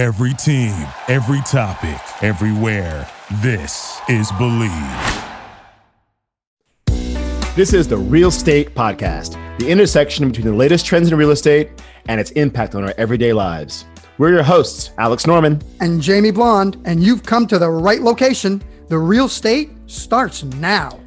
Every 0.00 0.32
team, 0.32 0.72
every 1.08 1.42
topic, 1.42 2.00
everywhere. 2.22 3.06
This 3.42 4.00
is 4.08 4.32
Believe. 4.32 4.72
This 7.54 7.74
is 7.74 7.86
the 7.86 7.98
Real 7.98 8.28
Estate 8.28 8.74
Podcast, 8.74 9.36
the 9.58 9.68
intersection 9.68 10.26
between 10.26 10.46
the 10.46 10.54
latest 10.54 10.86
trends 10.86 11.12
in 11.12 11.18
real 11.18 11.32
estate 11.32 11.68
and 12.08 12.18
its 12.18 12.30
impact 12.30 12.74
on 12.74 12.82
our 12.82 12.94
everyday 12.96 13.34
lives. 13.34 13.84
We're 14.16 14.30
your 14.30 14.42
hosts, 14.42 14.92
Alex 14.96 15.26
Norman 15.26 15.60
and 15.80 16.00
Jamie 16.00 16.30
Blonde, 16.30 16.80
and 16.86 17.02
you've 17.02 17.24
come 17.24 17.46
to 17.48 17.58
the 17.58 17.68
right 17.68 18.00
location. 18.00 18.62
The 18.88 18.96
real 18.96 19.26
estate 19.26 19.68
starts 19.84 20.44
now. 20.44 20.98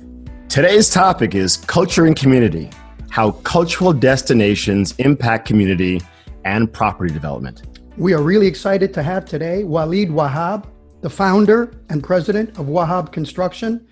Today's 0.49 0.91
topic 0.91 1.33
is 1.33 1.57
culture 1.57 2.05
and 2.05 2.15
community 2.15 2.69
how 3.09 3.31
cultural 3.41 3.91
destinations 3.91 4.93
impact 4.99 5.47
community 5.47 5.99
and 6.45 6.71
property 6.71 7.11
development. 7.11 7.63
We 7.95 8.13
are 8.13 8.23
really 8.23 8.47
excited 8.47 8.91
to 8.95 9.03
have 9.03 9.23
today 9.23 9.63
Walid 9.63 10.09
Wahab, 10.09 10.65
the 11.01 11.09
founder 11.11 11.71
and 11.89 12.03
president 12.03 12.49
of 12.57 12.65
Wahab 12.65 13.11
Construction, 13.11 13.85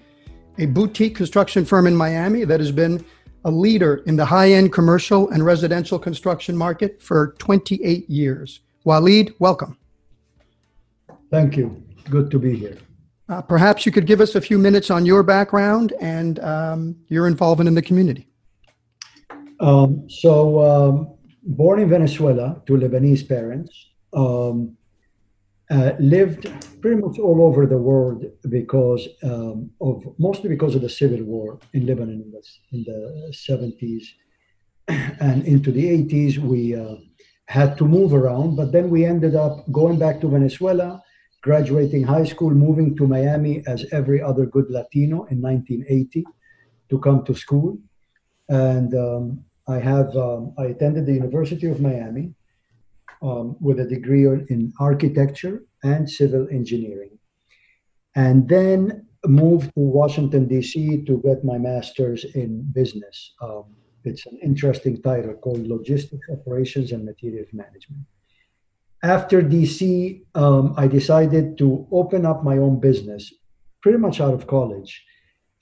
a 0.57 0.65
boutique 0.65 1.15
construction 1.15 1.65
firm 1.65 1.85
in 1.85 1.95
Miami 1.95 2.43
that 2.45 2.59
has 2.59 2.71
been 2.71 3.05
a 3.45 3.51
leader 3.51 3.97
in 4.07 4.15
the 4.15 4.25
high 4.25 4.53
end 4.53 4.73
commercial 4.73 5.29
and 5.29 5.45
residential 5.45 5.99
construction 5.99 6.57
market 6.57 6.99
for 6.99 7.35
28 7.37 8.09
years. 8.09 8.61
Walid, 8.85 9.35
welcome. 9.37 9.77
Thank 11.29 11.55
you. 11.55 11.83
Good 12.09 12.31
to 12.31 12.39
be 12.39 12.57
here. 12.57 12.79
Uh, 13.29 13.43
perhaps 13.43 13.85
you 13.85 13.91
could 13.91 14.07
give 14.07 14.20
us 14.20 14.33
a 14.33 14.41
few 14.41 14.57
minutes 14.57 14.89
on 14.89 15.05
your 15.05 15.21
background 15.21 15.93
and 16.01 16.39
um, 16.39 16.95
your 17.07 17.27
involvement 17.27 17.67
in 17.67 17.75
the 17.75 17.83
community. 17.83 18.27
Um, 19.59 20.09
so, 20.09 20.59
um, 20.59 21.13
born 21.43 21.79
in 21.79 21.89
Venezuela 21.89 22.61
to 22.65 22.73
Lebanese 22.73 23.27
parents, 23.27 23.90
um, 24.13 24.77
uh, 25.71 25.93
lived 25.99 26.51
pretty 26.81 26.99
much 26.99 27.17
all 27.17 27.41
over 27.41 27.65
the 27.65 27.77
world 27.77 28.25
because 28.49 29.07
um, 29.23 29.71
of 29.79 30.04
mostly 30.17 30.49
because 30.49 30.76
of 30.76 30.81
the 30.81 30.90
civil 30.90 31.23
war 31.23 31.59
in 31.73 31.85
Lebanon 31.85 32.21
in 32.21 32.32
the, 32.32 32.43
in 32.73 32.84
the 32.84 33.34
70s 33.34 34.04
and 35.21 35.45
into 35.45 35.71
the 35.71 35.85
80s. 36.04 36.37
We 36.37 36.76
uh, 36.76 36.95
had 37.45 37.77
to 37.77 37.85
move 37.87 38.13
around, 38.13 38.55
but 38.55 38.71
then 38.71 38.89
we 38.89 39.05
ended 39.05 39.35
up 39.35 39.63
going 39.71 39.98
back 39.98 40.20
to 40.21 40.27
Venezuela, 40.27 41.01
graduating 41.41 42.04
high 42.04 42.26
school, 42.26 42.49
moving 42.51 42.95
to 42.98 43.07
Miami 43.07 43.63
as 43.67 43.85
every 43.91 44.21
other 44.21 44.45
good 44.45 44.70
Latino 44.70 45.23
in 45.26 45.41
1980 45.41 46.26
to 46.89 46.99
come 46.99 47.23
to 47.26 47.34
school. 47.34 47.77
And 48.49 48.93
um, 48.93 49.45
I 49.67 49.79
have 49.79 50.15
um, 50.17 50.54
I 50.57 50.65
attended 50.65 51.05
the 51.05 51.13
University 51.13 51.67
of 51.67 51.79
Miami 51.79 52.34
um, 53.21 53.55
with 53.59 53.79
a 53.79 53.85
degree 53.85 54.26
in 54.26 54.73
architecture 54.79 55.63
and 55.84 56.09
civil 56.09 56.48
engineering. 56.51 57.17
And 58.15 58.48
then 58.48 59.07
moved 59.26 59.73
to 59.76 59.79
Washington, 59.79 60.48
D.C. 60.48 61.04
to 61.05 61.21
get 61.23 61.45
my 61.45 61.57
master's 61.57 62.26
in 62.35 62.63
business. 62.73 63.34
Um, 63.41 63.65
it's 64.03 64.25
an 64.25 64.39
interesting 64.41 65.01
title 65.01 65.34
called 65.35 65.67
Logistics, 65.67 66.28
Operations, 66.31 66.91
and 66.91 67.06
Materials 67.06 67.50
Management. 67.53 68.06
After 69.03 69.41
DC, 69.41 70.23
um, 70.35 70.73
I 70.78 70.88
decided 70.88 71.57
to 71.59 71.88
open 71.91 72.25
up 72.25 72.44
my 72.44 72.57
own 72.57 72.79
business 72.79 73.34
pretty 73.81 73.97
much 73.97 74.22
out 74.22 74.34
of 74.34 74.47
college. 74.47 75.03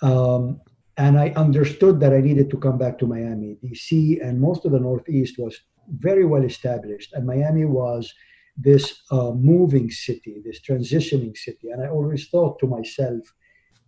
Um, 0.01 0.61
and 0.97 1.17
I 1.17 1.29
understood 1.29 1.99
that 2.01 2.13
I 2.13 2.19
needed 2.19 2.49
to 2.51 2.57
come 2.57 2.77
back 2.77 2.99
to 2.99 3.07
Miami. 3.07 3.57
DC 3.63 4.25
and 4.25 4.39
most 4.39 4.65
of 4.65 4.73
the 4.73 4.79
Northeast 4.79 5.39
was 5.39 5.57
very 5.97 6.25
well 6.25 6.43
established, 6.43 7.13
and 7.13 7.25
Miami 7.25 7.65
was 7.65 8.13
this 8.57 9.01
uh, 9.11 9.31
moving 9.31 9.89
city, 9.89 10.41
this 10.43 10.59
transitioning 10.61 11.35
city. 11.37 11.69
And 11.69 11.81
I 11.81 11.87
always 11.87 12.27
thought 12.27 12.59
to 12.59 12.67
myself 12.67 13.21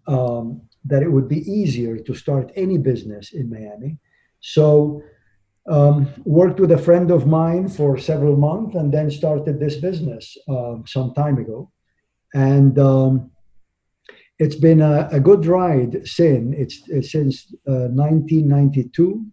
um, 0.08 0.62
that 0.86 1.04
it 1.04 1.12
would 1.12 1.28
be 1.28 1.50
easier 1.52 1.98
to 1.98 2.14
start 2.14 2.52
any 2.56 2.78
business 2.78 3.34
in 3.34 3.50
Miami. 3.50 3.98
So, 4.40 5.04
um, 5.70 6.12
worked 6.26 6.60
with 6.60 6.72
a 6.72 6.78
friend 6.78 7.12
of 7.12 7.28
mine 7.28 7.68
for 7.70 7.98
several 7.98 8.36
months 8.36 8.76
and 8.76 8.92
then 8.92 9.12
started 9.12 9.60
this 9.60 9.76
business 9.76 10.36
um, 10.50 10.84
some 10.88 11.14
time 11.14 11.38
ago. 11.38 11.72
And 12.34 12.80
um, 12.80 13.32
it's 14.40 14.56
been 14.56 14.82
a, 14.82 15.08
a, 15.12 15.20
good 15.20 15.46
ride 15.46 16.08
since. 16.08 16.56
It's, 16.58 16.82
it's 16.88 17.12
since 17.12 17.54
uh, 17.68 17.94
1992. 17.94 19.24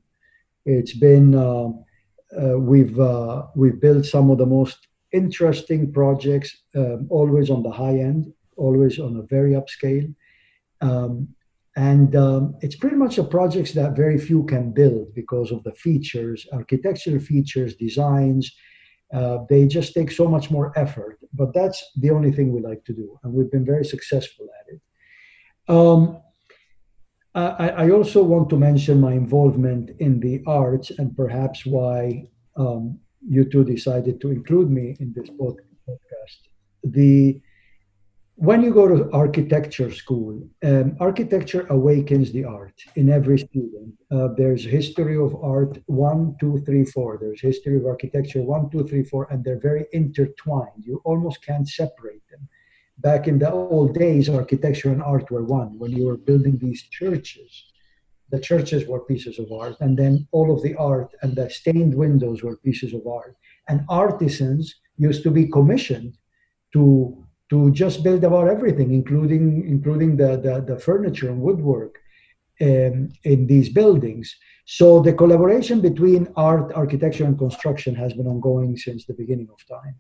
It's 0.67 0.93
been 0.99 1.35
uh, 1.35 1.69
uh, 1.69 1.71
we've 2.59 2.99
uh, 2.99 3.47
we've 3.55 3.81
built 3.81 4.05
some 4.05 4.31
of 4.31 4.39
the 4.39 4.47
most 4.47 4.89
interesting 5.13 5.93
projects, 5.93 6.55
um, 6.77 7.07
always 7.11 7.51
on 7.51 7.63
the 7.63 7.71
high 7.71 7.99
end, 7.99 8.33
always 8.57 8.99
on 8.99 9.17
a 9.17 9.23
very 9.23 9.53
upscale, 9.53 10.15
um, 10.81 11.29
and 11.77 12.15
um, 12.17 12.55
it's 12.61 12.77
pretty 12.77 12.97
much 12.97 13.19
a 13.19 13.25
projects 13.25 13.73
that 13.73 13.97
very 13.97 14.19
few 14.19 14.45
can 14.45 14.73
build 14.73 15.15
because 15.15 15.53
of 15.53 15.63
the 15.65 15.73
features, 15.73 16.47
architectural 16.53 17.21
features, 17.21 17.77
designs. 17.77 18.53
Uh, 19.13 19.39
they 19.49 19.67
just 19.67 19.95
take 19.95 20.11
so 20.11 20.29
much 20.29 20.51
more 20.51 20.71
effort, 20.77 21.19
but 21.33 21.55
that's 21.55 21.83
the 21.97 22.11
only 22.11 22.31
thing 22.31 22.53
we 22.53 22.61
like 22.61 22.85
to 22.85 22.93
do, 22.93 23.19
and 23.23 23.33
we've 23.33 23.51
been 23.51 23.65
very 23.65 23.85
successful 23.85 24.47
at 24.61 24.75
it. 24.75 24.81
Um, 25.67 26.21
I, 27.39 27.69
I, 27.69 27.91
also 27.91 28.23
want 28.23 28.49
to 28.51 28.57
mention 28.57 29.01
my 29.01 29.13
involvement 29.13 29.91
in 30.01 30.19
the 30.21 30.43
arts 30.47 30.91
and 30.91 31.17
perhaps 31.17 31.65
why 31.65 32.27
um, 32.57 32.99
you 33.27 33.45
two 33.45 33.65
decided 33.65 34.21
to 34.21 34.31
include 34.31 34.71
me 34.71 34.97
in 34.99 35.13
this 35.15 35.31
podcast. 35.31 36.41
The 36.83 37.41
when 38.35 38.63
you 38.63 38.73
go 38.73 38.87
to 38.87 39.11
architecture 39.13 39.91
school, 39.91 40.49
um, 40.63 40.97
architecture 41.01 41.67
awakens 41.71 42.31
the 42.31 42.45
art 42.45 42.81
in 42.95 43.09
every 43.09 43.39
student. 43.39 43.95
Uh, 44.13 44.29
there's 44.37 44.65
history 44.65 45.17
of 45.17 45.35
art 45.43 45.79
one, 45.87 46.37
two, 46.39 46.63
three, 46.65 46.85
four. 46.85 47.19
There's 47.21 47.41
history 47.41 47.77
of 47.77 47.87
architecture 47.87 48.43
one, 48.43 48.71
two, 48.71 48.87
three, 48.87 49.03
four, 49.03 49.27
and 49.33 49.43
they're 49.43 49.59
very 49.59 49.87
intertwined. 49.93 50.85
You 50.85 51.01
almost 51.05 51.45
can't 51.45 51.69
separate 51.69 52.23
them 52.31 52.49
back 52.99 53.29
in 53.29 53.39
the 53.39 53.51
old 53.51 53.95
days, 53.95 54.29
architecture 54.29 54.91
and 54.91 55.03
art 55.03 55.31
were 55.31 55.45
one. 55.45 55.79
When 55.79 55.93
you 55.93 56.07
were 56.07 56.17
building 56.17 56.59
these 56.59 56.83
churches, 56.83 57.65
the 58.31 58.41
churches 58.41 58.87
were 58.87 59.01
pieces 59.01 59.39
of 59.39 59.51
art, 59.53 59.77
and 59.81 59.97
then 59.99 60.27
all 60.33 60.53
of 60.55 60.63
the 60.63 60.75
art 60.75 61.15
and 61.23 61.35
the 61.35 61.49
stained 61.49 61.95
windows 61.95 62.43
were 62.43 62.57
pieces 62.57 62.93
of 62.93 63.07
art. 63.07 63.37
And 63.69 63.85
artisans 63.89 64.75
used 64.97 65.23
to 65.23 65.31
be 65.31 65.47
commissioned 65.47 66.19
to 66.73 67.25
to 67.51 67.71
just 67.71 68.05
build 68.05 68.25
about 68.25 68.49
everything, 68.49 68.93
including 68.93 69.67
including 69.67 70.17
the 70.17 70.37
the, 70.37 70.75
the 70.75 70.79
furniture 70.79 71.31
and 71.31 71.41
woodwork 71.41 71.95
um, 72.61 73.11
in 73.25 73.47
these 73.47 73.69
buildings. 73.71 74.35
So 74.67 75.01
the 75.01 75.15
collaboration 75.15 75.81
between 75.81 76.29
art, 76.37 76.73
architecture, 76.75 77.25
and 77.25 77.39
construction 77.39 77.95
has 77.95 78.13
been 78.13 78.27
ongoing 78.27 78.77
since 78.77 79.07
the 79.07 79.15
beginning 79.15 79.49
of 79.51 79.61
time. 79.67 79.95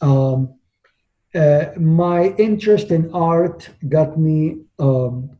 Um, 0.00 0.54
uh, 1.34 1.66
my 1.76 2.34
interest 2.38 2.90
in 2.90 3.10
art 3.12 3.68
got 3.88 4.18
me 4.18 4.62
um, 4.78 5.30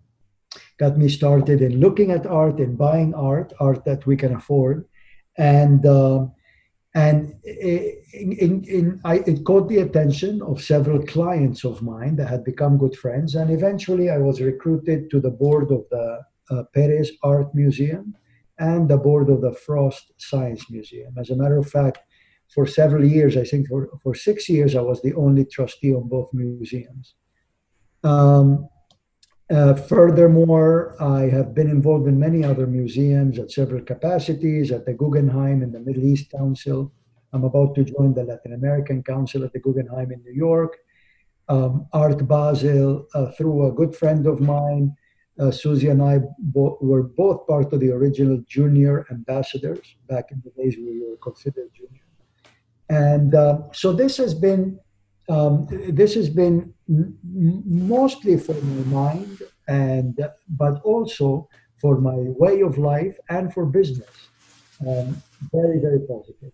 got 0.78 0.96
me 0.96 1.08
started 1.08 1.60
in 1.60 1.80
looking 1.80 2.10
at 2.10 2.26
art 2.26 2.58
and 2.58 2.78
buying 2.78 3.12
art, 3.14 3.52
art 3.58 3.84
that 3.84 4.06
we 4.06 4.16
can 4.16 4.34
afford, 4.34 4.86
and 5.36 5.84
uh, 5.86 6.26
and 6.94 7.34
in, 7.44 8.32
in, 8.32 8.64
in, 8.64 9.00
I, 9.04 9.16
it 9.26 9.44
caught 9.44 9.68
the 9.68 9.78
attention 9.78 10.42
of 10.42 10.62
several 10.62 11.04
clients 11.04 11.64
of 11.64 11.82
mine 11.82 12.16
that 12.16 12.28
had 12.28 12.44
become 12.44 12.78
good 12.78 12.96
friends, 12.96 13.34
and 13.34 13.50
eventually 13.50 14.10
I 14.10 14.18
was 14.18 14.40
recruited 14.40 15.10
to 15.10 15.20
the 15.20 15.30
board 15.30 15.70
of 15.70 15.84
the 15.90 16.20
uh, 16.50 16.62
Perez 16.74 17.12
Art 17.22 17.54
Museum 17.54 18.14
and 18.58 18.88
the 18.88 18.96
board 18.96 19.30
of 19.30 19.40
the 19.40 19.52
Frost 19.52 20.12
Science 20.16 20.70
Museum. 20.70 21.14
As 21.18 21.30
a 21.30 21.36
matter 21.36 21.58
of 21.58 21.68
fact, 21.68 21.98
for 22.48 22.66
several 22.66 23.04
years, 23.04 23.36
I 23.36 23.44
think 23.44 23.68
for, 23.68 23.88
for 24.02 24.14
six 24.14 24.48
years, 24.48 24.74
I 24.74 24.80
was 24.80 25.02
the 25.02 25.14
only 25.14 25.44
trustee 25.44 25.94
on 25.94 26.08
both 26.08 26.30
museums. 26.32 27.14
Um, 28.02 28.68
uh, 29.50 29.74
furthermore, 29.74 30.94
I 31.00 31.22
have 31.22 31.54
been 31.54 31.70
involved 31.70 32.06
in 32.06 32.18
many 32.18 32.44
other 32.44 32.66
museums 32.66 33.38
at 33.38 33.50
several 33.50 33.82
capacities 33.82 34.70
at 34.70 34.84
the 34.84 34.92
Guggenheim 34.92 35.62
and 35.62 35.72
the 35.72 35.80
Middle 35.80 36.04
East 36.04 36.30
Council. 36.30 36.92
I'm 37.32 37.44
about 37.44 37.74
to 37.76 37.84
join 37.84 38.14
the 38.14 38.24
Latin 38.24 38.54
American 38.54 39.02
Council 39.02 39.44
at 39.44 39.52
the 39.52 39.58
Guggenheim 39.58 40.12
in 40.12 40.22
New 40.22 40.34
York. 40.34 40.76
Um, 41.48 41.86
Art 41.94 42.26
Basel, 42.28 43.06
uh, 43.14 43.30
through 43.32 43.68
a 43.68 43.72
good 43.72 43.96
friend 43.96 44.26
of 44.26 44.40
mine, 44.40 44.94
uh, 45.38 45.50
Susie 45.50 45.88
and 45.88 46.02
I 46.02 46.20
bo- 46.38 46.78
were 46.80 47.02
both 47.02 47.46
part 47.46 47.72
of 47.72 47.80
the 47.80 47.90
original 47.90 48.42
junior 48.46 49.06
ambassadors 49.10 49.96
back 50.08 50.30
in 50.30 50.42
the 50.44 50.50
days 50.62 50.76
we 50.76 51.02
were 51.08 51.16
considered 51.16 51.70
junior 51.74 52.07
and 52.88 53.34
uh, 53.34 53.58
so 53.72 53.92
this 53.92 54.16
has 54.16 54.34
been 54.34 54.78
um, 55.28 55.66
this 55.90 56.14
has 56.14 56.28
been 56.28 56.72
mostly 56.86 58.38
for 58.38 58.54
my 58.54 58.84
mind 58.84 59.42
and 59.68 60.18
but 60.48 60.80
also 60.82 61.48
for 61.80 62.00
my 62.00 62.16
way 62.16 62.62
of 62.62 62.78
life 62.78 63.16
and 63.28 63.52
for 63.52 63.66
business 63.66 64.08
um, 64.86 65.22
very 65.52 65.78
very 65.80 66.00
positive 66.00 66.52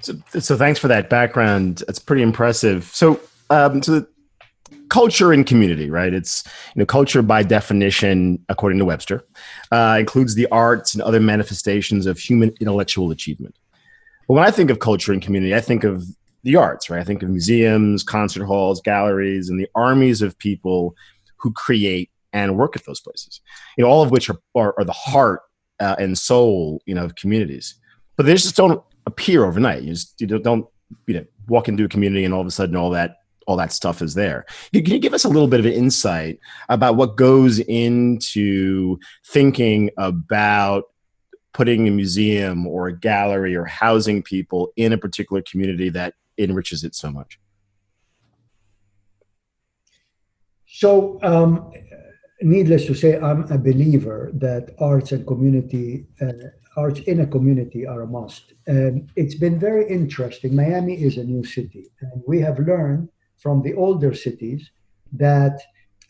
So, 0.00 0.14
so 0.40 0.56
thanks 0.56 0.78
for 0.78 0.88
that 0.88 1.08
background. 1.08 1.82
It's 1.88 1.98
pretty 1.98 2.22
impressive. 2.22 2.84
So, 2.92 3.18
um, 3.48 3.82
so 3.82 4.00
the 4.00 4.06
culture 4.88 5.32
and 5.32 5.46
community, 5.46 5.90
right? 5.90 6.12
It's 6.12 6.44
you 6.74 6.80
know 6.80 6.86
culture 6.86 7.22
by 7.22 7.42
definition, 7.42 8.44
according 8.48 8.78
to 8.78 8.84
Webster, 8.84 9.24
uh, 9.72 9.96
includes 9.98 10.34
the 10.34 10.46
arts 10.50 10.94
and 10.94 11.02
other 11.02 11.20
manifestations 11.20 12.06
of 12.06 12.18
human 12.18 12.52
intellectual 12.60 13.10
achievement. 13.10 13.56
But 14.28 14.34
when 14.34 14.44
I 14.44 14.50
think 14.50 14.70
of 14.70 14.78
culture 14.78 15.12
and 15.12 15.22
community, 15.22 15.54
I 15.54 15.60
think 15.60 15.84
of 15.84 16.04
the 16.42 16.56
arts, 16.56 16.90
right? 16.90 17.00
I 17.00 17.04
think 17.04 17.22
of 17.22 17.28
museums, 17.28 18.02
concert 18.02 18.44
halls, 18.44 18.80
galleries, 18.80 19.48
and 19.48 19.58
the 19.58 19.68
armies 19.74 20.22
of 20.22 20.38
people 20.38 20.94
who 21.36 21.52
create 21.52 22.10
and 22.32 22.56
work 22.56 22.76
at 22.76 22.84
those 22.84 23.00
places. 23.00 23.40
You 23.76 23.84
know, 23.84 23.90
all 23.90 24.02
of 24.02 24.10
which 24.10 24.30
are 24.30 24.38
are, 24.54 24.74
are 24.78 24.84
the 24.84 24.92
heart 24.92 25.40
uh, 25.80 25.96
and 25.98 26.16
soul, 26.16 26.80
you 26.86 26.94
know, 26.94 27.04
of 27.04 27.14
communities. 27.16 27.74
But 28.16 28.26
they 28.26 28.34
just 28.34 28.56
don't 28.56 28.82
appear 29.06 29.44
overnight. 29.44 29.82
You 29.82 29.92
just 29.92 30.20
you 30.20 30.26
don't 30.26 30.66
you 31.06 31.14
know 31.14 31.24
walk 31.48 31.68
into 31.68 31.84
a 31.84 31.88
community 31.88 32.24
and 32.24 32.34
all 32.34 32.40
of 32.40 32.46
a 32.46 32.50
sudden 32.50 32.76
all 32.76 32.90
that 32.90 33.16
all 33.46 33.56
that 33.56 33.72
stuff 33.72 34.02
is 34.02 34.14
there. 34.14 34.44
Can 34.72 34.86
you 34.86 34.98
give 34.98 35.14
us 35.14 35.24
a 35.24 35.28
little 35.28 35.48
bit 35.48 35.60
of 35.60 35.66
an 35.66 35.72
insight 35.72 36.40
about 36.68 36.96
what 36.96 37.16
goes 37.16 37.60
into 37.60 38.98
thinking 39.26 39.90
about 39.98 40.84
putting 41.56 41.88
a 41.88 41.90
museum 41.90 42.66
or 42.66 42.88
a 42.88 42.96
gallery 43.10 43.56
or 43.56 43.64
housing 43.64 44.22
people 44.22 44.62
in 44.76 44.92
a 44.92 44.98
particular 44.98 45.40
community 45.50 45.88
that 45.88 46.12
enriches 46.36 46.84
it 46.84 46.94
so 46.94 47.10
much? 47.10 47.40
So, 50.66 51.18
um, 51.22 51.72
needless 52.42 52.84
to 52.84 52.94
say, 52.94 53.18
I'm 53.18 53.42
a 53.50 53.56
believer 53.56 54.30
that 54.34 54.74
arts 54.78 55.12
and 55.12 55.26
community, 55.26 56.04
uh, 56.20 56.32
arts 56.76 57.00
in 57.12 57.20
a 57.20 57.26
community 57.26 57.86
are 57.86 58.02
a 58.02 58.06
must. 58.06 58.52
And 58.66 59.08
it's 59.16 59.36
been 59.36 59.58
very 59.58 59.88
interesting. 59.88 60.54
Miami 60.54 60.94
is 61.08 61.16
a 61.16 61.24
new 61.24 61.42
city, 61.42 61.84
and 62.02 62.22
we 62.28 62.38
have 62.40 62.58
learned 62.58 63.08
from 63.38 63.62
the 63.62 63.72
older 63.84 64.12
cities 64.12 64.70
that 65.14 65.56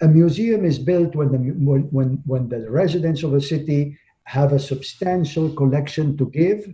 a 0.00 0.08
museum 0.08 0.64
is 0.64 0.78
built 0.80 1.14
when 1.14 1.30
the 1.30 1.38
when 1.68 2.12
when 2.26 2.48
the 2.48 2.68
residents 2.82 3.22
of 3.22 3.32
a 3.34 3.40
city 3.40 3.96
have 4.26 4.52
a 4.52 4.58
substantial 4.58 5.48
collection 5.50 6.16
to 6.18 6.26
give, 6.30 6.66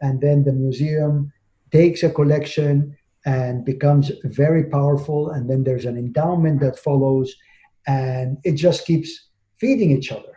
and 0.00 0.20
then 0.20 0.44
the 0.44 0.52
museum 0.52 1.32
takes 1.72 2.02
a 2.02 2.10
collection 2.10 2.96
and 3.26 3.64
becomes 3.64 4.12
very 4.24 4.64
powerful, 4.64 5.30
and 5.30 5.48
then 5.50 5.64
there's 5.64 5.86
an 5.86 5.96
endowment 5.96 6.60
that 6.60 6.78
follows, 6.78 7.34
and 7.86 8.38
it 8.44 8.52
just 8.52 8.86
keeps 8.86 9.10
feeding 9.58 9.90
each 9.90 10.12
other. 10.12 10.34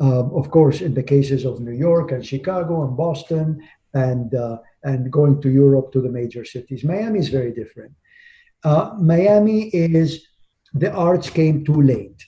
Um, 0.00 0.32
of 0.34 0.50
course, 0.50 0.80
in 0.80 0.94
the 0.94 1.02
cases 1.02 1.44
of 1.44 1.60
New 1.60 1.76
York 1.88 2.10
and 2.12 2.26
Chicago 2.26 2.86
and 2.86 2.96
Boston 2.96 3.60
and 3.94 4.34
uh, 4.34 4.58
and 4.82 5.10
going 5.10 5.40
to 5.42 5.50
Europe 5.50 5.92
to 5.92 6.00
the 6.00 6.08
major 6.08 6.44
cities, 6.44 6.82
Miami 6.82 7.18
is 7.20 7.28
very 7.28 7.52
different. 7.52 7.92
Uh, 8.64 8.90
Miami 8.98 9.68
is 9.68 10.26
the 10.74 10.92
arts 10.92 11.30
came 11.30 11.64
too 11.64 11.80
late. 11.82 12.20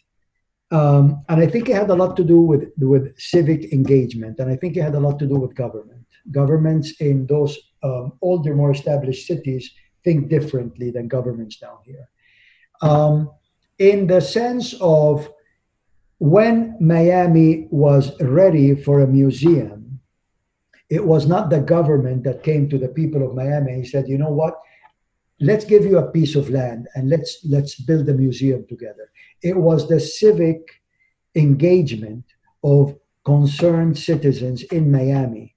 Um, 0.70 1.24
and 1.28 1.40
I 1.40 1.46
think 1.46 1.68
it 1.68 1.76
had 1.76 1.90
a 1.90 1.94
lot 1.94 2.16
to 2.16 2.24
do 2.24 2.40
with, 2.40 2.72
with 2.78 3.18
civic 3.18 3.72
engagement, 3.72 4.40
and 4.40 4.50
I 4.50 4.56
think 4.56 4.76
it 4.76 4.82
had 4.82 4.96
a 4.96 5.00
lot 5.00 5.18
to 5.20 5.26
do 5.26 5.36
with 5.36 5.54
government. 5.54 6.04
Governments 6.32 7.00
in 7.00 7.26
those 7.26 7.56
um, 7.84 8.12
older, 8.20 8.54
more 8.54 8.72
established 8.72 9.26
cities 9.26 9.70
think 10.04 10.28
differently 10.28 10.90
than 10.90 11.06
governments 11.08 11.58
down 11.58 11.78
here. 11.84 12.08
Um, 12.82 13.30
in 13.78 14.06
the 14.06 14.20
sense 14.20 14.74
of 14.80 15.28
when 16.18 16.76
Miami 16.80 17.68
was 17.70 18.18
ready 18.20 18.74
for 18.74 19.00
a 19.00 19.06
museum, 19.06 20.00
it 20.88 21.04
was 21.04 21.26
not 21.26 21.50
the 21.50 21.60
government 21.60 22.24
that 22.24 22.42
came 22.42 22.68
to 22.68 22.78
the 22.78 22.88
people 22.88 23.24
of 23.24 23.34
Miami 23.34 23.72
and 23.72 23.86
said, 23.86 24.08
you 24.08 24.18
know 24.18 24.30
what, 24.30 24.58
let's 25.40 25.64
give 25.64 25.84
you 25.84 25.98
a 25.98 26.10
piece 26.10 26.34
of 26.34 26.50
land 26.50 26.88
and 26.94 27.08
let's 27.08 27.38
let's 27.48 27.74
build 27.74 28.08
a 28.08 28.14
museum 28.14 28.64
together. 28.68 29.10
It 29.42 29.56
was 29.56 29.88
the 29.88 30.00
civic 30.00 30.60
engagement 31.34 32.24
of 32.64 32.96
concerned 33.24 33.98
citizens 33.98 34.62
in 34.64 34.90
miami 34.90 35.54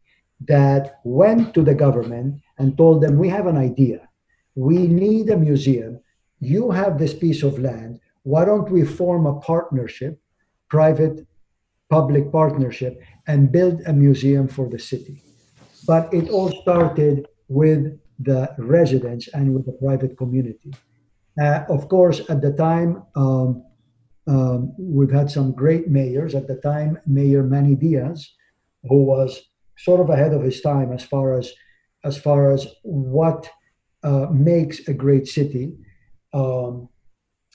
that 0.48 1.00
went 1.04 1.54
to 1.54 1.62
the 1.62 1.76
government 1.76 2.42
and 2.58 2.78
told 2.78 3.02
them 3.02 3.18
we 3.18 3.30
have 3.30 3.48
an 3.48 3.58
idea. 3.58 4.08
We 4.56 4.88
need 4.88 5.30
a 5.30 5.38
museum. 5.38 6.00
You 6.40 6.72
have 6.72 6.98
this 6.98 7.14
piece 7.14 7.44
of 7.44 7.60
land. 7.60 8.00
Why 8.24 8.46
don't 8.46 8.70
we 8.70 8.84
form 8.86 9.26
a 9.26 9.40
partnership 9.40 10.20
private 10.70 11.26
public 11.90 12.32
partnership 12.32 13.02
and 13.28 13.52
build 13.52 13.82
a 13.88 13.94
museum 13.94 14.48
for 14.48 14.70
the 14.70 14.80
city? 14.80 15.24
But 15.88 16.14
it 16.14 16.30
all 16.30 16.52
started 16.62 17.28
with 17.48 18.00
the 18.20 18.54
residents 18.58 19.30
and 19.34 19.54
with 19.54 19.66
the 19.66 19.72
private 19.72 20.18
community. 20.18 20.74
Uh, 21.42 21.64
of 21.70 21.88
course, 21.88 22.22
at 22.30 22.42
the 22.42 22.52
time, 22.52 23.04
um, 23.16 23.64
um, 24.28 24.74
we've 24.78 25.12
had 25.12 25.32
some 25.32 25.54
great 25.54 25.88
mayors. 25.88 26.36
At 26.36 26.48
the 26.48 26.58
time, 26.58 27.00
Mayor 27.08 27.44
Manny 27.44 27.76
Diaz, 27.76 28.30
who 28.84 29.04
was 29.04 29.42
sort 29.78 30.02
of 30.02 30.10
ahead 30.10 30.34
of 30.34 30.44
his 30.44 30.62
time 30.62 30.92
as 30.92 31.04
far 31.04 31.38
as 31.38 31.52
as 32.04 32.18
far 32.18 32.52
as 32.52 32.68
what 32.84 33.50
uh, 34.04 34.28
makes 34.32 34.88
a 34.88 34.94
great 34.94 35.28
city. 35.28 35.74
Um, 36.34 36.90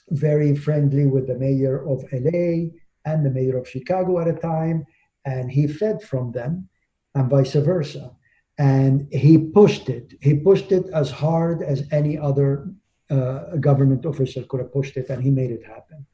very 0.09 0.55
friendly 0.55 1.07
with 1.07 1.25
the 1.25 1.35
mayor 1.35 1.87
of 1.87 2.03
LA 2.11 2.69
and 3.05 3.25
the 3.25 3.31
mayor 3.31 3.57
of 3.57 3.67
Chicago 3.67 4.19
at 4.19 4.27
a 4.27 4.33
time, 4.33 4.85
and 5.25 5.49
he 5.51 5.65
fed 5.67 6.03
from 6.03 6.31
them, 6.31 6.69
and 7.15 7.29
vice 7.29 7.53
versa 7.53 8.11
and 8.57 9.07
he 9.11 9.37
pushed 9.37 9.89
it. 9.89 10.13
He 10.21 10.35
pushed 10.35 10.71
it 10.71 10.85
as 10.93 11.11
hard 11.11 11.61
as 11.61 11.87
any 11.91 12.17
other 12.17 12.69
uh, 13.09 13.57
government 13.57 14.05
official 14.05 14.43
could 14.43 14.61
have 14.61 14.73
pushed 14.73 14.97
it, 14.97 15.09
and 15.09 15.21
he 15.21 15.29
made 15.29 15.51
it 15.51 15.65
happen. 15.65 16.05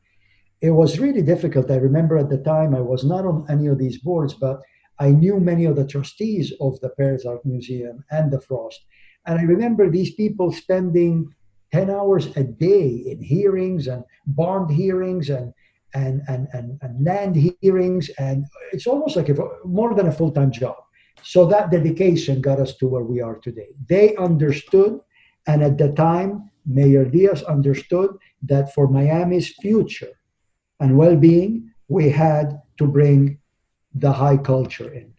It 0.62 0.72
was 0.72 1.00
really 1.00 1.22
difficult. 1.22 1.72
I 1.72 1.76
remember 1.76 2.18
at 2.18 2.30
the 2.30 2.38
time 2.38 2.76
I 2.76 2.82
was 2.82 3.04
not 3.04 3.26
on 3.26 3.46
any 3.50 3.68
of 3.68 3.78
these 3.80 3.98
boards, 4.00 4.34
but 4.34 4.62
I 5.00 5.10
knew 5.10 5.40
many 5.40 5.66
of 5.66 5.76
the 5.76 5.88
trustees 5.88 6.54
of 6.62 6.80
the 6.82 6.90
Perez 6.90 7.26
Art 7.26 7.44
Museum 7.46 8.04
and 8.12 8.32
the 8.32 8.42
Frost. 8.42 8.80
And 9.26 9.40
I 9.40 9.44
remember 9.44 9.90
these 9.90 10.14
people 10.14 10.52
spending 10.52 11.34
10 11.72 11.90
hours 11.90 12.28
a 12.36 12.44
day 12.44 12.88
in 13.08 13.22
hearings 13.22 13.88
and 13.88 14.04
bond 14.28 14.70
hearings 14.72 15.30
and 15.30 15.54
and, 15.94 16.22
and, 16.30 16.48
and, 16.54 16.80
and 16.82 17.06
land 17.06 17.36
hearings. 17.62 18.10
And 18.18 18.46
it's 18.72 18.88
almost 18.88 19.18
like 19.18 19.28
a, 19.28 19.36
more 19.66 19.94
than 19.94 20.08
a 20.08 20.12
full 20.12 20.32
time 20.32 20.52
job. 20.52 20.78
So 21.24 21.46
that 21.48 21.72
dedication 21.72 22.42
got 22.42 22.60
us 22.60 22.76
to 22.78 22.88
where 22.88 23.04
we 23.04 23.22
are 23.22 23.36
today. 23.36 23.70
They 23.88 24.16
understood, 24.16 25.00
and 25.48 25.64
at 25.64 25.78
the 25.78 25.92
time, 25.94 26.50
Mayor 26.66 27.06
Diaz 27.06 27.44
understood 27.44 28.12
that 28.44 28.74
for 28.74 28.88
Miami's 28.88 29.50
future 29.62 30.20
and 30.80 30.98
well 30.98 31.16
being, 31.16 31.72
we 31.88 32.10
had 32.10 32.62
to 32.78 32.88
bring 32.88 33.40
the 33.94 34.12
high 34.12 34.38
culture 34.38 34.92
in. 34.94 35.14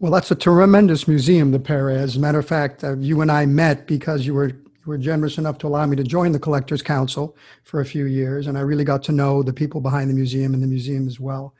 Well, 0.00 0.12
that's 0.12 0.30
a 0.30 0.34
tremendous 0.34 1.08
museum, 1.08 1.52
the 1.52 1.58
Perez. 1.58 2.10
As 2.10 2.16
a 2.16 2.20
matter 2.20 2.38
of 2.38 2.46
fact, 2.46 2.84
uh, 2.84 2.96
you 2.96 3.20
and 3.20 3.30
I 3.30 3.46
met 3.46 3.86
because 3.86 4.26
you 4.26 4.34
were 4.34 4.52
were 4.88 4.98
generous 4.98 5.36
enough 5.36 5.58
to 5.58 5.66
allow 5.66 5.84
me 5.84 5.94
to 5.96 6.02
join 6.02 6.32
the 6.32 6.38
Collectors 6.38 6.80
Council 6.80 7.36
for 7.62 7.80
a 7.80 7.84
few 7.84 8.06
years, 8.06 8.46
and 8.46 8.56
I 8.56 8.62
really 8.62 8.84
got 8.84 9.02
to 9.04 9.12
know 9.12 9.42
the 9.42 9.52
people 9.52 9.82
behind 9.82 10.08
the 10.08 10.14
museum 10.14 10.54
and 10.54 10.62
the 10.62 10.66
museum 10.66 11.06
as 11.06 11.20
well. 11.20 11.54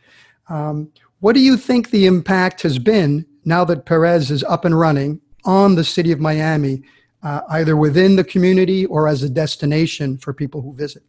Um, 0.49 0.91
what 1.21 1.35
do 1.35 1.41
you 1.41 1.57
think 1.57 1.91
the 1.91 2.07
impact 2.07 2.63
has 2.63 2.79
been 2.79 3.27
now 3.49 3.65
that 3.65 3.87
Perez 3.87 4.31
is 4.31 4.45
up 4.45 4.65
and 4.65 4.79
running 4.79 5.21
on 5.45 5.75
the 5.75 5.85
city 5.85 6.13
of 6.13 6.21
Miami, 6.21 6.83
uh, 7.23 7.41
either 7.49 7.77
within 7.77 8.17
the 8.17 8.25
community 8.25 8.87
or 8.87 9.09
as 9.09 9.23
a 9.23 9.29
destination 9.29 10.19
for 10.19 10.33
people 10.33 10.61
who 10.63 10.75
visit? 10.75 11.03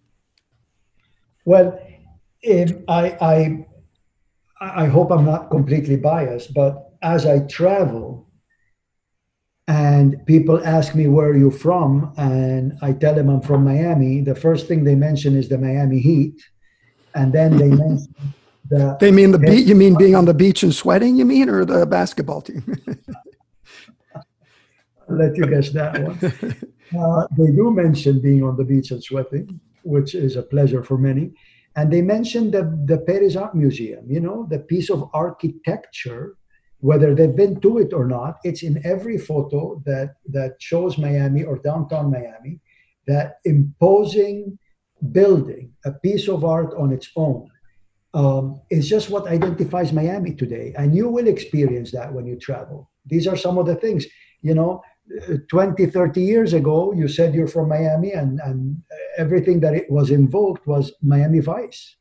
Well, 1.45 1.79
I, 2.43 2.77
I, 2.87 3.65
I 4.61 4.85
hope 4.85 5.11
I'm 5.11 5.25
not 5.25 5.51
completely 5.51 5.97
biased, 5.97 6.53
but 6.53 6.93
as 7.01 7.25
I 7.25 7.39
travel 7.39 8.29
and 9.67 10.25
people 10.25 10.65
ask 10.65 10.95
me 10.95 11.07
where 11.07 11.27
are 11.29 11.37
you 11.37 11.51
from, 11.51 12.11
and 12.17 12.75
I 12.81 12.93
tell 12.93 13.13
them 13.13 13.29
I'm 13.29 13.41
from 13.41 13.63
Miami, 13.63 14.21
the 14.21 14.33
first 14.33 14.67
thing 14.67 14.83
they 14.83 14.95
mention 14.95 15.37
is 15.37 15.47
the 15.47 15.59
Miami 15.59 15.99
Heat, 15.99 16.41
and 17.13 17.31
then 17.31 17.55
they 17.55 17.67
mention 17.83 18.15
the, 18.69 18.97
they 18.99 19.11
mean 19.11 19.31
the 19.31 19.39
beach. 19.39 19.67
You 19.67 19.75
mean 19.75 19.95
being 19.97 20.15
on 20.15 20.25
the 20.25 20.33
beach 20.33 20.63
and 20.63 20.73
sweating? 20.73 21.15
You 21.15 21.25
mean, 21.25 21.49
or 21.49 21.65
the 21.65 21.85
basketball 21.85 22.41
team? 22.41 22.63
I'll 24.15 25.15
let 25.17 25.35
you 25.35 25.45
guess 25.45 25.69
that 25.71 26.01
one. 26.01 26.55
Uh, 26.97 27.27
they 27.37 27.51
do 27.51 27.69
mention 27.69 28.19
being 28.19 28.41
on 28.41 28.57
the 28.57 28.63
beach 28.63 28.89
and 28.89 29.03
sweating, 29.03 29.59
which 29.83 30.15
is 30.15 30.35
a 30.35 30.41
pleasure 30.41 30.83
for 30.83 30.97
many. 30.97 31.31
And 31.75 31.93
they 31.93 32.01
mentioned 32.01 32.51
the, 32.51 32.63
the 32.85 32.97
Perez 32.97 33.35
Art 33.35 33.53
Museum, 33.53 34.09
you 34.09 34.19
know, 34.19 34.47
the 34.49 34.57
piece 34.57 34.89
of 34.89 35.07
architecture, 35.13 36.35
whether 36.79 37.13
they've 37.13 37.35
been 37.35 37.59
to 37.61 37.77
it 37.77 37.93
or 37.93 38.07
not, 38.07 38.37
it's 38.43 38.63
in 38.63 38.83
every 38.83 39.19
photo 39.19 39.79
that, 39.85 40.15
that 40.29 40.55
shows 40.59 40.97
Miami 40.97 41.43
or 41.43 41.59
downtown 41.59 42.09
Miami, 42.09 42.59
that 43.05 43.35
imposing 43.45 44.57
building, 45.11 45.71
a 45.85 45.91
piece 45.91 46.27
of 46.27 46.43
art 46.43 46.73
on 46.75 46.91
its 46.91 47.11
own, 47.15 47.47
um, 48.13 48.61
is 48.69 48.89
just 48.89 49.09
what 49.09 49.27
identifies 49.27 49.93
Miami 49.93 50.33
today. 50.33 50.73
And 50.77 50.95
you 50.95 51.09
will 51.09 51.27
experience 51.27 51.91
that 51.91 52.11
when 52.11 52.25
you 52.25 52.37
travel. 52.37 52.89
These 53.05 53.27
are 53.27 53.37
some 53.37 53.57
of 53.57 53.65
the 53.65 53.75
things, 53.75 54.05
you 54.41 54.55
know, 54.55 54.81
20, 55.49 55.87
30 55.87 56.21
years 56.21 56.53
ago, 56.53 56.93
you 56.93 57.07
said 57.07 57.33
you're 57.33 57.47
from 57.47 57.67
Miami, 57.69 58.11
and, 58.11 58.39
and 58.43 58.81
everything 59.17 59.59
that 59.61 59.73
it 59.73 59.89
was 59.89 60.11
invoked 60.11 60.67
was 60.67 60.91
Miami 61.01 61.39
Vice, 61.39 61.95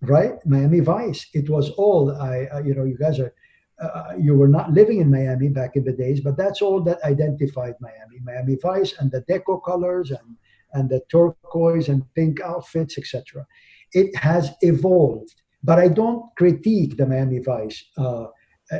right? 0.00 0.34
Miami 0.46 0.80
Vice. 0.80 1.26
It 1.34 1.50
was 1.50 1.70
all, 1.70 2.16
I, 2.16 2.48
I 2.52 2.60
you 2.60 2.74
know, 2.74 2.84
you 2.84 2.96
guys 2.96 3.18
are, 3.20 3.34
uh, 3.80 4.14
you 4.18 4.34
were 4.34 4.48
not 4.48 4.72
living 4.72 5.00
in 5.00 5.10
Miami 5.10 5.48
back 5.48 5.76
in 5.76 5.84
the 5.84 5.92
days, 5.92 6.20
but 6.20 6.36
that's 6.36 6.62
all 6.62 6.80
that 6.82 7.02
identified 7.04 7.74
Miami. 7.80 8.20
Miami 8.22 8.56
Vice 8.56 8.94
and 8.98 9.10
the 9.10 9.22
deco 9.22 9.62
colors 9.62 10.10
and, 10.10 10.36
and 10.72 10.88
the 10.88 11.02
turquoise 11.10 11.88
and 11.88 12.02
pink 12.14 12.40
outfits, 12.40 12.96
etc. 12.96 13.46
It 13.92 14.14
has 14.16 14.50
evolved, 14.60 15.34
but 15.62 15.78
I 15.78 15.88
don't 15.88 16.24
critique 16.36 16.96
the 16.96 17.06
Miami 17.06 17.40
Vice 17.40 17.84
uh, 17.98 18.26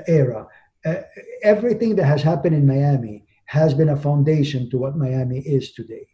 era. 0.06 0.46
Uh, 0.84 0.94
everything 1.42 1.96
that 1.96 2.06
has 2.06 2.22
happened 2.22 2.56
in 2.56 2.66
Miami 2.66 3.24
has 3.46 3.74
been 3.74 3.90
a 3.90 3.96
foundation 3.96 4.70
to 4.70 4.78
what 4.78 4.96
Miami 4.96 5.40
is 5.40 5.72
today, 5.72 6.06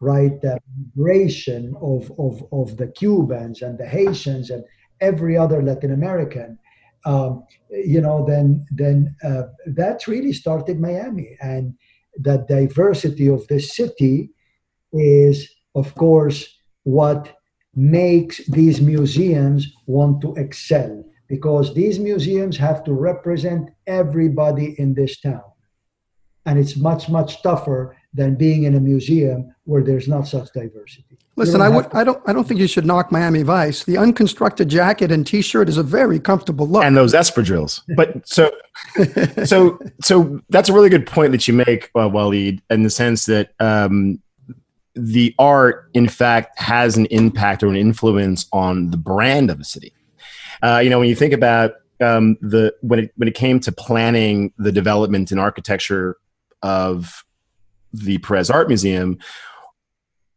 right? 0.00 0.40
The 0.40 0.58
migration 0.96 1.74
of, 1.80 2.12
of, 2.18 2.44
of 2.52 2.76
the 2.76 2.88
Cubans 2.88 3.62
and 3.62 3.76
the 3.76 3.86
Haitians 3.86 4.50
and 4.50 4.64
every 5.00 5.36
other 5.36 5.62
Latin 5.62 5.92
American, 5.92 6.58
um, 7.04 7.44
you 7.70 8.00
know, 8.00 8.24
then 8.26 8.66
then 8.70 9.14
uh, 9.22 9.44
that's 9.66 10.08
really 10.08 10.32
started 10.32 10.80
Miami, 10.80 11.36
and 11.40 11.74
the 12.16 12.44
diversity 12.48 13.28
of 13.28 13.46
the 13.46 13.60
city 13.60 14.30
is, 14.92 15.48
of 15.74 15.94
course, 15.94 16.58
what 16.82 17.37
makes 17.78 18.44
these 18.46 18.80
museums 18.80 19.72
want 19.86 20.20
to 20.20 20.34
excel 20.34 21.04
because 21.28 21.74
these 21.74 21.98
museums 21.98 22.56
have 22.56 22.82
to 22.82 22.92
represent 22.92 23.70
everybody 23.86 24.74
in 24.78 24.94
this 24.94 25.20
town 25.20 25.42
and 26.48 26.58
it's 26.58 26.76
much 26.76 27.08
much 27.08 27.42
tougher 27.42 27.94
than 28.14 28.34
being 28.34 28.62
in 28.62 28.74
a 28.74 28.80
museum 28.80 29.54
where 29.64 29.82
there's 29.82 30.08
not 30.08 30.26
such 30.26 30.50
diversity. 30.54 31.18
Listen, 31.36 31.60
I 31.60 31.68
would 31.68 31.90
to- 31.90 31.96
I 31.96 32.04
don't 32.04 32.22
I 32.26 32.32
don't 32.32 32.48
think 32.48 32.58
you 32.58 32.66
should 32.66 32.86
knock 32.86 33.12
Miami 33.12 33.42
Vice. 33.42 33.84
The 33.84 33.98
unconstructed 33.98 34.70
jacket 34.70 35.12
and 35.12 35.26
T-shirt 35.26 35.68
is 35.68 35.76
a 35.76 35.82
very 35.82 36.18
comfortable 36.18 36.66
look, 36.66 36.84
and 36.84 36.96
those 36.96 37.12
espadrilles. 37.12 37.82
But 37.96 38.26
so 38.26 38.50
so 39.44 39.78
so 40.02 40.40
that's 40.48 40.70
a 40.70 40.72
really 40.72 40.88
good 40.88 41.06
point 41.06 41.32
that 41.32 41.46
you 41.46 41.52
make, 41.52 41.90
uh, 41.94 42.08
Walid, 42.08 42.62
in 42.70 42.82
the 42.82 42.90
sense 42.90 43.26
that. 43.26 43.52
Um, 43.60 44.22
the 44.98 45.34
art, 45.38 45.88
in 45.94 46.08
fact, 46.08 46.58
has 46.58 46.96
an 46.96 47.06
impact 47.06 47.62
or 47.62 47.68
an 47.68 47.76
influence 47.76 48.46
on 48.52 48.90
the 48.90 48.96
brand 48.96 49.50
of 49.50 49.60
a 49.60 49.64
city. 49.64 49.94
Uh, 50.62 50.80
you 50.82 50.90
know, 50.90 50.98
when 50.98 51.08
you 51.08 51.14
think 51.14 51.32
about 51.32 51.72
um, 52.00 52.36
the 52.40 52.74
when 52.80 53.00
it 53.00 53.12
when 53.16 53.28
it 53.28 53.34
came 53.34 53.60
to 53.60 53.72
planning 53.72 54.52
the 54.58 54.72
development 54.72 55.30
and 55.30 55.40
architecture 55.40 56.16
of 56.62 57.24
the 57.92 58.18
Perez 58.18 58.50
Art 58.50 58.68
Museum, 58.68 59.18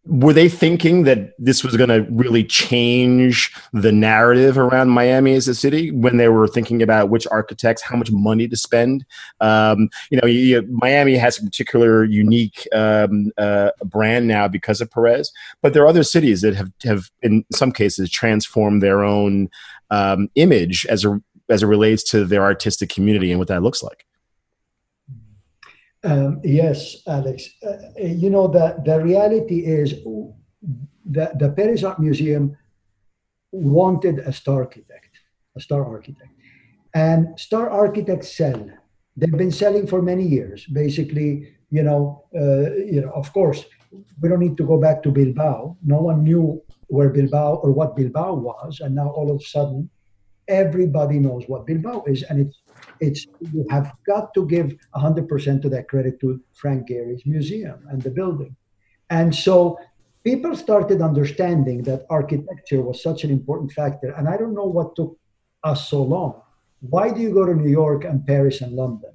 were 0.06 0.34
they 0.34 0.50
thinking 0.50 1.04
that 1.04 1.34
this 1.38 1.64
was 1.64 1.78
going 1.78 1.90
to 1.90 2.10
really 2.12 2.44
change 2.44 3.54
the 3.72 3.92
narrative 3.92 4.58
around 4.58 4.90
Miami 4.90 5.36
as 5.36 5.48
a 5.48 5.54
city 5.54 5.92
when 5.92 6.18
they 6.18 6.28
were 6.28 6.48
thinking 6.48 6.82
about 6.82 7.10
which 7.10 7.28
architects, 7.30 7.84
how 7.84 7.96
much 7.96 8.12
money 8.12 8.48
to 8.48 8.58
spend? 8.58 9.06
Um, 9.42 9.90
you 10.10 10.20
know, 10.20 10.28
you, 10.28 10.64
Miami 10.72 11.16
has 11.18 11.38
a 11.38 11.44
particular 11.44 12.04
unique 12.04 12.68
um, 12.74 13.32
uh, 13.38 13.72
brand 13.86 14.28
now 14.28 14.48
because 14.48 14.82
of 14.82 14.90
Perez, 14.90 15.32
but 15.62 15.74
there 15.74 15.84
are 15.84 15.88
other 15.88 16.04
cities 16.04 16.42
that 16.42 16.56
have, 16.56 16.72
have 16.84 17.12
in 17.22 17.46
some 17.52 17.72
cases 17.72 18.10
transformed 18.10 18.82
their 18.82 19.04
own 19.04 19.50
um, 19.92 20.30
image 20.36 20.86
as 20.88 21.06
a 21.06 21.22
as 21.50 21.64
it 21.64 21.68
relates 21.68 22.02
to 22.02 22.24
their 22.24 22.44
artistic 22.44 22.90
community 22.90 23.30
and 23.30 23.38
what 23.38 23.50
that 23.50 23.62
looks 23.62 23.84
like. 23.84 24.06
Um, 26.04 26.42
yes, 26.44 27.04
Alex. 27.08 27.50
Uh, 27.66 27.78
you 27.98 28.30
know, 28.30 28.48
the, 28.48 28.82
the 28.86 29.00
reality 29.00 29.66
is 29.66 29.94
that 31.06 31.38
the 31.38 31.50
Perez 31.50 31.84
Art 31.84 32.00
Museum 32.00 32.58
wanted 33.52 34.20
a 34.20 34.34
star 34.34 34.62
architect, 34.62 35.20
a 35.56 35.60
star 35.60 35.86
architect. 35.86 36.30
And 36.94 37.40
star 37.40 37.70
architects 37.70 38.36
sell. 38.36 38.70
They've 39.16 39.32
been 39.32 39.52
selling 39.52 39.88
for 39.88 40.02
many 40.02 40.24
years. 40.24 40.66
Basically, 40.66 41.56
you 41.70 41.84
know, 41.84 42.26
uh, 42.36 42.74
you 42.74 43.02
know, 43.02 43.12
of 43.12 43.32
course, 43.34 43.66
we 44.22 44.30
don't 44.30 44.40
need 44.40 44.58
to 44.58 44.66
go 44.66 44.78
back 44.80 45.04
to 45.04 45.12
Bilbao. 45.12 45.78
No 45.84 46.02
one 46.02 46.24
knew 46.24 46.62
where 46.88 47.10
Bilbao 47.10 47.56
or 47.56 47.72
what 47.72 47.96
Bilbao 47.96 48.34
was, 48.34 48.80
and 48.82 48.96
now 48.96 49.10
all 49.10 49.30
of 49.32 49.38
a 49.38 49.44
sudden, 49.44 49.90
everybody 50.48 51.20
knows 51.20 51.44
what 51.48 51.66
Bilbao 51.66 52.04
is, 52.08 52.24
and 52.24 52.40
it's 52.40 52.61
it's 53.02 53.26
you 53.52 53.66
have 53.70 53.92
got 54.06 54.34
to 54.36 54.46
give 54.48 54.76
100% 54.96 55.66
of 55.66 55.72
that 55.72 55.90
credit 55.90 56.20
to 56.22 56.40
Frank 56.54 56.88
Gehry's 56.88 57.26
museum 57.26 57.80
and 57.90 58.02
the 58.02 58.12
building. 58.12 58.56
And 59.10 59.36
so 59.36 59.80
people 60.24 60.56
started 60.56 61.02
understanding 61.02 61.84
that 61.84 62.06
architecture 62.10 62.82
was 62.82 63.02
such 63.02 63.24
an 63.24 63.32
important 63.32 63.72
factor. 63.72 64.12
And 64.12 64.30
I 64.30 64.38
don't 64.38 64.54
know 64.54 64.66
what 64.78 64.96
took 64.96 65.18
us 65.64 65.90
so 65.90 66.02
long. 66.04 66.42
Why 66.82 67.12
do 67.12 67.20
you 67.22 67.34
go 67.34 67.46
to 67.46 67.54
New 67.56 67.70
York 67.70 68.06
and 68.06 68.26
Paris 68.26 68.62
and 68.62 68.74
London? 68.74 69.12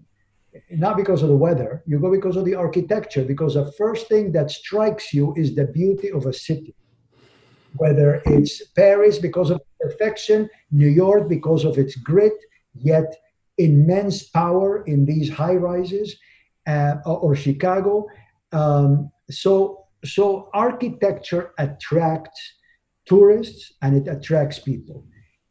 Not 0.71 0.97
because 0.97 1.23
of 1.23 1.29
the 1.29 1.37
weather, 1.37 1.83
you 1.87 1.99
go 2.01 2.11
because 2.11 2.37
of 2.37 2.45
the 2.45 2.55
architecture, 2.55 3.25
because 3.25 3.55
the 3.55 3.71
first 3.73 4.09
thing 4.09 4.33
that 4.33 4.51
strikes 4.51 5.13
you 5.13 5.35
is 5.37 5.55
the 5.55 5.67
beauty 5.67 6.11
of 6.11 6.27
a 6.27 6.33
city. 6.33 6.75
Whether 7.77 8.23
it's 8.25 8.67
Paris 8.69 9.19
because 9.19 9.51
of 9.51 9.61
perfection, 9.81 10.49
New 10.71 10.89
York 10.89 11.29
because 11.29 11.65
of 11.65 11.77
its 11.77 11.95
grit, 11.97 12.39
yet 12.75 13.15
immense 13.59 14.23
power 14.25 14.85
in 14.85 15.05
these 15.05 15.31
high 15.31 15.55
rises, 15.55 16.17
uh, 16.67 16.97
or 17.07 17.35
Chicago. 17.35 18.07
Um, 18.53 19.11
so, 19.31 19.87
so 20.05 20.51
architecture 20.53 21.53
attracts 21.59 22.41
tourists 23.07 23.73
and 23.83 23.97
it 23.97 24.11
attracts 24.11 24.59
people. 24.59 25.05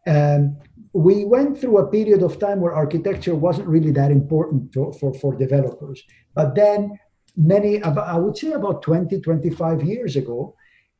Um, 0.08 0.58
we 0.94 1.26
went 1.26 1.60
through 1.60 1.80
a 1.80 1.92
period 1.92 2.22
of 2.22 2.40
time 2.40 2.62
where 2.62 2.74
architecture 2.74 3.36
wasn't 3.36 3.68
really 3.68 3.92
that 3.92 4.12
important 4.12 4.72
to, 4.74 4.94
for, 5.00 5.14
for 5.14 5.36
developers. 5.36 6.02
But 6.34 6.56
then, 6.56 6.98
many, 7.36 7.82
I 7.84 8.18
would 8.18 8.38
say 8.38 8.52
about 8.52 8.82
20, 8.82 9.20
25 9.20 9.84
years 9.84 10.16
ago, 10.16 10.56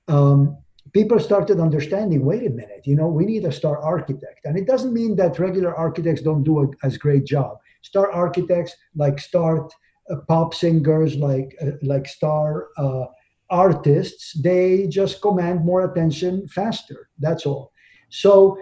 um, 0.08 0.58
people 0.94 1.20
started 1.20 1.60
understanding 1.60 2.24
wait 2.24 2.46
a 2.46 2.50
minute 2.50 2.82
you 2.86 2.96
know 2.96 3.08
we 3.08 3.26
need 3.26 3.46
a 3.46 3.52
star 3.52 3.78
architect. 3.80 4.42
And 4.46 4.58
it 4.58 4.68
doesn't 4.68 4.94
mean 4.94 5.16
that 5.16 5.40
regular 5.40 5.76
architects 5.76 6.22
don't 6.22 6.44
do 6.44 6.64
a, 6.64 6.68
as 6.86 6.98
great 6.98 7.26
job. 7.26 7.58
Star 7.82 8.12
architects 8.12 8.76
like 8.96 9.20
star 9.20 9.70
uh, 10.10 10.16
pop 10.28 10.54
singers 10.54 11.16
like 11.16 11.56
uh, 11.62 11.72
like 11.82 12.08
star 12.08 12.68
uh, 12.78 13.06
artists 13.50 14.34
they 14.42 14.88
just 14.88 15.22
command 15.22 15.66
more 15.66 15.92
attention 15.92 16.48
faster. 16.48 17.10
That's 17.20 17.46
all. 17.46 17.72
So 18.10 18.58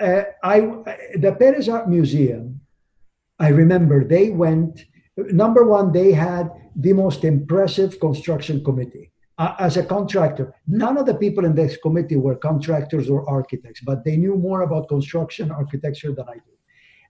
uh, 0.00 0.22
i 0.42 0.60
the 1.14 1.34
perez 1.38 1.68
art 1.68 1.88
museum 1.88 2.60
i 3.38 3.48
remember 3.48 4.04
they 4.04 4.30
went 4.30 4.84
number 5.16 5.64
one 5.64 5.92
they 5.92 6.12
had 6.12 6.50
the 6.76 6.92
most 6.92 7.24
impressive 7.24 7.98
construction 8.00 8.62
committee 8.62 9.10
uh, 9.38 9.54
as 9.58 9.76
a 9.76 9.84
contractor. 9.84 10.54
None 10.66 10.96
of 10.96 11.06
the 11.06 11.14
people 11.14 11.44
in 11.44 11.54
this 11.54 11.76
committee 11.76 12.16
were 12.16 12.36
contractors 12.36 13.10
or 13.10 13.28
architects, 13.28 13.80
but 13.80 14.04
they 14.04 14.16
knew 14.16 14.36
more 14.36 14.62
about 14.62 14.88
construction 14.88 15.50
architecture 15.50 16.12
than 16.12 16.28
I 16.28 16.34
do. 16.34 16.52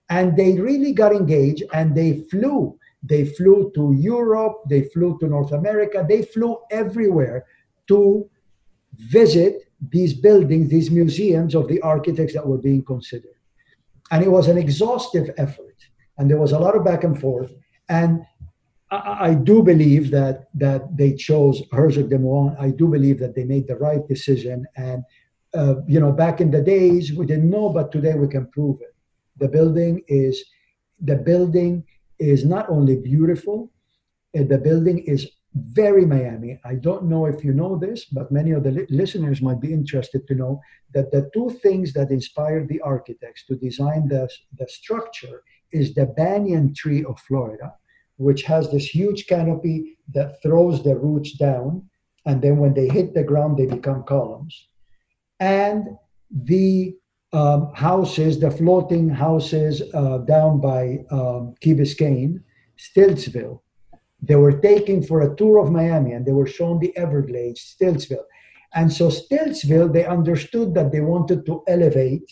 And 0.09 0.37
they 0.37 0.59
really 0.59 0.93
got 0.93 1.13
engaged 1.13 1.63
and 1.73 1.95
they 1.95 2.23
flew. 2.29 2.77
They 3.03 3.25
flew 3.25 3.71
to 3.75 3.93
Europe, 3.97 4.63
they 4.69 4.83
flew 4.83 5.17
to 5.19 5.27
North 5.27 5.51
America, 5.51 6.05
they 6.07 6.23
flew 6.23 6.57
everywhere 6.71 7.45
to 7.87 8.29
visit 8.95 9.63
these 9.89 10.13
buildings, 10.13 10.69
these 10.69 10.89
museums 10.89 11.53
of 11.55 11.67
the 11.67 11.79
architects 11.81 12.33
that 12.33 12.47
were 12.47 12.57
being 12.57 12.83
considered. 12.83 13.35
And 14.11 14.23
it 14.23 14.31
was 14.31 14.47
an 14.47 14.57
exhaustive 14.57 15.29
effort. 15.37 15.75
And 16.17 16.29
there 16.29 16.39
was 16.39 16.51
a 16.51 16.59
lot 16.59 16.75
of 16.75 16.83
back 16.83 17.03
and 17.03 17.19
forth. 17.19 17.51
And 17.89 18.25
I, 18.89 19.29
I, 19.29 19.33
do 19.33 19.61
believe 19.61 20.11
that 20.11 20.47
that 20.55 20.95
they 20.95 21.13
chose 21.13 21.61
Herzog 21.71 22.09
de 22.09 22.17
Meuron. 22.17 22.55
I 22.59 22.69
do 22.71 22.87
believe 22.87 23.19
that 23.19 23.35
they 23.35 23.43
made 23.43 23.67
the 23.67 23.75
right 23.75 24.07
decision. 24.07 24.65
And 24.75 25.03
uh, 25.53 25.75
you 25.87 25.99
know, 25.99 26.11
back 26.11 26.39
in 26.41 26.51
the 26.51 26.61
days, 26.61 27.13
we 27.13 27.25
didn't 27.25 27.49
know, 27.49 27.69
but 27.69 27.91
today 27.91 28.13
we 28.13 28.27
can 28.27 28.47
prove 28.47 28.79
it. 28.81 28.95
The 29.37 29.47
building 29.47 30.03
is 30.07 30.43
the 31.01 31.15
building 31.15 31.83
is 32.19 32.45
not 32.45 32.69
only 32.69 32.95
beautiful, 32.95 33.71
uh, 34.37 34.43
the 34.43 34.57
building 34.57 34.99
is 34.99 35.27
very 35.53 36.05
Miami. 36.05 36.59
I 36.65 36.75
don't 36.75 37.05
know 37.05 37.25
if 37.25 37.43
you 37.43 37.53
know 37.53 37.77
this, 37.77 38.05
but 38.05 38.31
many 38.31 38.51
of 38.51 38.63
the 38.63 38.71
li- 38.71 38.85
listeners 38.89 39.41
might 39.41 39.59
be 39.59 39.73
interested 39.73 40.27
to 40.27 40.35
know 40.35 40.61
that 40.93 41.11
the 41.11 41.29
two 41.33 41.49
things 41.61 41.93
that 41.93 42.11
inspired 42.11 42.67
the 42.67 42.81
architects 42.81 43.45
to 43.45 43.55
design 43.55 44.07
the, 44.07 44.29
the 44.57 44.67
structure 44.67 45.43
is 45.71 45.93
the 45.93 46.05
banyan 46.05 46.73
tree 46.73 47.03
of 47.03 47.19
Florida 47.21 47.73
which 48.17 48.43
has 48.43 48.69
this 48.71 48.85
huge 48.85 49.27
canopy 49.27 49.97
that 50.13 50.41
throws 50.41 50.83
the 50.83 50.95
roots 50.95 51.33
down. 51.33 51.87
And 52.25 52.41
then 52.41 52.57
when 52.57 52.73
they 52.73 52.87
hit 52.87 53.13
the 53.13 53.23
ground, 53.23 53.57
they 53.57 53.65
become 53.65 54.03
columns. 54.03 54.67
And 55.39 55.97
the 56.31 56.95
um, 57.33 57.71
houses, 57.73 58.39
the 58.39 58.51
floating 58.51 59.09
houses 59.09 59.81
uh, 59.93 60.19
down 60.19 60.59
by 60.59 61.05
um, 61.11 61.55
Key 61.61 61.73
Biscayne, 61.73 62.41
Stiltsville, 62.77 63.61
They 64.21 64.35
were 64.35 64.59
taken 64.59 65.03
for 65.03 65.21
a 65.21 65.35
tour 65.35 65.59
of 65.59 65.71
Miami 65.71 66.13
and 66.13 66.25
they 66.25 66.31
were 66.31 66.47
shown 66.47 66.79
the 66.79 66.95
Everglades, 66.97 67.75
Stiltsville. 67.75 68.25
And 68.73 68.91
so, 68.91 69.09
Stiltsville, 69.09 69.91
they 69.91 70.05
understood 70.05 70.73
that 70.75 70.91
they 70.91 71.01
wanted 71.01 71.45
to 71.45 71.63
elevate 71.67 72.29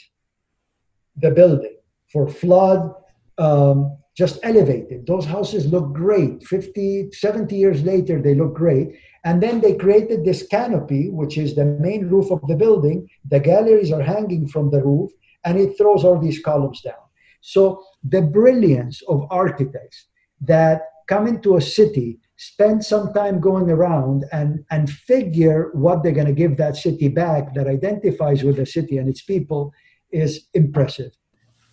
the 1.16 1.32
building 1.32 1.78
for 2.12 2.28
flood, 2.28 2.94
um, 3.38 3.98
just 4.16 4.40
elevated. 4.44 5.06
Those 5.06 5.26
houses 5.26 5.68
look 5.68 5.94
great. 5.94 6.44
50, 6.46 7.12
70 7.12 7.56
years 7.56 7.84
later, 7.84 8.22
they 8.22 8.34
look 8.34 8.54
great. 8.54 8.96
And 9.26 9.44
then 9.44 9.60
they 9.60 9.76
created 9.76 10.24
this 10.24 10.48
canopy, 10.48 11.10
which 11.10 11.38
is 11.38 11.56
the 11.56 11.66
main 11.66 12.08
roof 12.08 12.32
of 12.32 12.42
the 12.48 12.56
building. 12.56 13.08
The 13.30 13.40
galleries 13.40 13.92
are 13.92 14.02
hanging 14.02 14.48
from 14.48 14.72
the 14.72 14.84
roof, 14.84 15.12
and 15.44 15.60
it 15.60 15.78
throws 15.78 16.04
all 16.06 16.20
these 16.20 16.40
columns 16.40 16.82
down. 16.82 16.94
So 17.42 17.84
the 18.04 18.22
brilliance 18.22 19.02
of 19.08 19.28
architects 19.30 20.08
that 20.42 20.82
come 21.08 21.28
into 21.28 21.58
a 21.58 21.62
city, 21.62 22.20
spend 22.38 22.84
some 22.84 23.14
time 23.14 23.40
going 23.40 23.70
around 23.70 24.26
and, 24.32 24.64
and 24.72 24.90
figure 24.90 25.72
what 25.74 26.04
they're 26.04 26.12
going 26.12 26.28
to 26.28 26.34
give 26.34 26.58
that 26.58 26.76
city 26.76 27.08
back 27.08 27.54
that 27.54 27.68
identifies 27.68 28.44
with 28.44 28.58
the 28.58 28.66
city 28.66 28.98
and 28.98 29.08
its 29.08 29.22
people 29.22 29.72
is 30.12 30.48
impressive. 30.54 31.12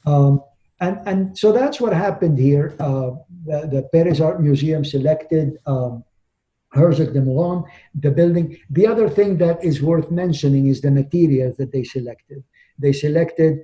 Um, 0.06 0.42
and, 0.82 0.98
and 1.06 1.38
so 1.38 1.52
that's 1.52 1.80
what 1.80 1.92
happened 1.92 2.38
here. 2.38 2.74
Uh, 2.80 3.12
the, 3.46 3.68
the 3.74 3.88
Perez 3.92 4.20
Art 4.20 4.42
Museum 4.42 4.84
selected 4.84 5.58
um, 5.64 6.02
Herzog 6.72 7.12
de 7.12 7.20
Meuron, 7.20 7.64
the 7.94 8.10
building. 8.10 8.58
The 8.68 8.88
other 8.88 9.08
thing 9.08 9.38
that 9.38 9.64
is 9.64 9.80
worth 9.80 10.10
mentioning 10.10 10.66
is 10.66 10.80
the 10.80 10.90
materials 10.90 11.56
that 11.58 11.70
they 11.70 11.84
selected. 11.84 12.42
They 12.80 12.92
selected 12.92 13.60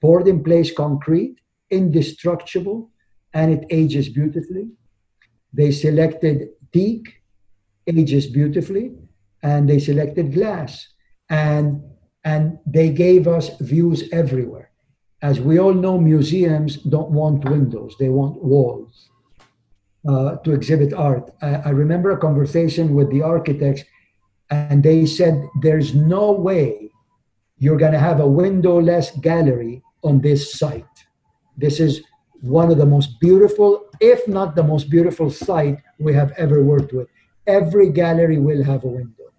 poured 0.00 0.26
in 0.28 0.42
place 0.42 0.74
concrete, 0.74 1.36
indestructible, 1.70 2.90
and 3.34 3.52
it 3.52 3.66
ages 3.68 4.08
beautifully. 4.08 4.70
They 5.52 5.72
selected 5.72 6.48
teak, 6.72 7.20
ages 7.86 8.26
beautifully, 8.28 8.94
and 9.42 9.68
they 9.68 9.78
selected 9.78 10.32
glass. 10.32 10.88
And, 11.28 11.82
and 12.24 12.58
they 12.64 12.88
gave 12.88 13.28
us 13.28 13.50
views 13.58 14.08
everywhere. 14.10 14.71
As 15.22 15.40
we 15.40 15.58
all 15.60 15.72
know, 15.72 15.98
museums 15.98 16.76
don't 16.76 17.10
want 17.10 17.48
windows, 17.48 17.94
they 17.98 18.08
want 18.08 18.42
walls 18.42 19.08
uh, 20.06 20.36
to 20.36 20.52
exhibit 20.52 20.92
art. 20.92 21.30
I, 21.40 21.54
I 21.54 21.68
remember 21.70 22.10
a 22.10 22.18
conversation 22.18 22.94
with 22.94 23.10
the 23.10 23.22
architects, 23.22 23.84
and 24.50 24.82
they 24.82 25.06
said, 25.06 25.48
There's 25.62 25.94
no 25.94 26.32
way 26.32 26.90
you're 27.58 27.78
going 27.78 27.92
to 27.92 27.98
have 27.98 28.18
a 28.18 28.26
windowless 28.26 29.12
gallery 29.20 29.82
on 30.02 30.20
this 30.20 30.54
site. 30.54 30.84
This 31.56 31.78
is 31.78 32.02
one 32.40 32.72
of 32.72 32.78
the 32.78 32.86
most 32.86 33.20
beautiful, 33.20 33.86
if 34.00 34.26
not 34.26 34.56
the 34.56 34.64
most 34.64 34.90
beautiful 34.90 35.30
site 35.30 35.78
we 36.00 36.12
have 36.12 36.32
ever 36.32 36.64
worked 36.64 36.92
with. 36.92 37.06
Every 37.46 37.90
gallery 37.90 38.38
will 38.38 38.64
have 38.64 38.82
a 38.82 38.88
window. 38.88 39.30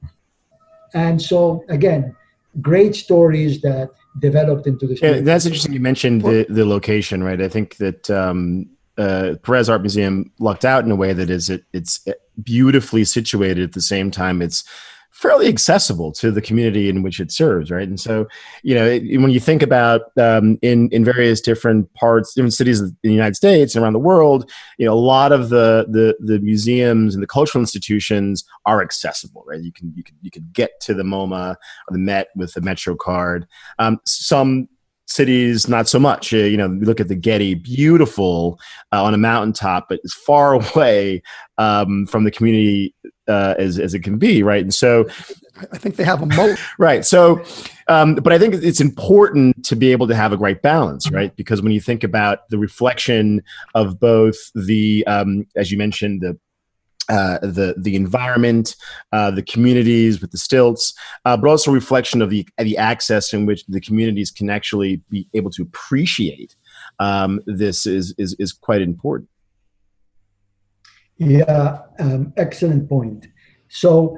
And 0.93 1.21
so, 1.21 1.65
again, 1.67 2.15
great 2.61 2.95
stories 2.95 3.61
that 3.61 3.89
developed 4.19 4.67
into 4.67 4.87
this. 4.87 5.01
Yeah, 5.01 5.21
that's 5.21 5.45
interesting. 5.45 5.73
You 5.73 5.79
mentioned 5.79 6.21
the, 6.21 6.45
the 6.49 6.65
location, 6.65 7.23
right? 7.23 7.41
I 7.41 7.47
think 7.47 7.77
that 7.77 8.09
um, 8.09 8.69
uh, 8.97 9.35
Perez 9.43 9.69
Art 9.69 9.81
Museum 9.81 10.31
lucked 10.39 10.65
out 10.65 10.83
in 10.85 10.91
a 10.91 10.95
way 10.95 11.13
that 11.13 11.29
is 11.29 11.49
it, 11.49 11.63
it's 11.73 12.05
beautifully 12.41 13.05
situated 13.05 13.63
at 13.63 13.73
the 13.73 13.81
same 13.81 14.11
time. 14.11 14.41
It's 14.41 14.63
fairly 15.13 15.47
accessible 15.47 16.11
to 16.11 16.31
the 16.31 16.41
community 16.41 16.89
in 16.89 17.03
which 17.03 17.19
it 17.19 17.31
serves, 17.31 17.69
right? 17.71 17.87
And 17.87 17.99
so, 17.99 18.27
you 18.63 18.73
know, 18.73 18.85
it, 18.85 19.21
when 19.21 19.29
you 19.29 19.39
think 19.39 19.61
about 19.61 20.01
um, 20.17 20.57
in 20.61 20.89
in 20.89 21.05
various 21.05 21.39
different 21.39 21.91
parts, 21.93 22.33
different 22.33 22.53
cities 22.53 22.81
in 22.81 22.97
the 23.03 23.13
United 23.13 23.35
States 23.35 23.75
and 23.75 23.83
around 23.83 23.93
the 23.93 23.99
world, 23.99 24.51
you 24.77 24.85
know, 24.85 24.93
a 24.93 24.95
lot 24.95 25.31
of 25.31 25.49
the 25.49 25.85
the 25.89 26.15
the 26.19 26.39
museums 26.39 27.13
and 27.13 27.21
the 27.21 27.27
cultural 27.27 27.61
institutions 27.61 28.43
are 28.65 28.81
accessible, 28.81 29.43
right? 29.47 29.61
You 29.61 29.71
can 29.71 29.93
you 29.95 30.03
can 30.03 30.15
you 30.21 30.31
can 30.31 30.49
get 30.51 30.71
to 30.81 30.93
the 30.93 31.03
MoMA 31.03 31.51
or 31.51 31.91
the 31.91 31.99
Met 31.99 32.27
with 32.35 32.53
the 32.53 32.61
Metro 32.61 32.95
card. 32.95 33.47
Um, 33.79 33.99
some 34.05 34.67
cities 35.05 35.67
not 35.67 35.87
so 35.87 35.99
much 35.99 36.33
uh, 36.33 36.37
you 36.37 36.57
know 36.57 36.67
we 36.67 36.85
look 36.85 37.01
at 37.01 37.09
the 37.09 37.15
getty 37.15 37.53
beautiful 37.53 38.57
uh, 38.93 39.03
on 39.03 39.13
a 39.13 39.17
mountaintop 39.17 39.87
but 39.89 39.99
as 40.05 40.13
far 40.13 40.53
away 40.75 41.21
um, 41.57 42.05
from 42.07 42.23
the 42.23 42.31
community 42.31 42.95
uh, 43.27 43.55
as, 43.57 43.79
as 43.79 43.93
it 43.93 43.99
can 43.99 44.17
be 44.17 44.43
right? 44.43 44.61
And 44.61 44.73
so 44.73 45.05
i 45.71 45.77
think 45.77 45.95
they 45.95 46.03
have 46.03 46.21
a 46.21 46.25
moat. 46.25 46.57
Right. 46.79 47.05
So 47.05 47.43
um, 47.87 48.15
but 48.15 48.33
i 48.33 48.39
think 48.39 48.55
it's 48.55 48.81
important 48.81 49.63
to 49.65 49.75
be 49.75 49.91
able 49.91 50.07
to 50.07 50.15
have 50.15 50.33
a 50.33 50.37
great 50.37 50.61
balance 50.61 51.11
right? 51.11 51.35
Because 51.35 51.61
when 51.61 51.71
you 51.71 51.81
think 51.81 52.03
about 52.03 52.49
the 52.49 52.57
reflection 52.57 53.41
of 53.75 53.99
both 53.99 54.37
the 54.53 55.05
um, 55.07 55.45
as 55.55 55.71
you 55.71 55.77
mentioned 55.77 56.21
the 56.21 56.37
uh, 57.09 57.37
the 57.39 57.75
the 57.77 57.95
environment, 57.95 58.75
uh, 59.11 59.29
the 59.29 59.41
communities 59.41 60.21
with 60.21 60.31
the 60.31 60.37
stilts, 60.37 60.93
uh, 61.25 61.35
but 61.35 61.49
also 61.49 61.71
reflection 61.71 62.21
of 62.21 62.29
the 62.29 62.47
the 62.57 62.77
access 62.77 63.33
in 63.33 63.45
which 63.45 63.65
the 63.67 63.81
communities 63.81 64.31
can 64.31 64.49
actually 64.49 65.01
be 65.09 65.27
able 65.33 65.51
to 65.51 65.61
appreciate 65.63 66.55
um, 66.99 67.41
this 67.45 67.85
is, 67.85 68.13
is 68.17 68.35
is 68.39 68.53
quite 68.53 68.81
important. 68.81 69.29
Yeah, 71.17 71.79
um, 71.99 72.33
excellent 72.37 72.89
point. 72.89 73.27
So, 73.69 74.17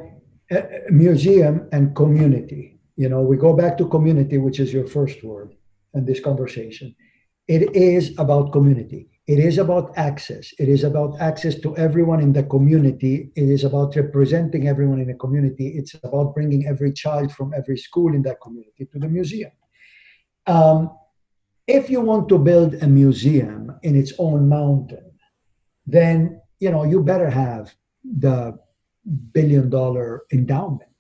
uh, 0.51 0.62
museum 0.89 1.67
and 1.71 1.95
community. 1.95 2.79
You 2.95 3.10
know, 3.10 3.21
we 3.21 3.38
go 3.38 3.53
back 3.53 3.77
to 3.77 3.88
community, 3.88 4.38
which 4.38 4.60
is 4.60 4.71
your 4.71 4.88
first 4.88 5.23
word 5.23 5.55
in 5.93 6.05
this 6.05 6.19
conversation. 6.19 6.95
It 7.47 7.75
is 7.75 8.17
about 8.17 8.51
community 8.51 9.10
it 9.27 9.39
is 9.39 9.58
about 9.58 9.91
access. 9.97 10.53
It 10.60 10.69
is 10.69 10.84
about 10.84 11.19
access 11.19 11.60
to 11.62 11.75
everyone 11.77 12.19
in 12.19 12.31
the 12.31 12.43
community. 12.43 13.31
It 13.36 13.49
is 13.49 13.63
about 13.63 13.95
representing 13.95 14.67
everyone 14.67 14.99
in 14.99 15.08
the 15.08 15.15
community. 15.15 15.69
It's 15.69 15.95
about 16.03 16.36
bringing 16.36 16.67
every 16.67 16.93
child 16.93 17.31
from 17.31 17.51
every 17.53 17.77
school 17.77 18.13
in 18.13 18.21
that 18.23 18.39
community 18.39 18.86
to 18.86 18.99
the 18.99 19.08
museum. 19.08 19.51
Um, 20.45 20.91
if 21.65 21.89
you 21.89 22.01
want 22.01 22.29
to 22.29 22.38
build 22.38 22.75
a 22.75 22.88
museum 22.88 23.75
in 23.81 23.95
its 23.95 24.13
own 24.19 24.47
mountain, 24.47 25.12
then 25.88 26.39
you 26.60 26.72
know 26.72 26.84
you 26.84 27.04
better 27.04 27.30
have 27.30 27.74
the 28.04 28.58
billion 29.32 29.70
dollar 29.70 30.24
endowment, 30.32 31.00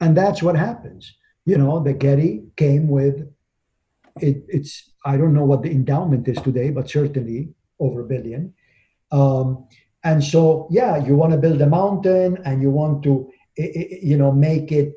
and 0.00 0.16
that's 0.16 0.42
what 0.42 0.56
happens. 0.56 1.16
You 1.46 1.58
know, 1.58 1.82
the 1.82 1.92
Getty 1.92 2.44
came 2.56 2.88
with 2.88 3.28
it, 4.20 4.44
it's 4.48 4.90
I 5.04 5.16
don't 5.16 5.34
know 5.34 5.44
what 5.44 5.62
the 5.62 5.70
endowment 5.70 6.28
is 6.28 6.38
today, 6.42 6.70
but 6.70 6.90
certainly 6.90 7.54
over 7.78 8.02
a 8.02 8.04
billion. 8.04 8.54
Um, 9.10 9.66
and 10.04 10.22
so, 10.22 10.68
yeah, 10.70 10.96
you 10.96 11.16
want 11.16 11.32
to 11.32 11.38
build 11.38 11.60
a 11.60 11.66
mountain, 11.66 12.38
and 12.44 12.62
you 12.62 12.70
want 12.70 13.02
to, 13.04 13.30
you 13.56 14.16
know, 14.16 14.32
make 14.32 14.72
it. 14.72 14.94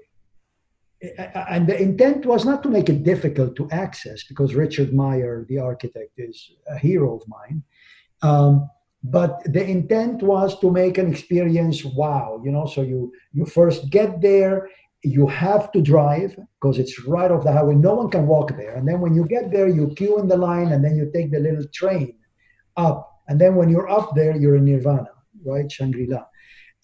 And 1.52 1.68
the 1.68 1.82
intent 1.82 2.26
was 2.26 2.46
not 2.46 2.64
to 2.64 2.70
make 2.70 2.88
it 2.90 3.04
difficult 3.04 3.56
to 3.58 3.70
access, 3.72 4.24
because 4.24 4.56
Richard 4.56 4.94
Meier, 4.94 5.46
the 5.50 5.60
architect, 5.60 6.12
is 6.18 6.52
a 6.70 6.78
hero 6.78 7.18
of 7.18 7.24
mine. 7.28 7.64
Um, 8.22 8.70
but 9.04 9.42
the 9.52 9.63
intent 9.63 10.24
was 10.24 10.58
to 10.60 10.72
make 10.72 10.98
an 10.98 11.10
experience 11.12 11.84
wow 11.84 12.42
you 12.44 12.52
know 12.52 12.66
so 12.66 12.82
you 12.82 13.12
you 13.34 13.46
first 13.46 13.89
get 13.89 14.22
there 14.22 14.68
you 15.04 15.28
have 15.28 15.72
to 15.74 15.82
drive 15.82 16.36
because 16.62 16.80
it's 16.80 17.06
right 17.06 17.30
off 17.30 17.44
the 17.44 17.52
highway. 17.52 17.76
No 17.76 17.94
one 17.94 18.10
can 18.10 18.26
walk 18.26 18.56
there. 18.56 18.76
And 18.76 18.88
then 18.88 19.02
when 19.02 19.13
you 19.13 19.26
get 19.26 19.52
there, 19.52 19.68
you 19.68 19.94
queue 19.96 20.18
in 20.18 20.28
the 20.28 20.38
line 20.38 20.72
and 20.72 20.84
then 20.84 20.96
you 20.96 21.12
take 21.13 21.30
the 21.30 21.39
little 21.39 21.66
train 21.74 22.16
up. 22.78 23.10
And 23.28 23.39
then 23.39 23.56
when 23.56 23.70
you're 23.70 23.89
up 23.89 24.16
there, 24.16 24.36
you're 24.36 24.56
in 24.56 24.66
Nirvana, 24.66 25.12
right? 25.46 25.70
Shangri-La. 25.70 26.24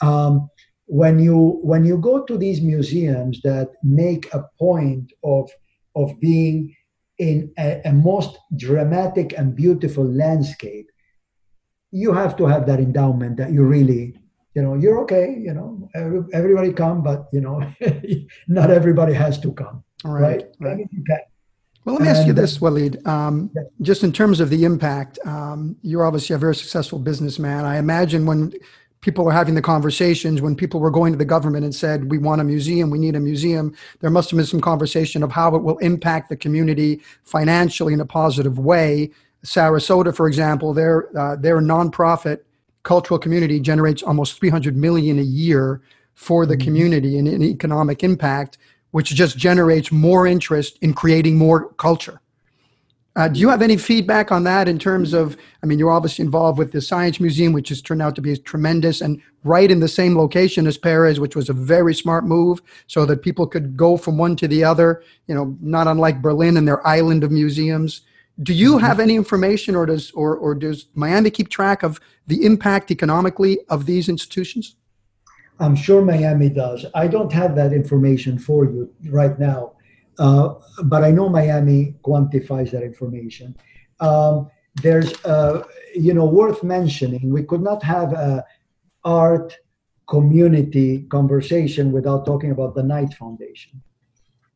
Um, 0.02 0.50
when 0.86 1.20
you 1.20 1.60
when 1.62 1.86
you 1.86 1.98
go 1.98 2.24
to 2.24 2.38
these 2.38 2.62
museums 2.62 3.42
that 3.44 3.70
make 3.84 4.34
a 4.34 4.44
point 4.58 5.14
of 5.24 5.50
of 5.96 6.20
being 6.20 6.76
in 7.20 7.52
a, 7.60 7.82
a 7.86 7.94
most 7.94 8.38
dramatic 8.56 9.38
and 9.38 9.56
beautiful 9.56 10.06
landscape, 10.06 10.90
you 11.92 12.14
have 12.14 12.36
to 12.38 12.46
have 12.46 12.66
that 12.68 12.80
endowment 12.80 13.38
that 13.38 13.52
you 13.52 13.64
really 13.64 14.16
you 14.56 14.62
know 14.62 14.76
you're 14.76 15.00
okay 15.00 15.38
you 15.40 15.54
know 15.54 15.90
everybody 16.34 16.72
come 16.74 17.02
but 17.02 17.28
you 17.32 17.42
know 17.42 17.62
not 18.48 18.70
everybody 18.72 19.14
has 19.14 19.40
to 19.40 19.52
come 19.54 19.84
right, 20.04 20.48
right? 20.60 20.88
right. 21.08 21.22
well 21.86 21.96
let 21.96 22.02
me 22.02 22.08
and, 22.10 22.18
ask 22.18 22.28
you 22.28 22.34
this 22.34 22.60
Walid 22.60 23.06
um, 23.08 23.50
yeah. 23.56 23.64
just 23.82 24.04
in 24.04 24.12
terms 24.12 24.40
of 24.40 24.50
the 24.50 24.64
impact 24.64 25.20
um, 25.26 25.76
you're 25.82 26.06
obviously 26.06 26.34
a 26.36 26.40
very 26.40 26.56
successful 26.56 27.00
businessman 27.00 27.66
i 27.66 27.78
imagine 27.78 28.26
when 28.26 28.54
people 29.02 29.24
were 29.24 29.32
having 29.32 29.56
the 29.56 29.62
conversations 29.62 30.42
when 30.42 30.56
people 30.56 30.80
were 30.80 30.92
going 30.92 31.14
to 31.14 31.18
the 31.18 31.26
government 31.26 31.64
and 31.64 31.74
said 31.74 32.10
we 32.12 32.18
want 32.18 32.42
a 32.42 32.44
museum 32.44 32.90
we 32.90 33.00
need 33.00 33.16
a 33.16 33.20
museum 33.20 33.74
there 34.02 34.10
must 34.10 34.30
have 34.30 34.38
been 34.38 34.46
some 34.46 34.62
conversation 34.62 35.24
of 35.24 35.32
how 35.32 35.56
it 35.56 35.64
will 35.64 35.78
impact 35.78 36.30
the 36.30 36.36
community 36.36 37.02
financially 37.24 37.94
in 37.94 38.02
a 38.02 38.06
positive 38.06 38.58
way 38.60 39.10
sarasota 39.44 40.16
for 40.16 40.28
example 40.28 40.74
they're 40.74 41.08
uh, 41.18 41.36
they're 41.38 41.62
nonprofit 41.62 42.40
cultural 42.84 43.20
community 43.20 43.60
generates 43.60 44.04
almost 44.04 44.40
300 44.40 44.76
million 44.76 45.20
a 45.20 45.24
year 45.24 45.82
for 46.14 46.46
the 46.46 46.56
mm-hmm. 46.56 46.66
community 46.66 47.18
and 47.18 47.28
an 47.28 47.44
economic 47.44 48.04
impact 48.04 48.58
which 48.92 49.10
just 49.10 49.38
generates 49.38 49.92
more 49.92 50.26
interest 50.28 50.78
in 50.82 50.94
creating 50.94 51.38
more 51.38 51.72
culture 51.74 52.20
Uh, 53.16 53.28
do 53.28 53.40
you 53.40 53.50
have 53.50 53.62
any 53.62 53.76
feedback 53.76 54.32
on 54.32 54.44
that 54.46 54.68
in 54.68 54.78
terms 54.80 55.14
of? 55.14 55.36
I 55.62 55.66
mean, 55.66 55.80
you're 55.80 55.92
obviously 55.92 56.24
involved 56.24 56.58
with 56.58 56.72
the 56.72 56.80
Science 56.80 57.20
Museum, 57.20 57.52
which 57.54 57.70
has 57.70 57.82
turned 57.82 58.02
out 58.02 58.16
to 58.16 58.22
be 58.22 58.38
tremendous, 58.38 59.02
and 59.02 59.22
right 59.44 59.70
in 59.70 59.80
the 59.80 59.88
same 59.88 60.16
location 60.16 60.68
as 60.68 60.78
Perez, 60.78 61.20
which 61.20 61.36
was 61.36 61.50
a 61.50 61.54
very 61.54 61.94
smart 61.94 62.24
move, 62.24 62.62
so 62.88 63.06
that 63.06 63.22
people 63.22 63.46
could 63.48 63.76
go 63.76 63.98
from 63.98 64.18
one 64.18 64.36
to 64.38 64.48
the 64.48 64.64
other. 64.64 65.04
You 65.28 65.36
know, 65.36 65.58
not 65.60 65.88
unlike 65.88 66.22
Berlin 66.22 66.56
and 66.56 66.68
their 66.68 66.86
island 66.88 67.24
of 67.24 67.32
museums. 67.32 68.02
Do 68.42 68.54
you 68.54 68.76
mm-hmm. 68.76 68.86
have 68.86 69.00
any 69.00 69.16
information, 69.16 69.76
or 69.76 69.86
does 69.86 70.12
or 70.12 70.36
or 70.36 70.56
does 70.56 70.88
Miami 70.94 71.30
keep 71.30 71.50
track 71.50 71.84
of 71.84 72.00
the 72.28 72.46
impact 72.46 72.92
economically 72.92 73.60
of 73.70 73.86
these 73.86 74.08
institutions? 74.10 74.76
I'm 75.60 75.76
sure 75.76 76.02
Miami 76.02 76.50
does. 76.50 76.86
I 76.96 77.08
don't 77.08 77.34
have 77.34 77.56
that 77.56 77.74
information 77.74 78.40
for 78.40 78.64
you 78.66 78.90
right 79.10 79.38
now. 79.38 79.74
Uh, 80.18 80.56
but 80.84 81.04
I 81.04 81.12
know 81.12 81.30
Miami 81.30 81.96
quantifies 82.04 82.72
that 82.72 82.84
information. 82.84 83.56
Um, 84.00 84.50
there's, 84.82 85.14
uh, 85.26 85.64
you 85.96 86.14
know, 86.14 86.26
worth 86.26 86.64
mentioning, 86.64 87.30
we 87.32 87.44
could 87.44 87.62
not 87.62 87.82
have 87.84 88.14
a 88.14 88.46
art 89.04 89.58
community 90.08 91.04
conversation 91.10 91.92
without 91.92 92.26
talking 92.26 92.52
about 92.52 92.76
the 92.76 92.84
Knight 92.84 93.14
Foundation. 93.14 93.82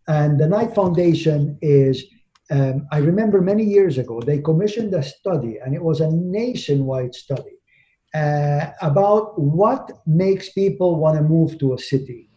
And 0.07 0.39
the 0.39 0.47
Knight 0.47 0.75
Foundation 0.75 1.57
is, 1.61 2.03
um, 2.51 2.87
I 2.91 2.97
remember 2.97 3.41
many 3.41 3.63
years 3.63 3.97
ago, 3.97 4.21
they 4.21 4.39
commissioned 4.39 4.93
a 4.93 5.03
study, 5.03 5.59
and 5.63 5.73
it 5.73 5.81
was 5.81 6.01
a 6.01 6.11
nationwide 6.11 7.15
study 7.15 7.57
uh, 8.13 8.67
about 8.81 9.39
what 9.39 9.89
makes 10.05 10.51
people 10.51 10.97
want 10.97 11.17
to 11.17 11.23
move 11.23 11.57
to 11.59 11.73
a 11.73 11.77
city. 11.77 12.29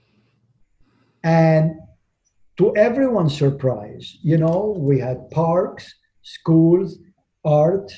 And 1.24 1.72
to 2.58 2.74
everyone's 2.76 3.36
surprise, 3.36 4.16
you 4.22 4.38
know, 4.38 4.76
we 4.78 4.98
had 4.98 5.28
parks, 5.30 5.92
schools, 6.22 6.98
art 7.44 7.92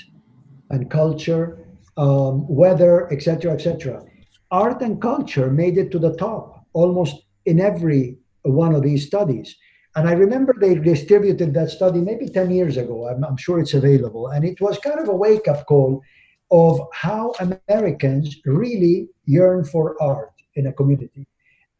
and 0.70 0.90
culture, 0.90 1.64
um, 1.96 2.46
weather, 2.48 3.12
etc., 3.12 3.52
etc. 3.52 4.02
Art 4.50 4.82
and 4.82 5.00
culture 5.00 5.50
made 5.50 5.78
it 5.78 5.90
to 5.90 5.98
the 5.98 6.16
top 6.16 6.64
almost 6.72 7.16
in 7.44 7.60
every 7.60 8.18
one 8.42 8.74
of 8.74 8.82
these 8.82 9.06
studies. 9.06 9.56
And 9.96 10.08
I 10.08 10.12
remember 10.12 10.54
they 10.58 10.74
distributed 10.74 11.54
that 11.54 11.70
study 11.70 12.00
maybe 12.00 12.28
10 12.28 12.50
years 12.50 12.76
ago. 12.76 13.08
I'm, 13.08 13.24
I'm 13.24 13.36
sure 13.36 13.58
it's 13.58 13.74
available. 13.74 14.28
And 14.28 14.44
it 14.44 14.60
was 14.60 14.78
kind 14.78 15.00
of 15.00 15.08
a 15.08 15.14
wake 15.14 15.48
up 15.48 15.66
call 15.66 16.02
of 16.50 16.80
how 16.92 17.34
Americans 17.40 18.36
really 18.44 19.08
yearn 19.24 19.64
for 19.64 20.00
art 20.02 20.32
in 20.54 20.66
a 20.66 20.72
community. 20.72 21.26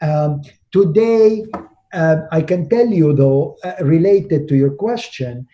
Um, 0.01 0.43
today, 0.73 1.45
uh, 1.93 2.17
I 2.31 2.43
can 2.43 2.69
tell 2.69 2.87
you, 2.87 3.13
though, 3.15 3.57
uh, 3.65 3.75
related 3.81 4.49
to 4.49 4.57
your 4.57 4.71
question, 4.71 5.47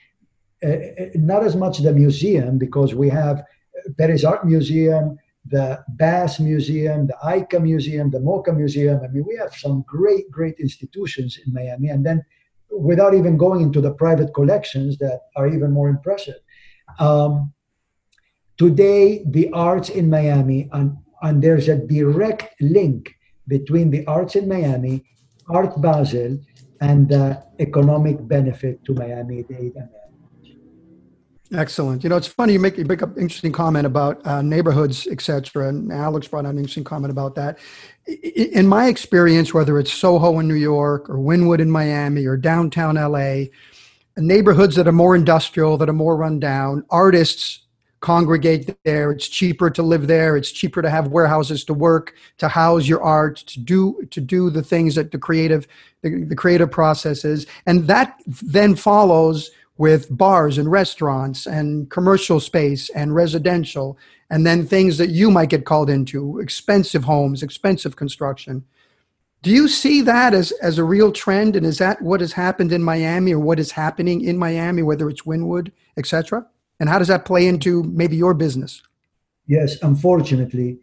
uh, 0.65 0.69
uh 0.69 1.07
not 1.15 1.45
as 1.45 1.55
much 1.55 1.79
the 1.79 1.93
museum, 1.93 2.59
because 2.59 2.95
we 2.95 3.09
have 3.09 3.45
Perez 3.99 4.25
Art 4.25 4.47
Museum, 4.47 5.19
the 5.47 5.85
Bass 5.89 6.41
Museum, 6.41 7.07
the 7.07 7.17
ICA 7.25 7.63
Museum, 7.63 8.11
the 8.11 8.19
MoCA 8.19 8.57
Museum. 8.57 9.01
I 9.05 9.09
mean, 9.09 9.25
we 9.27 9.37
have 9.37 9.55
some 9.55 9.85
great, 9.87 10.31
great 10.31 10.59
institutions 10.59 11.39
in 11.45 11.53
Miami. 11.53 11.89
And 11.89 12.05
then, 12.05 12.25
without 12.79 13.15
even 13.15 13.37
going 13.37 13.61
into 13.61 13.81
the 13.81 13.93
private 13.93 14.35
collections 14.35 14.99
that 14.99 15.21
are 15.37 15.49
even 15.49 15.73
more 15.73 15.89
impressive. 15.89 16.37
Um, 16.99 17.53
today, 18.57 19.25
the 19.27 19.51
arts 19.53 19.89
in 19.89 20.11
Miami, 20.11 20.69
and, 20.73 20.97
and 21.23 21.43
there's 21.43 21.69
a 21.69 21.77
direct 21.77 22.61
link 22.61 23.15
between 23.49 23.91
the 23.91 24.07
arts 24.07 24.37
in 24.37 24.49
Miami 24.49 25.05
Art 25.49 25.81
Basel 25.81 26.39
and 26.81 27.09
the 27.09 27.43
economic 27.59 28.27
benefit 28.27 28.85
to 28.85 28.95
Miami-Dade 28.95 29.73
and 29.77 29.89
Excellent. 31.53 32.03
You 32.03 32.09
know, 32.09 32.17
it's 32.17 32.27
funny 32.27 32.55
you 32.55 32.59
make 32.59 32.79
you 32.79 32.85
make 32.85 33.03
up 33.03 33.19
interesting 33.19 33.53
comment 33.53 33.87
about 33.87 34.27
uh, 34.27 34.41
neighborhoods, 34.41 35.07
etc. 35.07 35.69
And 35.69 35.93
Alex 35.93 36.27
brought 36.27 36.47
out 36.47 36.53
an 36.53 36.59
interesting 36.59 36.85
comment 36.85 37.11
about 37.11 37.35
that. 37.35 37.59
In 38.07 38.67
my 38.67 38.87
experience, 38.87 39.53
whether 39.53 39.79
it's 39.79 39.93
Soho 39.93 40.39
in 40.39 40.49
New 40.49 40.55
York 40.55 41.09
or 41.09 41.17
Wynwood 41.17 41.61
in 41.61 41.71
Miami 41.71 42.25
or 42.25 42.37
downtown 42.37 42.95
LA, 42.95 43.45
neighborhoods 44.17 44.75
that 44.77 44.89
are 44.89 44.93
more 44.93 45.15
industrial, 45.15 45.77
that 45.79 45.89
are 45.89 45.95
more 45.95 46.17
run 46.17 46.41
down, 46.41 46.85
artists 46.91 47.61
congregate 48.01 48.77
there. 48.85 49.13
It's 49.13 49.29
cheaper 49.29 49.71
to 49.71 49.83
live 49.83 50.07
there. 50.07 50.37
It's 50.37 50.53
cheaper 50.53 50.83
to 50.83 50.91
have 50.91 51.09
warehouses 51.09 51.65
to 51.65 51.75
work, 51.75 52.15
to 52.37 52.49
house 52.49 52.87
your 52.87 53.03
art, 53.03 53.37
to 53.37 53.61
do 53.61 54.07
to 54.11 54.21
do 54.21 54.51
the 54.51 54.63
things 54.63 54.95
that 54.95 55.11
the 55.11 55.19
creative 55.19 55.67
the, 56.03 56.25
the 56.25 56.37
creative 56.37 56.71
processes, 56.71 57.47
and 57.67 57.87
that 57.87 58.21
then 58.27 58.77
follows 58.77 59.51
with 59.77 60.17
bars 60.17 60.59
and 60.59 60.71
restaurants 60.71 61.47
and 61.47 61.91
commercial 61.91 62.41
space 62.41 62.91
and 62.91 63.15
residential, 63.15 63.99
and 64.31 64.47
then 64.47 64.67
things 64.67 64.99
that 64.99 65.11
you 65.11 65.31
might 65.31 65.51
get 65.51 65.65
called 65.65 65.91
into 65.91 66.39
expensive 66.39 67.05
homes, 67.05 67.43
expensive 67.43 67.97
construction. 67.97 68.65
Do 69.43 69.51
you 69.51 69.69
see 69.69 70.01
that 70.03 70.33
as, 70.33 70.53
as 70.63 70.79
a 70.79 70.85
real 70.85 71.13
trend? 71.13 71.55
And 71.55 71.67
is 71.67 71.79
that 71.79 72.01
what 72.01 72.21
has 72.21 72.33
happened 72.33 72.73
in 72.73 72.83
Miami 72.83 73.35
or 73.35 73.41
what 73.41 73.59
is 73.59 73.73
happening 73.73 74.23
in 74.23 74.39
Miami, 74.39 74.83
whether 74.83 75.11
it's 75.11 75.23
Wynwood, 75.23 75.71
et 75.99 76.07
cetera? 76.07 76.47
And 76.81 76.89
how 76.89 76.99
does 76.99 77.09
that 77.09 77.25
play 77.25 77.47
into 77.47 77.83
maybe 77.83 78.17
your 78.17 78.33
business? 78.33 78.83
Yes, 79.47 79.77
unfortunately, 79.83 80.79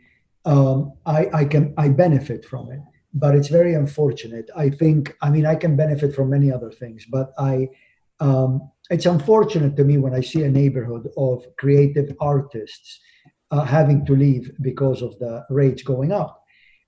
um, 0.46 0.94
I, 1.06 1.28
I 1.34 1.46
can 1.46 1.74
I 1.78 1.90
benefit 1.90 2.46
from 2.46 2.72
it, 2.72 2.82
but 3.14 3.36
it's 3.36 3.48
very 3.48 3.74
unfortunate. 3.74 4.50
I 4.56 4.70
think 4.70 5.16
I 5.22 5.30
mean 5.30 5.46
I 5.46 5.56
can 5.56 5.76
benefit 5.76 6.14
from 6.14 6.30
many 6.30 6.52
other 6.52 6.72
things, 6.72 7.06
but 7.10 7.34
I 7.40 7.70
um, 8.20 8.72
it's 8.92 9.06
unfortunate 9.06 9.76
to 9.78 9.86
me 9.86 9.98
when 9.98 10.14
I 10.14 10.22
see 10.22 10.44
a 10.44 10.50
neighborhood 10.50 11.08
of 11.18 11.44
creative 11.58 12.14
artists 12.20 13.00
uh, 13.50 13.64
having 13.64 14.06
to 14.06 14.16
leave 14.16 14.52
because 14.62 15.02
of 15.02 15.18
the 15.20 15.46
rates 15.50 15.82
going 15.82 16.12
up. 16.12 16.44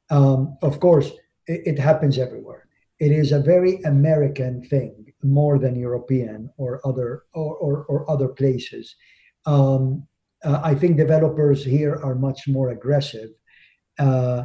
Um, 0.09 0.57
of 0.61 0.79
course, 0.79 1.09
it, 1.47 1.61
it 1.65 1.79
happens 1.79 2.17
everywhere. 2.17 2.67
It 2.99 3.11
is 3.11 3.31
a 3.31 3.39
very 3.39 3.81
American 3.83 4.63
thing 4.63 5.05
more 5.23 5.57
than 5.57 5.79
European 5.79 6.49
or 6.57 6.85
other 6.85 7.23
or, 7.33 7.55
or, 7.55 7.85
or 7.85 8.11
other 8.11 8.27
places. 8.27 8.95
Um, 9.45 10.05
uh, 10.43 10.59
I 10.63 10.75
think 10.75 10.97
developers 10.97 11.63
here 11.63 11.95
are 12.03 12.15
much 12.15 12.47
more 12.47 12.71
aggressive. 12.71 13.29
Uh, 13.97 14.43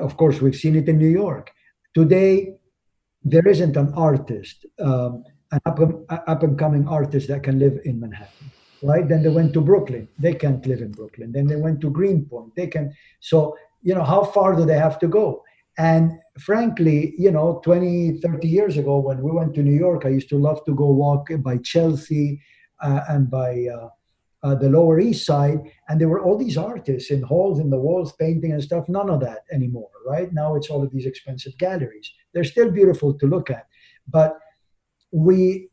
of 0.00 0.16
course, 0.16 0.40
we've 0.40 0.56
seen 0.56 0.76
it 0.76 0.88
in 0.88 0.98
New 0.98 1.14
York. 1.24 1.52
Today, 1.94 2.54
there 3.22 3.46
isn't 3.46 3.76
an 3.76 3.92
artist, 3.94 4.66
um, 4.80 5.24
an 5.52 5.60
up, 5.66 6.42
and 6.42 6.58
coming 6.58 6.86
artist 6.88 7.28
that 7.28 7.42
can 7.42 7.58
live 7.58 7.78
in 7.84 8.00
Manhattan, 8.00 8.50
right? 8.82 9.08
Then 9.08 9.22
they 9.22 9.28
went 9.28 9.52
to 9.54 9.60
Brooklyn. 9.60 10.08
They 10.18 10.34
can't 10.34 10.64
live 10.66 10.80
in 10.80 10.92
Brooklyn. 10.92 11.32
Then 11.32 11.46
they 11.46 11.56
went 11.56 11.80
to 11.82 11.90
Greenpoint. 11.90 12.54
They 12.56 12.66
can. 12.66 12.94
So, 13.20 13.56
you 13.82 13.94
know, 13.94 14.04
how 14.04 14.24
far 14.24 14.56
do 14.56 14.64
they 14.64 14.78
have 14.78 14.98
to 15.00 15.08
go? 15.08 15.44
And 15.78 16.12
frankly, 16.38 17.14
you 17.18 17.30
know, 17.30 17.60
20, 17.64 18.20
30 18.20 18.48
years 18.48 18.76
ago 18.76 18.98
when 18.98 19.22
we 19.22 19.30
went 19.30 19.54
to 19.54 19.62
New 19.62 19.76
York, 19.78 20.04
I 20.04 20.10
used 20.10 20.28
to 20.30 20.38
love 20.38 20.64
to 20.64 20.74
go 20.74 20.86
walk 20.90 21.28
by 21.38 21.58
Chelsea 21.58 22.40
uh, 22.80 23.00
and 23.08 23.30
by 23.30 23.66
uh, 23.66 23.88
uh, 24.42 24.54
the 24.54 24.70
Lower 24.70 24.98
East 25.00 25.26
Side. 25.26 25.60
And 25.88 26.00
there 26.00 26.08
were 26.08 26.22
all 26.22 26.38
these 26.38 26.56
artists 26.56 27.10
in 27.10 27.22
halls 27.22 27.58
in 27.58 27.70
the 27.70 27.78
walls 27.78 28.12
painting 28.12 28.52
and 28.52 28.62
stuff. 28.62 28.88
None 28.88 29.10
of 29.10 29.20
that 29.20 29.40
anymore, 29.52 29.90
right? 30.06 30.32
Now 30.32 30.54
it's 30.54 30.70
all 30.70 30.82
of 30.82 30.90
these 30.92 31.06
expensive 31.06 31.56
galleries. 31.58 32.10
They're 32.32 32.44
still 32.44 32.70
beautiful 32.70 33.14
to 33.14 33.26
look 33.26 33.50
at. 33.50 33.66
But 34.08 34.38
we, 35.12 35.68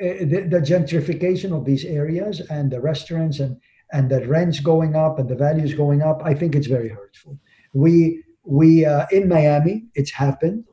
uh, 0.00 0.24
the, 0.24 0.46
the 0.50 0.60
gentrification 0.60 1.56
of 1.56 1.64
these 1.64 1.84
areas 1.84 2.40
and 2.50 2.70
the 2.70 2.80
restaurants 2.80 3.40
and, 3.40 3.56
and 3.92 4.10
the 4.10 4.26
rents 4.26 4.60
going 4.60 4.96
up 4.96 5.18
and 5.18 5.28
the 5.28 5.34
values 5.34 5.74
going 5.74 6.02
up, 6.02 6.22
I 6.24 6.34
think 6.34 6.54
it's 6.54 6.66
very 6.66 6.88
hurtful. 6.88 7.38
We 7.74 8.22
we 8.44 8.84
uh, 8.84 9.06
in 9.12 9.28
Miami, 9.28 9.84
it's 9.94 10.10
happened. 10.10 10.64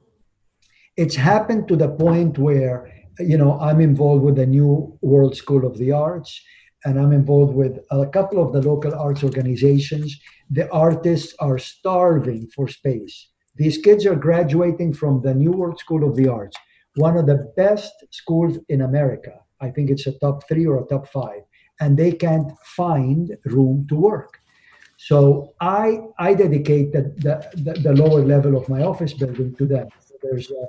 It's 0.97 1.15
happened 1.15 1.67
to 1.67 1.75
the 1.75 1.89
point 1.89 2.37
where 2.37 2.91
you 3.19 3.37
know 3.37 3.59
I'm 3.59 3.81
involved 3.81 4.23
with 4.23 4.35
the 4.35 4.45
New 4.45 4.97
World 5.01 5.35
School 5.35 5.65
of 5.65 5.77
the 5.77 5.91
Arts, 5.91 6.41
and 6.85 6.99
I'm 6.99 7.11
involved 7.11 7.53
with 7.53 7.79
a 7.91 8.07
couple 8.07 8.43
of 8.43 8.53
the 8.53 8.61
local 8.61 8.95
arts 8.95 9.23
organizations. 9.23 10.19
The 10.49 10.69
artists 10.71 11.35
are 11.39 11.59
starving 11.59 12.47
for 12.55 12.67
space. 12.67 13.29
These 13.55 13.79
kids 13.79 14.05
are 14.05 14.15
graduating 14.15 14.93
from 14.93 15.21
the 15.21 15.35
New 15.35 15.51
World 15.51 15.79
School 15.79 16.07
of 16.07 16.15
the 16.15 16.27
Arts, 16.27 16.57
one 16.95 17.17
of 17.17 17.25
the 17.25 17.51
best 17.55 17.93
schools 18.11 18.57
in 18.69 18.81
America. 18.81 19.33
I 19.61 19.69
think 19.69 19.89
it's 19.89 20.07
a 20.07 20.17
top 20.19 20.47
three 20.47 20.65
or 20.65 20.83
a 20.83 20.87
top 20.87 21.07
five, 21.07 21.41
and 21.79 21.97
they 21.97 22.11
can't 22.11 22.51
find 22.63 23.35
room 23.45 23.85
to 23.89 23.95
work. 23.95 24.39
So 24.97 25.53
I 25.61 26.01
I 26.17 26.33
dedicate 26.33 26.91
the, 26.91 27.03
the, 27.25 27.73
the, 27.85 27.93
lower 27.93 28.25
level 28.25 28.57
of 28.57 28.67
my 28.67 28.83
office 28.83 29.13
building 29.13 29.55
to 29.55 29.65
them. 29.65 29.87
So 30.05 30.15
there's 30.21 30.51
uh, 30.51 30.65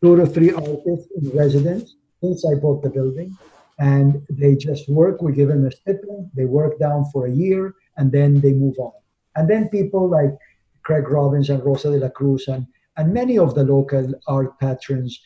two 0.00 0.20
or 0.20 0.26
three 0.26 0.52
artists 0.52 1.08
in 1.16 1.30
residence 1.30 1.96
since 2.22 2.44
I 2.46 2.54
bought 2.54 2.82
the 2.82 2.90
building, 2.90 3.36
and 3.78 4.24
they 4.30 4.54
just 4.54 4.88
work. 4.88 5.22
We 5.22 5.32
give 5.32 5.48
them 5.48 5.66
a 5.66 5.72
stipend. 5.72 6.30
They 6.34 6.44
work 6.44 6.78
down 6.78 7.06
for 7.12 7.26
a 7.26 7.32
year, 7.32 7.74
and 7.96 8.12
then 8.12 8.40
they 8.40 8.52
move 8.52 8.78
on. 8.78 8.92
And 9.34 9.50
then 9.50 9.68
people 9.68 10.08
like 10.08 10.32
Craig 10.84 11.08
Robins 11.08 11.50
and 11.50 11.64
Rosa 11.64 11.90
de 11.90 11.98
la 11.98 12.10
Cruz 12.10 12.46
and 12.46 12.66
and 12.96 13.12
many 13.12 13.38
of 13.38 13.54
the 13.54 13.64
local 13.64 14.14
art 14.28 14.58
patrons, 14.60 15.20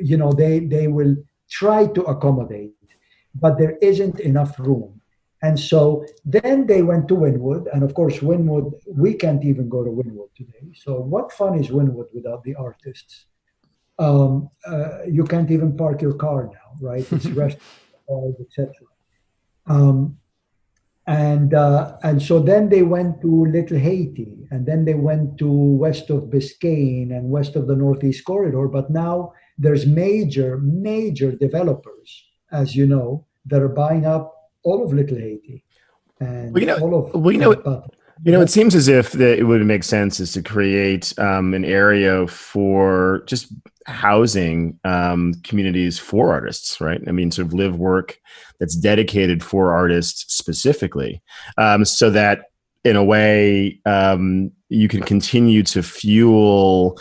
you 0.00 0.16
know, 0.16 0.32
they 0.32 0.60
they 0.60 0.88
will 0.88 1.16
try 1.50 1.86
to 1.86 2.02
accommodate, 2.02 2.74
but 3.34 3.58
there 3.58 3.76
isn't 3.80 4.20
enough 4.20 4.58
room. 4.58 5.00
And 5.42 5.58
so 5.58 6.04
then 6.24 6.66
they 6.66 6.82
went 6.82 7.06
to 7.08 7.14
Wynwood, 7.14 7.72
and 7.72 7.84
of 7.84 7.94
course, 7.94 8.18
Wynwood, 8.18 8.72
we 8.88 9.14
can't 9.14 9.44
even 9.44 9.68
go 9.68 9.84
to 9.84 9.90
Wynwood 9.90 10.34
today. 10.36 10.72
So, 10.74 11.00
what 11.00 11.30
fun 11.30 11.56
is 11.58 11.68
Wynwood 11.68 12.12
without 12.12 12.42
the 12.42 12.56
artists? 12.56 13.26
Um, 14.00 14.50
uh, 14.66 15.04
you 15.06 15.24
can't 15.24 15.50
even 15.50 15.76
park 15.76 16.02
your 16.02 16.14
car 16.14 16.46
now, 16.46 16.68
right? 16.80 17.06
It's 17.12 17.26
restaurants, 17.44 18.40
etc. 18.40 18.72
Um, 19.66 20.18
and 21.08 21.54
uh, 21.54 21.96
and 22.02 22.22
so 22.22 22.38
then 22.38 22.68
they 22.68 22.82
went 22.82 23.22
to 23.22 23.46
Little 23.46 23.78
Haiti, 23.78 24.46
and 24.50 24.66
then 24.66 24.84
they 24.84 24.94
went 24.94 25.38
to 25.38 25.50
west 25.50 26.10
of 26.10 26.24
Biscayne 26.24 27.10
and 27.10 27.30
west 27.30 27.56
of 27.56 27.66
the 27.66 27.74
Northeast 27.74 28.26
Corridor. 28.26 28.68
But 28.68 28.90
now 28.90 29.32
there's 29.56 29.86
major, 29.86 30.58
major 30.58 31.32
developers, 31.32 32.24
as 32.52 32.76
you 32.76 32.86
know, 32.86 33.26
that 33.46 33.62
are 33.62 33.70
buying 33.70 34.04
up 34.04 34.50
all 34.64 34.84
of 34.84 34.92
Little 34.92 35.16
Haiti 35.16 35.64
and 36.20 36.56
you 36.56 36.66
know, 36.66 36.76
all 36.76 37.06
of 37.06 37.14
well, 37.14 37.32
you 37.32 37.38
know, 37.38 37.82
you 38.24 38.32
know, 38.32 38.42
it 38.42 38.50
seems 38.50 38.74
as 38.74 38.88
if 38.88 39.12
that 39.12 39.38
it 39.38 39.44
would 39.44 39.64
make 39.64 39.84
sense 39.84 40.20
is 40.20 40.32
to 40.32 40.42
create 40.42 41.18
um, 41.18 41.54
an 41.54 41.64
area 41.64 42.26
for 42.26 43.22
just 43.26 43.52
housing 43.88 44.78
um, 44.84 45.34
communities 45.44 45.98
for 45.98 46.30
artists, 46.30 46.80
right? 46.80 47.00
I 47.06 47.12
mean, 47.12 47.30
sort 47.30 47.46
of 47.46 47.54
live 47.54 47.76
work 47.76 48.18
that's 48.60 48.76
dedicated 48.76 49.42
for 49.42 49.72
artists 49.72 50.34
specifically, 50.34 51.22
um, 51.56 51.84
so 51.84 52.10
that 52.10 52.46
in 52.84 52.96
a 52.96 53.04
way 53.04 53.80
um, 53.86 54.50
you 54.68 54.88
can 54.88 55.02
continue 55.02 55.62
to 55.62 55.82
fuel 55.82 56.98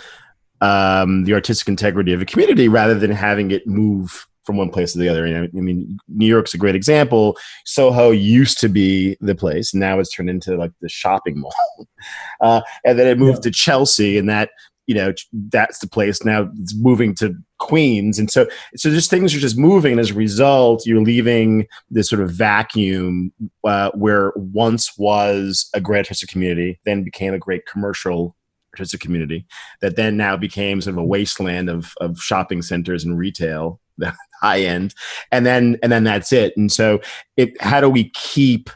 um, 0.61 1.25
the 1.25 1.33
artistic 1.33 1.67
integrity 1.67 2.13
of 2.13 2.21
a 2.21 2.25
community 2.25 2.67
rather 2.67 2.95
than 2.95 3.11
having 3.11 3.51
it 3.51 3.67
move 3.67 4.25
from 4.43 4.55
one 4.55 4.69
place 4.69 4.93
to 4.93 4.97
the 4.97 5.09
other. 5.09 5.27
I 5.27 5.47
mean, 5.51 5.99
New 6.07 6.25
York's 6.25 6.53
a 6.53 6.57
great 6.57 6.75
example. 6.75 7.37
Soho 7.65 8.11
used 8.11 8.59
to 8.61 8.69
be 8.69 9.17
the 9.19 9.35
place, 9.35 9.73
now 9.73 9.99
it's 9.99 10.11
turned 10.15 10.29
into 10.29 10.55
like 10.55 10.71
the 10.81 10.89
shopping 10.89 11.39
mall, 11.39 11.53
uh, 12.41 12.61
and 12.85 12.97
then 12.97 13.07
it 13.07 13.19
moved 13.19 13.39
yeah. 13.39 13.49
to 13.49 13.51
Chelsea, 13.51 14.17
and 14.17 14.29
that 14.29 14.51
you 14.87 14.95
know 14.95 15.13
that's 15.49 15.79
the 15.79 15.87
place 15.87 16.23
now. 16.23 16.49
It's 16.59 16.75
moving 16.75 17.13
to 17.15 17.35
Queens, 17.59 18.17
and 18.17 18.31
so 18.31 18.47
so 18.75 18.89
just 18.89 19.09
things 19.09 19.35
are 19.35 19.39
just 19.39 19.57
moving, 19.57 19.91
and 19.91 20.01
as 20.01 20.11
a 20.11 20.15
result, 20.15 20.85
you're 20.85 21.01
leaving 21.01 21.67
this 21.91 22.09
sort 22.09 22.21
of 22.21 22.31
vacuum 22.31 23.31
uh, 23.65 23.91
where 23.91 24.31
once 24.35 24.97
was 24.97 25.69
a 25.73 25.81
great 25.81 25.99
artistic 25.99 26.29
community, 26.29 26.79
then 26.85 27.03
became 27.03 27.33
a 27.33 27.39
great 27.39 27.65
commercial 27.65 28.35
artistic 28.73 29.01
community 29.01 29.45
that 29.81 29.95
then 29.95 30.17
now 30.17 30.37
became 30.37 30.81
sort 30.81 30.93
of 30.93 30.99
a 30.99 31.05
wasteland 31.05 31.69
of, 31.69 31.93
of 31.99 32.19
shopping 32.19 32.61
centers 32.61 33.03
and 33.03 33.17
retail 33.17 33.79
the 33.97 34.13
high 34.41 34.61
end. 34.61 34.93
And 35.31 35.45
then 35.45 35.77
and 35.81 35.91
then 35.91 36.03
that's 36.03 36.31
it. 36.31 36.55
And 36.55 36.71
so 36.71 37.01
it 37.35 37.59
how 37.61 37.81
do 37.81 37.89
we 37.89 38.09
keep 38.11 38.69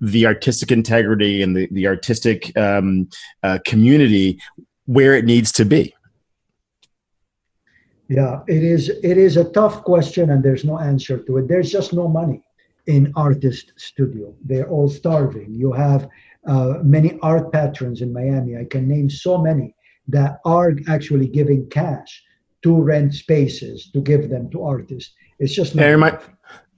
the 0.00 0.26
artistic 0.26 0.72
integrity 0.72 1.42
and 1.42 1.56
the, 1.56 1.68
the 1.70 1.86
artistic 1.86 2.56
um, 2.58 3.08
uh, 3.42 3.58
community 3.64 4.40
where 4.86 5.14
it 5.14 5.24
needs 5.24 5.50
to 5.52 5.64
be 5.64 5.94
yeah 8.08 8.40
it 8.46 8.62
is 8.62 8.90
it 9.02 9.16
is 9.16 9.36
a 9.36 9.50
tough 9.50 9.82
question 9.84 10.30
and 10.30 10.42
there's 10.42 10.64
no 10.64 10.78
answer 10.78 11.18
to 11.18 11.38
it 11.38 11.48
there's 11.48 11.70
just 11.70 11.92
no 11.92 12.06
money 12.06 12.42
in 12.86 13.12
artist 13.16 13.72
studio 13.76 14.34
they're 14.44 14.68
all 14.68 14.88
starving 14.88 15.52
you 15.54 15.72
have 15.72 16.08
uh, 16.46 16.74
many 16.82 17.18
art 17.22 17.50
patrons 17.50 18.02
in 18.02 18.12
miami 18.12 18.56
i 18.56 18.64
can 18.64 18.86
name 18.86 19.08
so 19.08 19.38
many 19.38 19.74
that 20.08 20.40
are 20.44 20.72
actually 20.88 21.26
giving 21.26 21.68
cash 21.70 22.22
to 22.64 22.80
rent 22.80 23.14
spaces 23.14 23.90
to 23.92 24.00
give 24.00 24.30
them 24.30 24.50
to 24.50 24.62
artists. 24.62 25.12
It's 25.38 25.54
just 25.54 25.74
not. 25.74 25.98
My, 25.98 26.18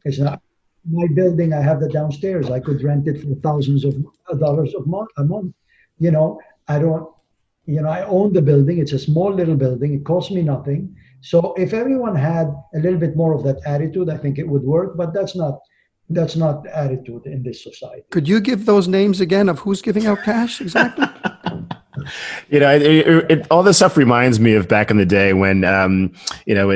it's 0.04 0.18
not. 0.18 0.42
My 0.88 1.06
building, 1.14 1.52
I 1.52 1.60
have 1.60 1.80
the 1.80 1.88
downstairs. 1.88 2.50
I 2.50 2.60
could 2.60 2.82
rent 2.82 3.08
it 3.08 3.22
for 3.22 3.34
thousands 3.36 3.84
of 3.84 3.94
dollars 4.38 4.74
a 4.74 4.80
month. 4.86 5.10
A 5.16 5.24
month, 5.24 5.54
you 5.98 6.10
know. 6.10 6.40
I 6.68 6.78
don't. 6.80 7.08
You 7.66 7.83
know, 7.83 7.88
I 7.88 8.05
own 8.05 8.33
the 8.33 8.42
building. 8.42 8.79
It's 8.79 8.92
a 8.92 8.98
small 8.98 9.35
little 9.35 9.57
building. 9.57 9.94
It 9.94 10.05
costs 10.05 10.31
me 10.31 10.42
nothing. 10.42 10.96
So 11.20 11.55
if 11.55 11.72
everyone 11.72 12.14
had 12.14 12.46
a 12.74 12.79
little 12.79 12.98
bit 12.98 13.16
more 13.16 13.35
of 13.35 13.42
that 13.44 13.61
attitude, 13.66 14.09
I 14.09 14.16
think 14.16 14.38
it 14.38 14.48
would 14.48 14.62
work. 14.62 14.96
But 14.96 15.12
that's 15.12 15.35
not 15.35 15.59
that's 16.09 16.37
not 16.37 16.62
the 16.62 16.76
attitude 16.76 17.26
in 17.26 17.42
this 17.42 17.62
society. 17.64 18.05
Could 18.11 18.29
you 18.29 18.40
give 18.40 18.64
those 18.64 18.87
names 18.87 19.20
again 19.20 19.48
of 19.48 19.59
who's 19.59 19.83
giving 19.83 20.07
out 20.07 20.22
cash 20.22 20.61
exactly? 20.61 21.07
you 22.48 22.61
know, 22.61 22.70
it, 22.70 22.83
it, 22.83 23.31
it, 23.31 23.46
all 23.50 23.62
this 23.62 23.76
stuff 23.76 23.96
reminds 23.96 24.38
me 24.38 24.55
of 24.55 24.68
back 24.68 24.90
in 24.90 24.98
the 24.98 25.07
day 25.07 25.33
when, 25.33 25.64
um, 25.64 26.12
you 26.46 26.55
know, 26.55 26.68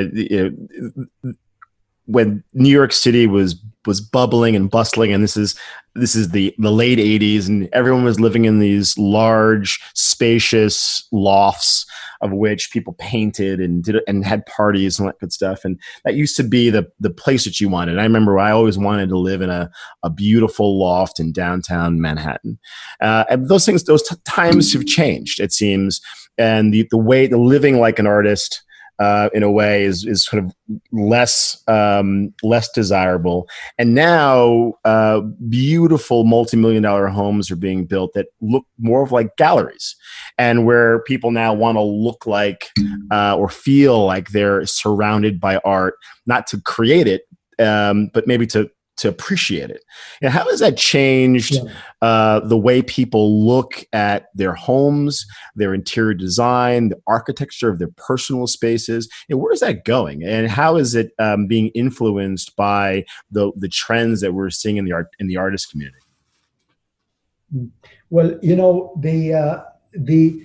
when 2.05 2.43
New 2.53 2.69
York 2.69 2.91
City 2.91 3.27
was 3.27 3.55
was 3.85 4.01
bubbling 4.01 4.55
and 4.55 4.69
bustling, 4.69 5.11
and 5.11 5.23
this 5.23 5.37
is 5.37 5.55
this 5.95 6.15
is 6.15 6.29
the 6.29 6.53
the 6.57 6.71
late 6.71 6.99
'80s, 6.99 7.47
and 7.47 7.69
everyone 7.73 8.03
was 8.03 8.19
living 8.19 8.45
in 8.45 8.59
these 8.59 8.97
large, 8.97 9.79
spacious 9.93 11.07
lofts 11.11 11.85
of 12.21 12.31
which 12.31 12.71
people 12.71 12.93
painted 12.99 13.59
and 13.59 13.83
did 13.83 13.97
and 14.07 14.23
had 14.23 14.45
parties 14.45 14.99
and 14.99 15.07
that 15.07 15.19
good 15.19 15.33
stuff. 15.33 15.65
And 15.65 15.79
that 16.05 16.15
used 16.15 16.37
to 16.37 16.43
be 16.43 16.69
the 16.69 16.89
the 16.99 17.09
place 17.09 17.43
that 17.45 17.59
you 17.59 17.67
wanted. 17.67 17.97
I 17.97 18.03
remember 18.03 18.39
I 18.39 18.51
always 18.51 18.77
wanted 18.77 19.09
to 19.09 19.17
live 19.17 19.41
in 19.41 19.49
a, 19.49 19.69
a 20.03 20.09
beautiful 20.09 20.79
loft 20.79 21.19
in 21.19 21.31
downtown 21.31 21.99
Manhattan. 21.99 22.59
Uh, 23.01 23.25
and 23.29 23.49
those 23.49 23.65
things, 23.65 23.83
those 23.83 24.07
t- 24.07 24.15
times 24.25 24.71
have 24.73 24.85
changed. 24.85 25.39
It 25.39 25.51
seems, 25.51 25.99
and 26.37 26.73
the 26.73 26.87
the 26.91 26.97
way 26.97 27.27
the 27.27 27.37
living 27.37 27.79
like 27.79 27.99
an 27.99 28.07
artist 28.07 28.61
uh, 28.99 29.29
in 29.33 29.43
a 29.43 29.51
way 29.51 29.83
is 29.83 30.05
is 30.05 30.23
sort 30.23 30.43
of 30.43 30.53
less 30.91 31.61
um, 31.67 32.33
less 32.43 32.69
desirable. 32.71 33.47
And 33.77 33.95
now, 33.95 34.73
uh, 34.85 35.21
beautiful 35.49 36.23
multi 36.23 36.57
million 36.57 36.83
dollar 36.83 37.07
homes 37.07 37.49
are 37.49 37.55
being 37.55 37.85
built 37.85 38.13
that 38.13 38.27
look 38.41 38.65
more 38.79 39.03
of 39.03 39.11
like 39.11 39.35
galleries, 39.37 39.95
and 40.37 40.65
where 40.65 41.01
people 41.03 41.31
now 41.31 41.53
want 41.53 41.77
to 41.77 41.81
look 41.81 42.25
like 42.25 42.69
uh, 43.11 43.35
or 43.37 43.49
feel 43.49 44.05
like 44.05 44.29
they're 44.29 44.65
surrounded 44.65 45.39
by 45.39 45.57
art, 45.57 45.95
not 46.25 46.47
to 46.47 46.61
create 46.61 47.07
it, 47.07 47.23
um, 47.59 48.09
but 48.13 48.27
maybe 48.27 48.45
to 48.47 48.69
to 48.97 49.07
appreciate 49.07 49.69
it. 49.69 49.83
And 50.21 50.31
how 50.31 50.45
has 50.49 50.59
that 50.59 50.77
changed 50.77 51.55
yeah. 51.55 51.71
uh, 52.01 52.39
the 52.41 52.57
way 52.57 52.81
people 52.81 53.45
look 53.45 53.83
at 53.93 54.27
their 54.35 54.53
homes, 54.53 55.25
their 55.55 55.73
interior 55.73 56.13
design, 56.13 56.89
the 56.89 57.01
architecture 57.07 57.69
of 57.69 57.79
their 57.79 57.91
personal 57.97 58.47
spaces? 58.47 59.09
And 59.29 59.39
where 59.39 59.53
is 59.53 59.61
that 59.61 59.85
going? 59.85 60.23
And 60.23 60.49
how 60.49 60.75
is 60.75 60.95
it 60.95 61.11
um, 61.19 61.47
being 61.47 61.69
influenced 61.69 62.55
by 62.55 63.05
the 63.31 63.51
the 63.55 63.69
trends 63.69 64.21
that 64.21 64.33
we're 64.33 64.49
seeing 64.49 64.77
in 64.77 64.85
the 64.85 64.91
art 64.91 65.07
in 65.19 65.27
the 65.27 65.37
artist 65.37 65.71
community? 65.71 65.97
Hmm. 67.51 67.65
Well, 68.09 68.37
you 68.41 68.55
know 68.55 68.93
the 68.99 69.33
uh, 69.33 69.63
the 69.93 70.43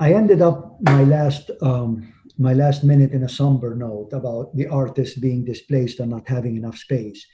I 0.00 0.12
ended 0.12 0.42
up 0.42 0.80
my 0.80 1.04
last. 1.04 1.50
Um, 1.60 2.10
my 2.36 2.52
last 2.52 2.82
minute 2.82 3.12
in 3.12 3.22
a 3.22 3.28
somber 3.28 3.76
note 3.76 4.08
about 4.12 4.50
the 4.56 4.66
artist 4.66 5.20
being 5.20 5.44
displaced 5.44 6.00
and 6.00 6.10
not 6.10 6.26
having 6.26 6.56
enough 6.56 6.76
space 6.76 7.24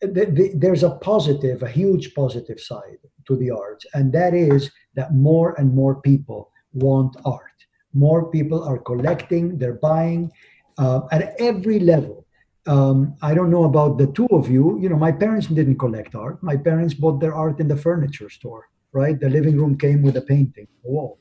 the, 0.00 0.26
the, 0.26 0.52
there's 0.54 0.82
a 0.82 0.90
positive, 0.90 1.62
a 1.62 1.68
huge 1.68 2.14
positive 2.14 2.60
side 2.60 2.98
to 3.26 3.36
the 3.36 3.50
arts, 3.50 3.86
and 3.94 4.12
that 4.12 4.34
is 4.34 4.70
that 4.94 5.14
more 5.14 5.54
and 5.58 5.74
more 5.74 6.00
people 6.00 6.50
want 6.72 7.16
art. 7.24 7.44
More 7.92 8.30
people 8.30 8.62
are 8.62 8.78
collecting, 8.78 9.58
they're 9.58 9.74
buying 9.74 10.30
uh, 10.78 11.02
at 11.12 11.34
every 11.38 11.80
level. 11.80 12.26
Um, 12.66 13.16
I 13.22 13.34
don't 13.34 13.50
know 13.50 13.64
about 13.64 13.98
the 13.98 14.06
two 14.08 14.26
of 14.26 14.48
you. 14.48 14.78
You 14.80 14.88
know, 14.88 14.96
my 14.96 15.12
parents 15.12 15.46
didn't 15.46 15.78
collect 15.78 16.14
art. 16.14 16.42
My 16.42 16.56
parents 16.56 16.94
bought 16.94 17.20
their 17.20 17.34
art 17.34 17.58
in 17.58 17.68
the 17.68 17.76
furniture 17.76 18.30
store, 18.30 18.68
right? 18.92 19.18
The 19.18 19.28
living 19.28 19.56
room 19.56 19.76
came 19.76 20.02
with 20.02 20.16
a 20.16 20.22
painting, 20.22 20.68
wall, 20.82 21.18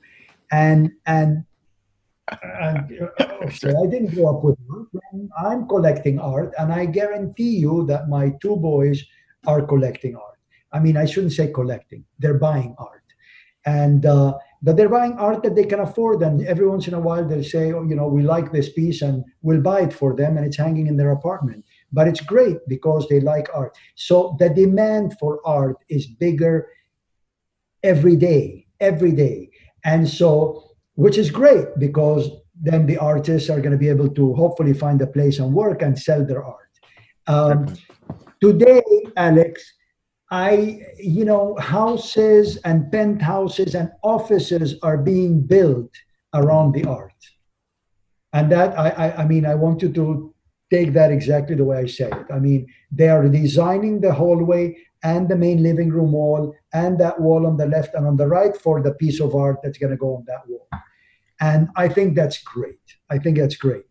and 0.52 0.92
and 1.06 1.44
and 2.44 2.92
uh, 3.02 3.26
I 3.42 3.88
didn't 3.88 4.14
grow 4.14 4.38
up 4.38 4.44
with 4.44 4.58
art. 4.72 4.88
I'm 5.38 5.68
collecting 5.68 6.20
art, 6.20 6.54
and 6.58 6.72
I 6.72 6.86
guarantee 6.86 7.58
you 7.58 7.86
that 7.88 8.10
my 8.10 8.34
two 8.42 8.56
boys 8.56 9.04
are 9.48 9.62
collecting 9.66 10.16
art. 10.16 10.40
I 10.72 10.80
mean, 10.80 10.98
I 10.98 11.06
shouldn't 11.06 11.34
say 11.34 11.52
collecting; 11.52 12.06
they're 12.20 12.38
buying 12.38 12.76
art, 12.78 13.04
and 13.66 14.06
uh, 14.06 14.38
but 14.62 14.78
they're 14.78 14.90
buying 14.90 15.14
art 15.14 15.44
that 15.44 15.56
they 15.56 15.66
can 15.66 15.80
afford. 15.80 16.22
And 16.22 16.46
every 16.46 16.68
once 16.68 16.88
in 16.88 16.94
a 16.94 17.00
while, 17.00 17.28
they'll 17.28 17.44
say, 17.44 17.74
"Oh, 17.74 17.84
you 17.84 17.96
know, 17.96 18.08
we 18.08 18.22
like 18.22 18.52
this 18.52 18.72
piece, 18.72 19.02
and 19.02 19.24
we'll 19.42 19.62
buy 19.62 19.82
it 19.82 19.94
for 19.94 20.16
them," 20.16 20.38
and 20.38 20.46
it's 20.46 20.58
hanging 20.58 20.88
in 20.88 20.98
their 20.98 21.12
apartment. 21.12 21.66
But 21.92 22.08
it's 22.08 22.22
great 22.22 22.58
because 22.68 23.08
they 23.08 23.20
like 23.20 23.48
art. 23.54 23.78
So 23.96 24.36
the 24.40 24.50
demand 24.50 25.18
for 25.20 25.40
art 25.46 25.78
is 25.90 26.06
bigger 26.06 26.68
every 27.82 28.16
day, 28.16 28.68
every 28.80 29.12
day, 29.12 29.50
and 29.84 30.08
so 30.08 30.69
which 31.00 31.18
is 31.18 31.32
great 31.32 31.68
because 31.80 32.30
then 32.62 32.86
the 32.86 32.98
artists 32.98 33.50
are 33.50 33.62
going 33.62 33.72
to 33.72 33.78
be 33.78 33.88
able 33.88 34.10
to 34.10 34.34
hopefully 34.34 34.74
find 34.74 35.02
a 35.02 35.08
place 35.08 35.40
and 35.40 35.54
work 35.54 35.82
and 35.82 35.98
sell 35.98 36.26
their 36.26 36.44
art. 36.44 36.74
Um, 37.26 37.74
today, 38.42 38.84
Alex, 39.16 39.64
I, 40.30 40.82
you 40.98 41.24
know, 41.24 41.56
houses 41.56 42.58
and 42.66 42.92
penthouses 42.92 43.76
and 43.76 43.90
offices 44.04 44.76
are 44.84 44.98
being 44.98 45.40
built 45.40 45.90
around 46.34 46.74
the 46.74 46.84
art. 46.84 47.22
And 48.34 48.52
that, 48.52 48.78
I, 48.78 48.90
I, 48.90 49.24
I 49.24 49.26
mean, 49.26 49.46
I 49.46 49.56
want 49.56 49.82
you 49.82 49.94
to 49.94 50.36
take 50.70 50.92
that 50.94 51.12
exactly 51.12 51.56
the 51.56 51.64
way 51.64 51.78
I 51.78 51.86
say 51.86 52.10
it. 52.10 52.26
I 52.30 52.40
mean, 52.40 52.68
they 52.92 53.08
are 53.08 53.26
designing 53.30 54.02
the 54.02 54.14
hallway 54.14 54.76
and 55.04 55.30
the 55.30 55.38
main 55.38 55.64
living 55.64 55.92
room 55.92 56.12
wall 56.12 56.54
and 56.74 57.00
that 57.00 57.22
wall 57.22 57.48
on 57.48 57.56
the 57.56 57.68
left 57.68 57.96
and 57.96 58.06
on 58.06 58.18
the 58.18 58.28
right 58.28 58.56
for 58.58 58.82
the 58.82 58.96
piece 58.96 59.22
of 59.22 59.34
art 59.34 59.60
that's 59.64 59.78
going 59.78 59.92
to 59.92 59.98
go 59.98 60.18
on 60.18 60.26
that 60.28 60.46
wall. 60.46 60.68
And 61.40 61.70
I 61.76 61.88
think 61.88 62.16
that's 62.16 62.42
great. 62.44 62.80
I 63.10 63.18
think 63.18 63.38
that's 63.38 63.56
great. 63.56 63.84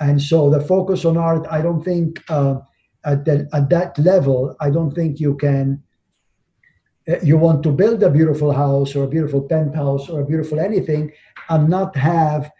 And 0.00 0.20
so 0.20 0.50
the 0.50 0.60
focus 0.60 1.04
on 1.04 1.16
art, 1.16 1.46
I 1.50 1.60
don't 1.62 1.82
think 1.82 2.22
uh, 2.28 2.56
at, 3.04 3.24
the, 3.24 3.48
at 3.52 3.68
that 3.70 3.98
level, 3.98 4.56
I 4.60 4.70
don't 4.70 4.92
think 4.92 5.20
you 5.20 5.36
can. 5.36 5.82
Uh, 7.06 7.16
you 7.22 7.36
want 7.36 7.62
to 7.62 7.70
build 7.70 8.02
a 8.02 8.08
beautiful 8.08 8.50
house 8.50 8.96
or 8.96 9.04
a 9.04 9.08
beautiful 9.08 9.42
penthouse 9.42 10.08
or 10.08 10.22
a 10.22 10.26
beautiful 10.26 10.58
anything 10.58 11.12
and 11.50 11.68
not 11.68 11.94
have 11.94 12.50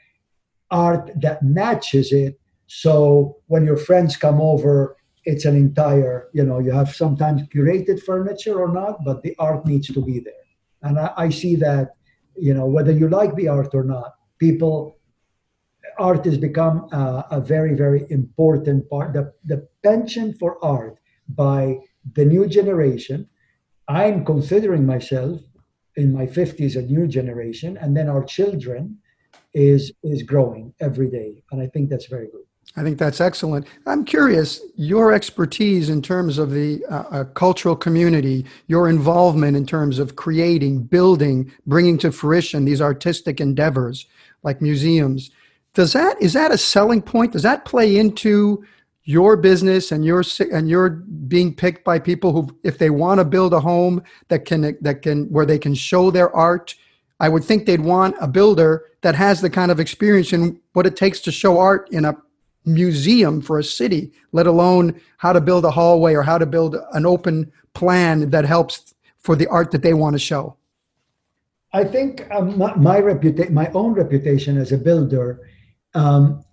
art 0.70 1.10
that 1.22 1.42
matches 1.42 2.12
it. 2.12 2.38
So 2.66 3.38
when 3.46 3.64
your 3.64 3.78
friends 3.78 4.16
come 4.16 4.40
over, 4.40 4.96
it's 5.24 5.46
an 5.46 5.56
entire, 5.56 6.28
you 6.34 6.44
know, 6.44 6.58
you 6.58 6.72
have 6.72 6.94
sometimes 6.94 7.42
curated 7.48 8.02
furniture 8.02 8.60
or 8.60 8.68
not, 8.68 9.02
but 9.04 9.22
the 9.22 9.34
art 9.38 9.64
needs 9.66 9.86
to 9.88 10.04
be 10.04 10.20
there. 10.20 10.34
And 10.82 10.98
I, 10.98 11.12
I 11.16 11.30
see 11.30 11.56
that, 11.56 11.96
you 12.36 12.52
know, 12.52 12.66
whether 12.66 12.92
you 12.92 13.08
like 13.08 13.34
the 13.36 13.48
art 13.48 13.74
or 13.74 13.84
not, 13.84 14.14
people 14.38 14.98
art 15.98 16.24
has 16.24 16.38
become 16.38 16.88
uh, 16.92 17.22
a 17.30 17.40
very 17.40 17.74
very 17.74 18.06
important 18.10 18.88
part. 18.90 19.12
The, 19.12 19.32
the 19.44 19.68
penchant 19.82 20.38
for 20.38 20.62
art 20.64 20.98
by 21.28 21.78
the 22.12 22.24
new 22.24 22.46
generation 22.46 23.28
i'm 23.88 24.24
considering 24.24 24.84
myself 24.86 25.40
in 25.96 26.12
my 26.12 26.26
50s 26.26 26.76
a 26.76 26.82
new 26.82 27.06
generation 27.06 27.76
and 27.78 27.96
then 27.96 28.08
our 28.08 28.24
children 28.24 28.98
is 29.54 29.92
is 30.02 30.22
growing 30.22 30.74
every 30.80 31.10
day 31.10 31.42
and 31.50 31.62
i 31.62 31.66
think 31.66 31.88
that's 31.88 32.06
very 32.06 32.28
good 32.30 32.43
I 32.76 32.82
think 32.82 32.98
that's 32.98 33.20
excellent. 33.20 33.66
I'm 33.86 34.04
curious, 34.04 34.60
your 34.74 35.12
expertise 35.12 35.90
in 35.90 36.02
terms 36.02 36.38
of 36.38 36.50
the 36.50 36.84
uh, 36.90 37.24
cultural 37.34 37.76
community, 37.76 38.46
your 38.66 38.88
involvement 38.88 39.56
in 39.56 39.64
terms 39.64 39.98
of 40.00 40.16
creating, 40.16 40.82
building, 40.84 41.52
bringing 41.66 41.98
to 41.98 42.10
fruition 42.10 42.64
these 42.64 42.80
artistic 42.80 43.40
endeavors 43.40 44.06
like 44.42 44.60
museums. 44.60 45.30
Does 45.74 45.92
that 45.92 46.20
is 46.20 46.32
that 46.32 46.52
a 46.52 46.58
selling 46.58 47.02
point? 47.02 47.32
Does 47.32 47.42
that 47.42 47.64
play 47.64 47.96
into 47.96 48.64
your 49.04 49.36
business 49.36 49.92
and 49.92 50.04
your 50.04 50.24
and 50.50 50.68
you're 50.68 50.90
being 50.90 51.54
picked 51.54 51.84
by 51.84 51.98
people 51.98 52.32
who 52.32 52.58
if 52.64 52.78
they 52.78 52.90
want 52.90 53.18
to 53.18 53.24
build 53.24 53.52
a 53.52 53.60
home 53.60 54.02
that 54.28 54.46
can 54.46 54.76
that 54.80 55.02
can 55.02 55.26
where 55.30 55.44
they 55.44 55.58
can 55.58 55.74
show 55.74 56.10
their 56.10 56.34
art 56.34 56.74
i 57.20 57.28
would 57.28 57.44
think 57.44 57.66
they'd 57.66 57.82
want 57.82 58.16
a 58.18 58.26
builder 58.26 58.86
that 59.02 59.14
has 59.14 59.42
the 59.42 59.50
kind 59.50 59.70
of 59.70 59.78
experience 59.78 60.32
in 60.32 60.58
what 60.72 60.86
it 60.86 60.96
takes 60.96 61.20
to 61.20 61.30
show 61.30 61.58
art 61.58 61.86
in 61.92 62.06
a 62.06 62.16
museum 62.64 63.40
for 63.40 63.58
a 63.58 63.64
city 63.64 64.12
let 64.32 64.46
alone 64.46 64.98
how 65.18 65.32
to 65.32 65.40
build 65.40 65.64
a 65.64 65.70
hallway 65.70 66.14
or 66.14 66.22
how 66.22 66.38
to 66.38 66.46
build 66.46 66.76
an 66.92 67.04
open 67.04 67.50
plan 67.74 68.30
that 68.30 68.44
helps 68.44 68.94
for 69.18 69.36
the 69.36 69.46
art 69.48 69.70
that 69.70 69.82
they 69.82 69.94
want 69.94 70.14
to 70.14 70.18
show 70.18 70.56
I 71.72 71.82
think 71.82 72.30
um, 72.30 72.56
my, 72.56 72.72
my 72.76 73.00
reputation, 73.00 73.52
my 73.52 73.68
own 73.74 73.94
reputation 73.94 74.58
as 74.58 74.70
a 74.70 74.78
builder, 74.78 75.40
um, 75.94 76.44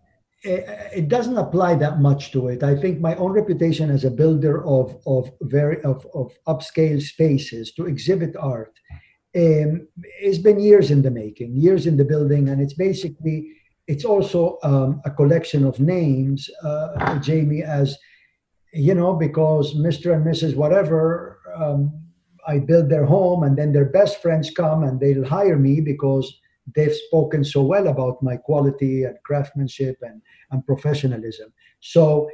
it, 0.41 0.65
it, 0.95 1.09
doesn't 1.09 1.37
apply 1.37 1.75
that 1.75 1.99
much 1.99 2.31
to 2.31 2.47
it. 2.47 2.63
I 2.63 2.75
think 2.75 2.99
my 2.99 3.13
own 3.17 3.31
reputation 3.31 3.91
as 3.91 4.03
a 4.03 4.09
builder 4.09 4.65
of 4.65 4.99
of 5.05 5.29
very 5.41 5.79
of, 5.83 6.07
of 6.15 6.31
upscale 6.47 6.99
spaces 6.99 7.71
to 7.73 7.85
exhibit 7.85 8.35
art 8.35 8.73
um, 9.35 9.87
it's 10.19 10.39
been 10.39 10.59
years 10.59 10.91
in 10.91 11.01
the 11.01 11.11
making, 11.11 11.55
years 11.55 11.87
in 11.87 11.95
the 11.95 12.03
building, 12.03 12.49
and 12.49 12.61
it's 12.61 12.73
basically 12.73 13.53
it's 13.87 14.05
also 14.05 14.57
um, 14.63 15.01
a 15.05 15.11
collection 15.11 15.65
of 15.65 15.79
names, 15.79 16.49
uh, 16.63 17.19
Jamie, 17.19 17.63
as 17.63 17.97
you 18.73 18.93
know, 18.93 19.13
because 19.13 19.75
Mr. 19.75 20.15
and 20.15 20.25
Mrs. 20.25 20.55
whatever 20.55 21.39
um, 21.55 21.91
I 22.47 22.59
build 22.59 22.89
their 22.89 23.05
home, 23.05 23.43
and 23.43 23.57
then 23.57 23.73
their 23.73 23.89
best 23.89 24.21
friends 24.21 24.49
come 24.51 24.83
and 24.83 24.99
they'll 24.99 25.25
hire 25.25 25.57
me 25.57 25.81
because 25.81 26.39
they've 26.75 26.95
spoken 27.07 27.43
so 27.43 27.63
well 27.63 27.87
about 27.87 28.21
my 28.23 28.37
quality 28.37 29.03
and 29.03 29.17
craftsmanship 29.25 29.97
and, 30.01 30.21
and 30.51 30.65
professionalism. 30.65 31.51
So, 31.79 32.29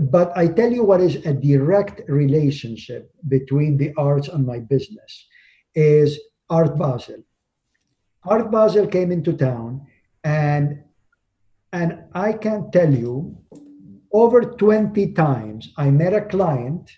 but 0.00 0.36
I 0.36 0.48
tell 0.48 0.72
you 0.72 0.84
what 0.84 1.00
is 1.00 1.16
a 1.26 1.34
direct 1.34 2.08
relationship 2.08 3.10
between 3.28 3.76
the 3.76 3.92
arts 3.96 4.28
and 4.28 4.46
my 4.46 4.60
business 4.60 5.26
is 5.74 6.18
Art 6.50 6.78
Basel. 6.78 7.22
Art 8.24 8.50
Basel 8.50 8.86
came 8.86 9.12
into 9.12 9.32
town 9.32 9.86
and 10.28 10.82
and 11.72 11.90
I 12.14 12.32
can 12.32 12.70
tell 12.70 12.92
you 12.92 13.36
over 14.12 14.40
20 14.42 15.12
times 15.12 15.72
I 15.76 15.90
met 15.90 16.14
a 16.14 16.22
client 16.22 16.90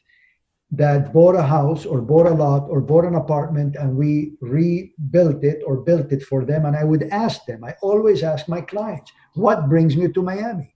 that 0.73 1.13
bought 1.13 1.35
a 1.35 1.43
house 1.43 1.85
or 1.85 2.01
bought 2.01 2.27
a 2.27 2.39
lot 2.45 2.69
or 2.71 2.81
bought 2.81 3.05
an 3.05 3.17
apartment 3.17 3.75
and 3.77 3.97
we 3.97 4.35
rebuilt 4.41 5.43
it 5.43 5.61
or 5.67 5.79
built 5.79 6.13
it 6.13 6.23
for 6.23 6.45
them. 6.45 6.65
And 6.67 6.77
I 6.77 6.85
would 6.85 7.05
ask 7.11 7.45
them, 7.47 7.65
I 7.65 7.75
always 7.83 8.23
ask 8.23 8.49
my 8.49 8.61
clients, 8.61 9.11
what 9.35 9.69
brings 9.69 9.97
you 9.97 10.13
to 10.13 10.23
Miami? 10.23 10.73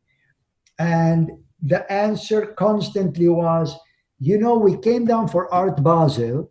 And 0.80 1.30
the 1.62 1.80
answer 1.92 2.46
constantly 2.46 3.28
was, 3.28 3.76
you 4.18 4.38
know, 4.38 4.56
we 4.56 4.76
came 4.78 5.04
down 5.04 5.28
for 5.28 5.52
Art 5.54 5.80
Basel 5.82 6.50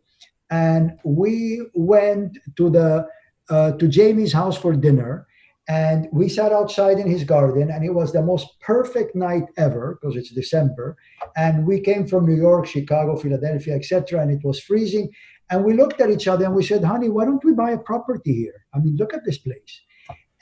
and 0.49 0.97
we 1.03 1.61
went 1.73 2.37
to 2.55 2.69
the 2.69 3.07
uh, 3.49 3.73
to 3.73 3.87
Jamie's 3.89 4.31
house 4.31 4.57
for 4.57 4.73
dinner 4.73 5.27
and 5.67 6.09
we 6.11 6.27
sat 6.27 6.51
outside 6.51 6.99
in 6.99 7.09
his 7.09 7.23
garden 7.23 7.71
and 7.71 7.85
it 7.85 7.93
was 7.93 8.11
the 8.11 8.21
most 8.21 8.59
perfect 8.59 9.15
night 9.15 9.45
ever 9.57 9.97
because 10.01 10.17
it's 10.17 10.31
december. 10.31 10.97
And 11.37 11.65
we 11.65 11.79
came 11.79 12.05
from 12.05 12.25
new 12.25 12.35
york 12.35 12.65
chicago 12.65 13.15
philadelphia 13.15 13.75
etc 13.75 14.21
and 14.21 14.31
it 14.31 14.43
was 14.43 14.59
freezing. 14.59 15.09
And 15.49 15.63
we 15.63 15.73
looked 15.73 16.01
at 16.01 16.09
each 16.09 16.27
other 16.27 16.45
and 16.45 16.55
we 16.55 16.63
said 16.63 16.83
honey 16.83 17.09
why 17.09 17.25
don't 17.25 17.43
we 17.45 17.53
buy 17.53 17.71
a 17.71 17.77
property 17.77 18.33
here? 18.33 18.65
I 18.73 18.79
mean 18.79 18.97
look 18.97 19.13
at 19.13 19.23
this 19.25 19.37
place. 19.37 19.81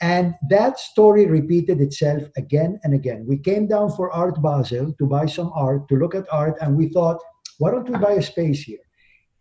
And 0.00 0.34
that 0.48 0.80
story 0.80 1.26
repeated 1.26 1.80
itself 1.80 2.24
again 2.36 2.80
and 2.82 2.92
again. 2.92 3.24
We 3.28 3.38
came 3.38 3.68
down 3.68 3.92
for 3.92 4.10
art 4.10 4.42
basel 4.42 4.92
to 4.98 5.06
buy 5.06 5.26
some 5.26 5.52
art 5.54 5.88
to 5.88 5.96
look 5.96 6.16
at 6.16 6.26
art 6.32 6.56
and 6.60 6.76
we 6.76 6.88
thought 6.88 7.20
why 7.58 7.70
don't 7.70 7.88
we 7.88 7.96
buy 7.96 8.14
a 8.14 8.22
space 8.22 8.62
here? 8.62 8.80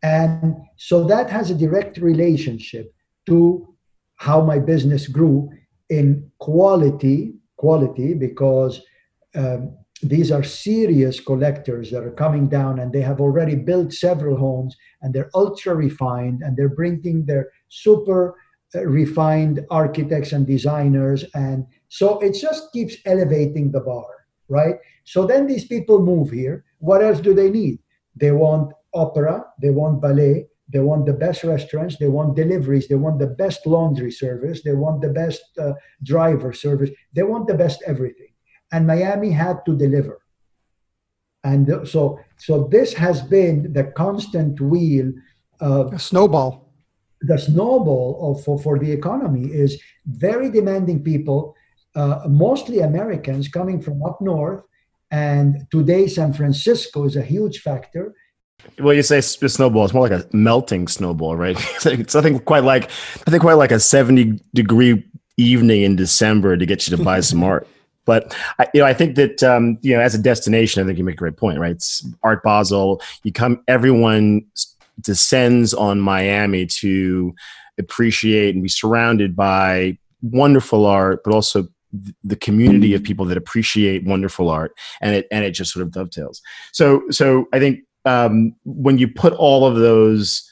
And 0.04 0.58
so 0.78 1.06
that 1.06 1.30
has 1.32 1.50
a 1.50 1.56
direct 1.56 1.98
relationship 1.98 2.94
to 3.26 3.67
how 4.15 4.41
my 4.41 4.60
business 4.60 5.08
grew 5.08 5.50
in 5.92 6.32
quality, 6.40 7.34
quality 7.58 8.14
because 8.14 8.82
um, 9.36 9.78
these 10.02 10.32
are 10.32 10.44
serious 10.44 11.20
collectors 11.20 11.92
that 11.92 12.04
are 12.04 12.18
coming 12.24 12.48
down 12.48 12.80
and 12.80 12.92
they 12.92 13.02
have 13.02 13.22
already 13.22 13.56
built 13.56 13.94
several 13.94 14.36
homes 14.36 14.76
and 15.02 15.14
they're 15.14 15.30
ultra 15.36 15.76
refined 15.76 16.42
and 16.42 16.58
they're 16.58 16.78
bringing 16.82 17.26
their 17.26 17.52
super 17.68 18.36
uh, 18.74 18.82
refined 18.88 19.60
architects 19.70 20.32
and 20.32 20.48
designers 20.48 21.24
and 21.36 21.66
so 21.90 22.18
it 22.20 22.34
just 22.34 22.72
keeps 22.74 22.96
elevating 23.06 23.72
the 23.72 23.82
bar 23.82 24.08
right? 24.52 24.76
So 25.06 25.26
then 25.26 25.48
these 25.48 25.66
people 25.66 26.04
move 26.04 26.30
here. 26.30 26.66
What 26.80 27.02
else 27.02 27.22
do 27.22 27.34
they 27.34 27.50
need? 27.50 27.80
They 28.16 28.32
want 28.32 28.74
opera 28.94 29.46
they 29.62 29.70
want 29.70 30.02
ballet 30.02 30.46
they 30.72 30.80
want 30.80 31.06
the 31.06 31.14
best 31.14 31.44
restaurants. 31.44 31.98
They 31.98 32.08
want 32.08 32.36
deliveries. 32.36 32.88
They 32.88 32.96
want 32.96 33.20
the 33.20 33.28
best 33.28 33.66
laundry 33.66 34.12
service. 34.12 34.62
They 34.64 34.74
want 34.74 35.02
the 35.02 35.10
best 35.10 35.42
uh, 35.58 35.74
driver 36.04 36.54
service. 36.54 36.90
They 37.14 37.24
want 37.24 37.48
the 37.48 37.56
best 37.56 37.84
everything. 37.86 38.34
And 38.72 38.88
Miami 38.88 39.32
had 39.32 39.66
to 39.66 39.76
deliver. 39.76 40.22
And 41.44 41.88
so, 41.88 42.20
so 42.38 42.68
this 42.72 42.94
has 42.94 43.22
been 43.22 43.74
the 43.74 43.86
constant 43.86 44.62
wheel 44.62 45.12
of 45.60 45.94
a 45.94 46.00
snowball. 46.00 46.72
The 47.22 47.38
snowball 47.38 48.32
of 48.32 48.44
for, 48.44 48.58
for 48.58 48.80
the 48.80 48.92
economy 48.92 49.48
is 49.48 49.82
very 50.06 50.50
demanding 50.50 51.04
people, 51.04 51.56
uh, 51.96 52.22
mostly 52.30 52.80
Americans 52.80 53.48
coming 53.48 53.82
from 53.82 54.04
up 54.04 54.22
north. 54.22 54.64
And 55.10 55.68
today, 55.72 56.08
San 56.08 56.32
Francisco 56.32 57.04
is 57.04 57.18
a 57.18 57.22
huge 57.22 57.60
factor 57.60 58.14
well, 58.80 58.93
you 58.93 59.03
say 59.03 59.20
a 59.20 59.22
snowball. 59.22 59.86
It's 59.86 59.93
more 59.93 60.07
like 60.07 60.24
a 60.24 60.28
melting 60.36 60.88
snowball, 60.88 61.36
right? 61.36 61.57
it's 61.86 62.16
nothing 62.16 62.39
quite 62.39 62.64
like 62.64 62.86
I 63.28 63.32
think 63.32 63.41
quite 63.41 63.53
like 63.53 63.72
a 63.72 63.80
seventy 63.80 64.39
degree 64.53 65.03
evening 65.38 65.84
in 65.84 65.95
December 65.95 66.57
to 66.57 66.66
get 66.66 66.88
you 66.88 66.95
to 66.95 67.03
buy 67.03 67.20
some 67.20 67.43
art. 67.43 67.68
But 68.05 68.36
I, 68.59 68.68
you 68.74 68.82
know, 68.82 68.88
I 68.88 68.93
think 68.93 69.16
that 69.16 69.43
um, 69.43 69.78
you 69.82 69.95
know, 69.95 70.01
as 70.01 70.16
a 70.16 70.22
destination, 70.22 70.82
I 70.82 70.86
think 70.86 70.97
you 70.97 71.03
make 71.03 71.16
a 71.16 71.18
great 71.18 71.38
point, 71.38 71.59
right? 71.59 71.72
It's 71.72 72.05
Art 72.24 72.43
Basel. 72.43 73.01
You 73.24 73.32
come, 73.32 73.64
everyone 73.68 74.45
descends 74.99 75.74
on 75.74 75.99
Miami 75.99 76.66
to 76.66 77.34
appreciate 77.80 78.53
and 78.55 78.64
be 78.64 78.70
surrounded 78.70 79.36
by 79.36 79.97
wonderful 80.22 80.86
art, 80.86 81.22
but 81.24 81.34
also 81.34 81.68
the 82.24 82.36
community 82.36 82.93
of 82.93 83.03
people 83.03 83.26
that 83.26 83.38
appreciate 83.38 84.05
wonderful 84.05 84.49
art, 84.49 84.74
and 85.01 85.16
it 85.16 85.28
and 85.32 85.45
it 85.45 85.51
just 85.51 85.72
sort 85.74 85.86
of 85.86 85.91
dovetails. 85.91 86.41
So, 86.72 87.03
so 87.12 87.45
I 87.53 87.59
think 87.59 87.82
um, 88.06 88.56
when 88.66 88.97
you 88.97 89.08
put 89.08 89.34
all 89.34 89.66
of 89.66 89.76
those 89.76 90.47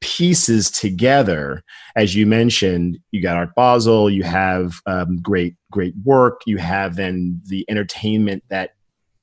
pieces 0.00 0.70
together, 0.70 1.62
as 1.96 2.14
you 2.14 2.26
mentioned, 2.26 2.98
you 3.10 3.22
got 3.22 3.36
Art 3.36 3.54
Basel, 3.54 4.10
you 4.10 4.24
have 4.24 4.80
um, 4.86 5.16
great, 5.22 5.54
great 5.70 5.94
work, 6.04 6.42
you 6.46 6.58
have 6.58 6.96
then 6.96 7.40
the 7.46 7.64
entertainment 7.68 8.42
that 8.48 8.70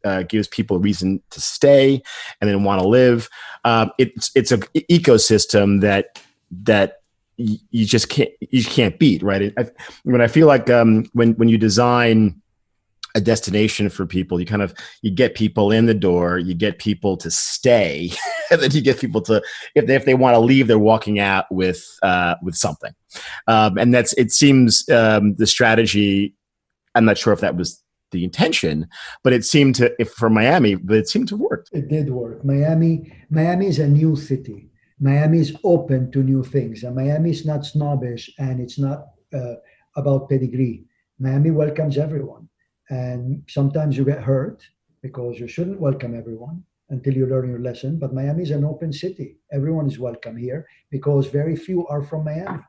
uh, 0.05 0.23
gives 0.23 0.47
people 0.47 0.77
a 0.77 0.79
reason 0.79 1.21
to 1.29 1.41
stay 1.41 2.01
and 2.39 2.49
then 2.49 2.63
want 2.63 2.81
to 2.81 2.87
live. 2.87 3.29
Um, 3.65 3.91
it's 3.97 4.31
it's 4.35 4.51
an 4.51 4.61
ecosystem 4.89 5.81
that 5.81 6.21
that 6.63 7.01
you 7.37 7.85
just 7.85 8.09
can't 8.09 8.29
you 8.39 8.63
can't 8.63 8.97
beat 8.99 9.21
right. 9.23 9.53
I, 9.57 9.69
when 10.03 10.21
I 10.21 10.27
feel 10.27 10.47
like 10.47 10.69
um, 10.69 11.05
when 11.13 11.33
when 11.33 11.49
you 11.49 11.57
design 11.57 12.41
a 13.15 13.21
destination 13.21 13.89
for 13.89 14.05
people. 14.05 14.39
You 14.39 14.45
kind 14.45 14.61
of 14.61 14.73
you 15.01 15.11
get 15.11 15.35
people 15.35 15.71
in 15.71 15.85
the 15.85 15.93
door 15.93 16.37
you 16.37 16.53
get 16.53 16.79
people 16.79 17.17
to 17.17 17.31
stay 17.31 18.11
and 18.51 18.61
then 18.61 18.71
you 18.71 18.81
get 18.81 18.99
people 18.99 19.21
to 19.21 19.41
if 19.75 19.87
they, 19.87 19.95
if 19.95 20.05
they 20.05 20.13
want 20.13 20.35
to 20.35 20.39
leave 20.39 20.67
they're 20.67 20.79
walking 20.79 21.19
out 21.19 21.45
with 21.51 21.85
uh, 22.03 22.35
with 22.41 22.55
something. 22.55 22.93
Um, 23.47 23.77
and 23.77 23.93
that's 23.93 24.13
it 24.13 24.31
seems 24.31 24.87
um, 24.89 25.35
the 25.35 25.47
strategy 25.47 26.35
i'm 26.95 27.05
not 27.05 27.17
sure 27.17 27.33
if 27.33 27.39
that 27.39 27.55
was 27.55 27.83
the 28.11 28.23
intention 28.23 28.87
but 29.23 29.33
it 29.33 29.45
seemed 29.45 29.75
to 29.75 29.93
if 29.99 30.09
for 30.11 30.29
miami 30.29 30.75
but 30.75 30.97
it 30.97 31.07
seemed 31.07 31.27
to 31.27 31.37
work 31.37 31.67
it 31.71 31.87
did 31.87 32.09
work. 32.09 32.43
Miami 32.43 33.11
miami 33.29 33.67
is 33.67 33.79
a 33.79 33.87
new 33.87 34.15
city. 34.15 34.69
Miami 34.99 35.39
is 35.39 35.55
open 35.63 36.11
to 36.11 36.23
new 36.23 36.43
things 36.43 36.83
and 36.83 36.95
miami 36.95 37.29
is 37.29 37.45
not 37.45 37.65
snobbish 37.65 38.29
and 38.39 38.59
it's 38.59 38.79
not 38.79 39.05
uh, 39.33 39.55
about 39.95 40.29
pedigree. 40.29 40.83
Miami 41.19 41.51
welcomes 41.51 41.97
everyone 41.97 42.49
and 42.89 43.43
sometimes 43.47 43.97
you 43.97 44.05
get 44.05 44.21
hurt 44.21 44.63
because 45.01 45.39
you 45.39 45.47
shouldn't 45.47 45.79
welcome 45.79 46.17
everyone 46.17 46.63
until 46.89 47.13
you 47.13 47.27
learn 47.27 47.49
your 47.49 47.59
lesson. 47.59 47.99
But 47.99 48.13
Miami 48.13 48.43
is 48.43 48.51
an 48.51 48.65
open 48.65 48.91
city. 48.91 49.37
Everyone 49.51 49.87
is 49.87 49.99
welcome 49.99 50.35
here 50.35 50.67
because 50.89 51.27
very 51.27 51.55
few 51.55 51.87
are 51.87 52.03
from 52.03 52.25
Miami. 52.25 52.63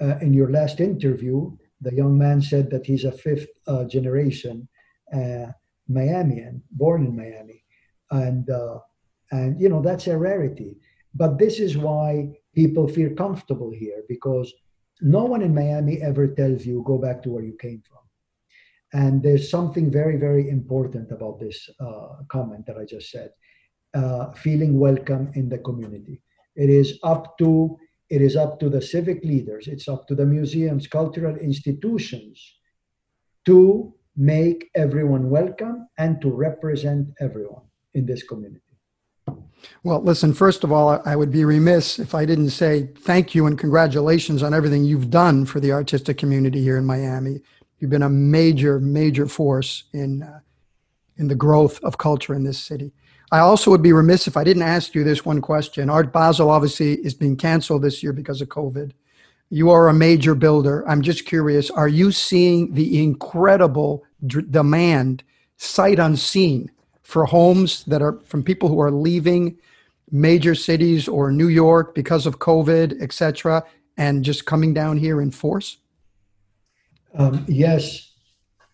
Uh, 0.00 0.18
in 0.20 0.34
your 0.34 0.50
last 0.50 0.80
interview, 0.80 1.50
the 1.80 1.94
young 1.94 2.16
man 2.18 2.42
said 2.42 2.70
that 2.70 2.86
he's 2.86 3.04
a 3.04 3.12
fifth 3.12 3.48
uh, 3.66 3.84
generation 3.84 4.68
uh, 5.12 5.46
Miamian, 5.90 6.60
born 6.70 7.06
in 7.06 7.16
Miami, 7.16 7.62
and 8.10 8.50
uh, 8.50 8.78
and 9.30 9.60
you 9.60 9.68
know 9.68 9.80
that's 9.80 10.06
a 10.06 10.18
rarity. 10.18 10.76
But 11.14 11.38
this 11.38 11.60
is 11.60 11.78
why 11.78 12.32
people 12.54 12.88
feel 12.88 13.14
comfortable 13.14 13.70
here 13.70 14.02
because 14.08 14.52
no 15.00 15.24
one 15.24 15.42
in 15.42 15.54
Miami 15.54 16.02
ever 16.02 16.26
tells 16.28 16.66
you 16.66 16.82
go 16.86 16.98
back 16.98 17.22
to 17.22 17.30
where 17.30 17.44
you 17.44 17.56
came 17.60 17.82
from. 17.88 18.05
And 18.96 19.22
there's 19.22 19.50
something 19.50 19.90
very, 19.90 20.16
very 20.16 20.48
important 20.48 21.12
about 21.12 21.38
this 21.38 21.68
uh, 21.80 22.22
comment 22.28 22.64
that 22.66 22.78
I 22.78 22.86
just 22.86 23.10
said. 23.10 23.30
Uh, 23.92 24.32
feeling 24.32 24.78
welcome 24.78 25.30
in 25.34 25.50
the 25.50 25.58
community. 25.58 26.22
It 26.56 26.70
is 26.70 26.98
up 27.02 27.36
to 27.38 27.78
it 28.08 28.22
is 28.22 28.36
up 28.36 28.58
to 28.60 28.70
the 28.70 28.80
civic 28.80 29.22
leaders. 29.24 29.66
It's 29.66 29.88
up 29.88 30.06
to 30.08 30.14
the 30.14 30.24
museums, 30.24 30.86
cultural 30.86 31.36
institutions, 31.36 32.38
to 33.44 33.92
make 34.16 34.70
everyone 34.74 35.28
welcome 35.28 35.88
and 35.98 36.20
to 36.22 36.30
represent 36.30 37.08
everyone 37.20 37.66
in 37.94 38.06
this 38.06 38.22
community. 38.22 38.62
Well, 39.82 40.00
listen, 40.02 40.32
first 40.32 40.62
of 40.62 40.70
all, 40.70 41.02
I 41.04 41.16
would 41.16 41.32
be 41.32 41.44
remiss 41.44 41.98
if 41.98 42.14
I 42.14 42.24
didn't 42.24 42.50
say 42.50 42.90
thank 43.00 43.34
you 43.34 43.46
and 43.46 43.58
congratulations 43.58 44.42
on 44.42 44.54
everything 44.54 44.84
you've 44.84 45.10
done 45.10 45.44
for 45.44 45.58
the 45.58 45.72
artistic 45.72 46.16
community 46.16 46.62
here 46.62 46.78
in 46.78 46.84
Miami. 46.84 47.40
You've 47.78 47.90
been 47.90 48.02
a 48.02 48.08
major, 48.08 48.80
major 48.80 49.26
force 49.26 49.84
in 49.92 50.22
uh, 50.22 50.40
in 51.18 51.28
the 51.28 51.34
growth 51.34 51.82
of 51.82 51.98
culture 51.98 52.34
in 52.34 52.44
this 52.44 52.58
city. 52.58 52.92
I 53.32 53.38
also 53.38 53.70
would 53.70 53.82
be 53.82 53.92
remiss 53.92 54.28
if 54.28 54.36
I 54.36 54.44
didn't 54.44 54.62
ask 54.62 54.94
you 54.94 55.02
this 55.02 55.24
one 55.24 55.40
question. 55.40 55.90
Art 55.90 56.12
Basel 56.12 56.50
obviously 56.50 56.94
is 56.94 57.14
being 57.14 57.36
canceled 57.36 57.82
this 57.82 58.02
year 58.02 58.12
because 58.12 58.40
of 58.40 58.48
COVID. 58.48 58.92
You 59.48 59.70
are 59.70 59.88
a 59.88 59.94
major 59.94 60.34
builder. 60.34 60.86
I'm 60.88 61.02
just 61.02 61.24
curious, 61.24 61.70
are 61.70 61.88
you 61.88 62.12
seeing 62.12 62.74
the 62.74 63.02
incredible 63.02 64.04
d- 64.26 64.42
demand, 64.50 65.22
sight 65.56 65.98
unseen, 65.98 66.70
for 67.02 67.24
homes 67.24 67.84
that 67.84 68.02
are 68.02 68.18
from 68.24 68.42
people 68.42 68.68
who 68.68 68.80
are 68.80 68.90
leaving 68.90 69.56
major 70.10 70.54
cities 70.54 71.08
or 71.08 71.32
New 71.32 71.48
York 71.48 71.94
because 71.94 72.26
of 72.26 72.38
COVID, 72.38 73.00
et 73.00 73.12
cetera, 73.12 73.64
and 73.96 74.24
just 74.24 74.44
coming 74.44 74.74
down 74.74 74.98
here 74.98 75.20
in 75.20 75.30
force? 75.30 75.78
Um, 77.16 77.44
yes, 77.48 78.12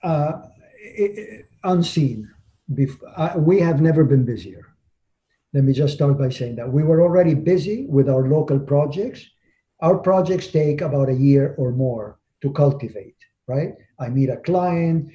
uh, 0.02 0.32
it, 0.78 1.46
unseen. 1.64 2.28
Bef- 2.72 3.00
uh, 3.16 3.38
we 3.38 3.60
have 3.60 3.80
never 3.80 4.04
been 4.04 4.24
busier. 4.24 4.66
Let 5.52 5.64
me 5.64 5.72
just 5.72 5.94
start 5.94 6.18
by 6.18 6.30
saying 6.30 6.56
that 6.56 6.72
we 6.72 6.82
were 6.82 7.02
already 7.02 7.34
busy 7.34 7.86
with 7.88 8.08
our 8.08 8.26
local 8.26 8.58
projects. 8.58 9.24
Our 9.80 9.98
projects 9.98 10.46
take 10.48 10.80
about 10.80 11.08
a 11.08 11.14
year 11.14 11.54
or 11.58 11.72
more 11.72 12.18
to 12.40 12.52
cultivate, 12.52 13.16
right? 13.46 13.74
I 14.00 14.08
meet 14.08 14.30
a 14.30 14.38
client, 14.38 15.10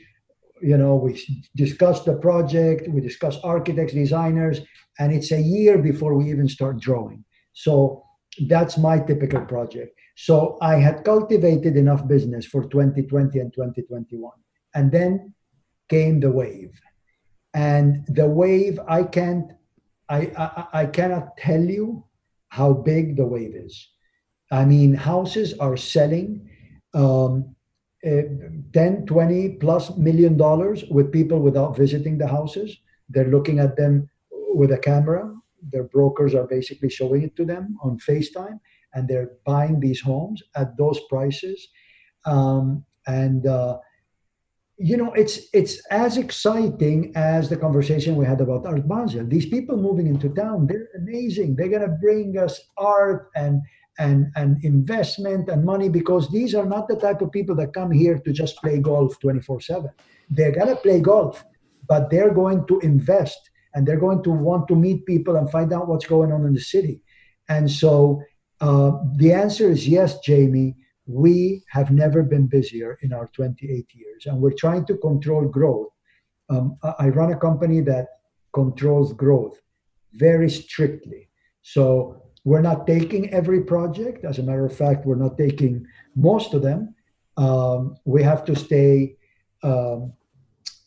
you 0.62 0.78
know, 0.78 0.96
we 0.96 1.20
discuss 1.56 2.04
the 2.04 2.16
project, 2.16 2.88
we 2.88 3.02
discuss 3.02 3.38
architects, 3.44 3.94
designers, 3.94 4.62
and 5.00 5.14
it's 5.14 5.32
a 5.32 5.42
year 5.42 5.78
before 5.78 6.14
we 6.16 6.30
even 6.30 6.48
start 6.48 6.80
drawing. 6.80 7.24
So 7.54 8.04
that's 8.48 8.78
my 8.78 9.00
typical 9.00 9.42
project. 9.42 9.98
So 10.20 10.58
I 10.62 10.78
had 10.78 11.04
cultivated 11.04 11.78
enough 11.78 12.08
business 12.08 12.44
for 12.44 12.64
2020 12.64 13.38
and 13.38 13.54
2021. 13.54 14.32
And 14.74 14.92
then 14.92 15.36
came 15.90 16.20
the 16.20 16.32
wave. 16.32 16.72
And 17.54 18.04
the 18.08 18.28
wave, 18.28 18.80
I 18.88 19.04
can't, 19.04 19.52
I, 20.10 20.32
I, 20.36 20.82
I 20.82 20.86
cannot 20.88 21.38
tell 21.38 21.62
you 21.62 22.04
how 22.50 22.74
big 22.74 23.16
the 23.16 23.28
wave 23.28 23.54
is. 23.56 23.90
I 24.52 24.66
mean, 24.66 24.96
houses 24.96 25.54
are 25.60 25.78
selling 25.78 26.50
um, 26.96 27.56
uh, 28.04 28.24
10, 28.74 29.06
20 29.06 29.50
plus 29.62 29.98
million 29.98 30.36
dollars 30.36 30.84
with 30.90 31.12
people 31.12 31.40
without 31.40 31.78
visiting 31.78 32.18
the 32.18 32.28
houses. 32.28 32.76
They're 33.08 33.30
looking 33.30 33.60
at 33.60 33.78
them 33.78 34.10
with 34.32 34.72
a 34.72 34.80
camera. 34.80 35.32
Their 35.62 35.84
brokers 35.84 36.34
are 36.34 36.48
basically 36.48 36.90
showing 36.90 37.22
it 37.22 37.36
to 37.36 37.46
them 37.46 37.78
on 37.84 38.00
FaceTime 38.00 38.60
and 38.94 39.08
they're 39.08 39.32
buying 39.46 39.80
these 39.80 40.02
homes 40.02 40.42
at 40.56 40.78
those 40.78 41.00
prices. 41.10 41.68
Um, 42.26 42.86
and 43.06 43.46
uh, 43.46 43.78
you 44.78 44.96
know, 44.96 45.12
it's 45.14 45.48
it's 45.54 45.84
as 45.88 46.18
exciting 46.18 47.12
as 47.16 47.50
the 47.50 47.58
conversation 47.58 48.16
we 48.16 48.26
had 48.26 48.42
about 48.42 48.66
Art 48.66 48.88
Basel. 48.88 49.26
These 49.26 49.48
people 49.48 49.78
moving 49.78 50.08
into 50.08 50.30
town, 50.30 50.68
they're 50.68 50.90
amazing. 50.96 51.56
They're 51.56 51.70
gonna 51.70 51.98
bring 52.00 52.38
us 52.38 52.60
art 52.78 53.30
and 53.36 53.62
and 53.98 54.28
and 54.36 54.64
investment 54.64 55.50
and 55.50 55.66
money 55.66 55.90
because 55.90 56.30
these 56.30 56.54
are 56.54 56.66
not 56.66 56.88
the 56.88 56.96
type 56.96 57.22
of 57.22 57.32
people 57.32 57.56
that 57.56 57.74
come 57.74 57.92
here 57.92 58.20
to 58.20 58.32
just 58.32 58.58
play 58.58 58.80
golf 58.80 59.20
24/7. 59.20 59.90
They're 60.30 60.52
gonna 60.52 60.76
play 60.76 61.00
golf, 61.00 61.44
but 61.88 62.12
they're 62.12 62.34
going 62.34 62.68
to 62.68 62.80
invest 62.80 63.50
and 63.74 63.88
they're 63.88 64.00
going 64.00 64.24
to 64.24 64.32
want 64.32 64.68
to 64.68 64.76
meet 64.76 65.06
people 65.06 65.36
and 65.36 65.50
find 65.50 65.74
out 65.74 65.88
what's 65.88 66.06
going 66.06 66.32
on 66.32 66.46
in 66.46 66.54
the 66.54 66.60
city. 66.60 67.02
And 67.50 67.70
so 67.70 68.22
uh, 68.62 68.92
the 69.16 69.34
answer 69.34 69.70
is 69.70 69.88
yes, 69.88 70.20
Jamie. 70.20 70.76
We 71.06 71.64
have 71.70 71.92
never 71.92 72.22
been 72.24 72.48
busier 72.48 72.98
in 73.02 73.14
our 73.14 73.28
28 73.28 73.88
years, 73.94 74.26
and 74.26 74.40
we're 74.42 74.52
trying 74.52 74.86
to 74.88 74.98
control 74.98 75.48
growth. 75.48 75.90
Um, 76.50 76.78
I 77.00 77.10
run 77.10 77.32
a 77.32 77.38
company 77.38 77.82
that 77.82 78.08
controls 78.54 79.14
growth 79.14 79.58
very 80.14 80.50
strictly. 80.50 81.30
So 81.62 82.22
we're 82.44 82.62
not 82.62 82.88
taking 82.88 83.30
every 83.34 83.62
project. 83.64 84.26
As 84.26 84.40
a 84.40 84.44
matter 84.44 84.66
of 84.66 84.76
fact, 84.76 85.06
we're 85.06 85.16
not 85.16 85.38
taking 85.38 85.86
most 86.16 86.54
of 86.54 86.62
them. 86.62 86.96
Um, 87.36 87.98
we 88.06 88.24
have 88.24 88.44
to 88.46 88.56
stay. 88.56 89.18
Um, 89.64 90.14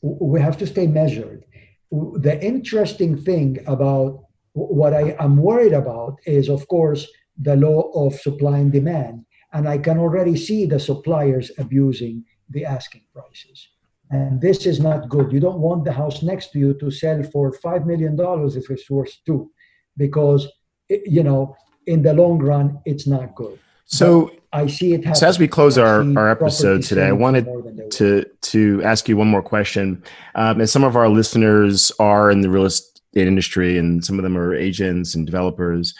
we 0.02 0.40
have 0.40 0.56
to 0.58 0.66
stay 0.66 0.86
measured. 0.86 1.44
The 1.90 2.42
interesting 2.42 3.16
thing 3.16 3.58
about 3.66 4.24
what 4.52 4.94
I 4.94 5.16
am 5.18 5.36
worried 5.36 5.72
about 5.72 6.18
is, 6.24 6.48
of 6.48 6.66
course, 6.68 7.06
the 7.40 7.56
law 7.56 7.90
of 7.94 8.14
supply 8.14 8.58
and 8.58 8.72
demand. 8.72 9.24
And 9.52 9.68
I 9.68 9.78
can 9.78 9.98
already 9.98 10.36
see 10.36 10.66
the 10.66 10.78
suppliers 10.78 11.50
abusing 11.58 12.24
the 12.50 12.64
asking 12.64 13.02
prices. 13.12 13.68
And 14.10 14.40
this 14.40 14.66
is 14.66 14.80
not 14.80 15.08
good. 15.08 15.32
You 15.32 15.40
don't 15.40 15.60
want 15.60 15.84
the 15.84 15.92
house 15.92 16.22
next 16.22 16.50
to 16.52 16.58
you 16.58 16.74
to 16.74 16.90
sell 16.90 17.22
for 17.22 17.52
$5 17.52 17.86
million 17.86 18.16
if 18.18 18.70
it's 18.70 18.90
worth 18.90 19.16
two, 19.24 19.50
because, 19.96 20.48
you 20.88 21.22
know, 21.22 21.56
in 21.86 22.02
the 22.02 22.12
long 22.12 22.38
run, 22.38 22.80
it's 22.84 23.06
not 23.06 23.34
good. 23.34 23.58
So 23.86 24.26
but 24.26 24.40
I 24.52 24.66
see 24.66 24.94
it 24.94 25.16
So 25.16 25.26
as 25.26 25.38
we 25.38 25.46
close 25.46 25.78
our, 25.78 26.00
our 26.18 26.28
episode 26.28 26.82
today, 26.82 27.06
I 27.06 27.12
wanted 27.12 27.46
to, 27.92 28.24
to 28.24 28.82
ask 28.82 29.08
you 29.08 29.16
one 29.16 29.28
more 29.28 29.42
question. 29.42 30.02
Um, 30.34 30.60
as 30.60 30.72
some 30.72 30.84
of 30.84 30.96
our 30.96 31.08
listeners 31.08 31.92
are 32.00 32.30
in 32.30 32.40
the 32.40 32.50
real 32.50 32.64
estate 32.64 32.92
industry 33.14 33.78
and 33.78 34.04
some 34.04 34.18
of 34.18 34.22
them 34.24 34.36
are 34.36 34.54
agents 34.54 35.14
and 35.14 35.24
developers, 35.24 35.94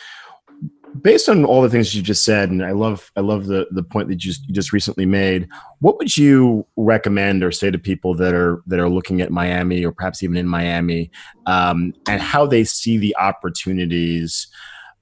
based 1.03 1.29
on 1.29 1.45
all 1.45 1.63
the 1.63 1.71
things 1.71 1.95
you 1.95 2.03
just 2.03 2.25
said, 2.25 2.51
and 2.51 2.65
I 2.65 2.73
love 2.73 3.11
I 3.17 3.21
love 3.21 3.47
the 3.47 3.67
the 3.71 3.83
point 3.83 4.09
that 4.09 4.15
you 4.15 4.33
just, 4.33 4.47
you 4.47 4.55
just 4.55 4.73
recently 4.73 5.07
made. 5.07 5.49
What 5.81 5.99
would 5.99 6.17
you 6.17 6.67
recommend 6.77 7.43
or 7.43 7.53
say 7.53 7.71
to 7.71 7.79
people 7.79 8.15
that 8.15 8.35
are 8.35 8.63
that 8.67 8.79
are 8.79 8.89
looking 8.89 9.21
at 9.21 9.31
Miami 9.31 9.85
or 9.85 9.93
perhaps 9.93 10.23
even 10.23 10.37
in 10.37 10.47
Miami, 10.47 11.11
um, 11.47 11.95
and 12.09 12.21
how 12.21 12.47
they 12.47 12.65
see 12.65 12.99
the 12.99 13.17
opportunities 13.17 14.49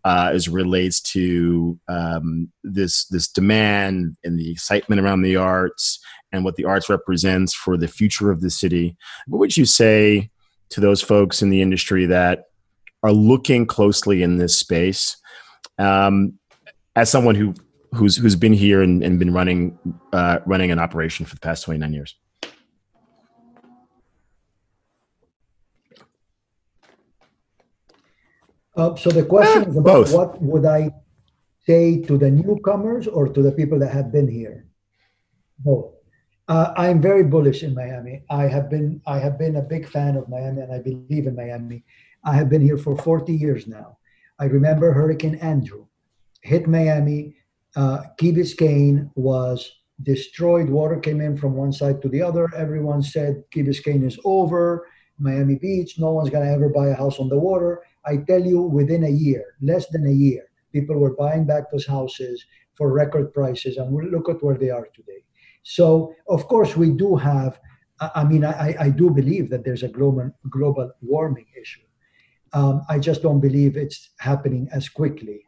uh, 0.05 0.31
as 0.33 0.49
relates 0.49 1.01
to 1.01 1.79
um, 1.89 2.51
this 2.65 3.07
this 3.07 3.29
demand 3.29 4.17
and 4.25 4.39
the 4.39 4.51
excitement 4.51 5.01
around 5.01 5.23
the 5.23 5.37
arts 5.37 6.01
and 6.33 6.45
what 6.45 6.57
the 6.57 6.65
arts 6.65 6.89
represents 6.89 7.55
for 7.55 7.77
the 7.77 7.89
future 7.89 8.31
of 8.31 8.41
the 8.41 8.51
city? 8.51 8.97
What 9.27 9.39
would 9.39 9.57
you 9.57 9.65
say? 9.65 10.31
to 10.71 10.81
those 10.81 11.03
folks 11.03 11.43
in 11.43 11.51
the 11.51 11.63
industry 11.63 12.07
that 12.07 12.47
are 13.03 13.13
looking 13.13 13.67
closely 13.67 14.23
in 14.23 14.37
this 14.37 14.57
space. 14.57 15.17
Um, 15.79 16.39
as 16.97 17.11
someone 17.11 17.35
who 17.35 17.55
who's 17.95 18.17
who's 18.17 18.37
been 18.37 18.53
here 18.53 18.83
and, 18.83 19.03
and 19.03 19.19
been 19.19 19.33
running 19.33 19.79
uh, 20.13 20.41
running 20.47 20.71
an 20.71 20.79
operation 20.79 21.25
for 21.27 21.35
the 21.35 21.41
past 21.41 21.65
29 21.65 21.93
years. 21.93 22.17
Uh, 28.77 28.95
so 28.95 29.11
the 29.11 29.25
question 29.25 29.65
is 29.65 29.77
about 29.77 30.07
Both. 30.07 30.13
what 30.13 30.41
would 30.41 30.65
I 30.65 30.91
say 31.67 32.01
to 32.03 32.17
the 32.17 32.31
newcomers 32.31 33.09
or 33.09 33.29
to 33.29 33.43
the 33.43 33.51
people 33.51 33.79
that 33.81 33.91
have 33.91 34.13
been 34.13 34.29
here? 34.29 34.67
Both. 35.59 35.95
Uh, 36.47 36.73
I'm 36.77 37.03
very 37.03 37.25
bullish 37.25 37.63
in 37.63 37.75
Miami. 37.75 38.23
I 38.31 38.45
have 38.47 38.71
been 38.71 39.03
I 39.07 39.19
have 39.19 39.39
been 39.39 39.57
a 39.57 39.63
big 39.63 39.89
fan 39.89 40.17
of 40.17 40.29
Miami, 40.29 40.63
and 40.63 40.73
I 40.73 40.79
believe 40.79 41.27
in 41.27 41.35
Miami. 41.35 41.85
I 42.25 42.35
have 42.35 42.49
been 42.49 42.63
here 42.63 42.79
for 42.79 42.97
40 42.97 43.35
years 43.35 43.67
now. 43.67 43.98
I 44.41 44.45
remember 44.45 44.93
Hurricane 44.93 45.35
Andrew 45.37 45.87
hit 46.43 46.69
Miami. 46.69 47.35
Uh, 47.75 48.03
Key 48.19 48.33
Biscayne 48.33 49.11
was 49.17 49.71
destroyed. 50.03 50.69
Water 50.69 50.99
came 50.99 51.21
in 51.21 51.37
from 51.37 51.55
one 51.55 51.73
side 51.73 52.01
to 52.03 52.09
the 52.09 52.23
other. 52.23 52.49
Everyone 52.57 53.03
said 53.03 53.43
Key 53.51 53.65
Biscayne 53.65 54.05
is 54.05 54.19
over. 54.25 54.87
Miami 55.19 55.57
Beach, 55.57 55.99
no 55.99 56.13
one's 56.13 56.31
gonna 56.31 56.53
ever 56.53 56.69
buy 56.69 56.89
a 56.89 56.95
house 56.95 57.19
on 57.19 57.29
the 57.29 57.39
water. 57.39 57.83
I 58.07 58.19
tell 58.19 58.45
you, 58.45 58.63
within 58.63 59.05
a 59.05 59.11
year, 59.11 59.45
less 59.61 59.89
than 59.89 60.07
a 60.07 60.13
year, 60.13 60.45
people 60.73 60.97
were 60.97 61.17
buying 61.17 61.45
back 61.45 61.65
those 61.71 61.87
houses 61.87 62.45
for 62.77 62.93
record 62.93 63.35
prices, 63.35 63.77
and 63.77 63.93
we 63.93 64.09
look 64.09 64.29
at 64.29 64.43
where 64.43 64.57
they 64.57 64.71
are 64.71 64.87
today. 64.95 65.25
So, 65.65 66.15
of 66.29 66.47
course, 66.47 66.77
we 66.77 66.93
do 66.93 67.17
have. 67.17 67.59
I 68.01 68.23
mean, 68.23 68.45
I, 68.45 68.77
I 68.79 68.89
do 68.91 69.11
believe 69.11 69.51
that 69.51 69.65
there's 69.65 69.83
a 69.83 69.89
global 69.89 70.31
global 70.49 70.93
warming 71.03 71.47
issue. 71.61 71.88
Um, 72.53 72.83
I 72.89 72.99
just 72.99 73.23
don't 73.23 73.41
believe 73.41 73.77
it's 73.77 74.11
happening 74.19 74.69
as 74.73 74.89
quickly. 74.89 75.43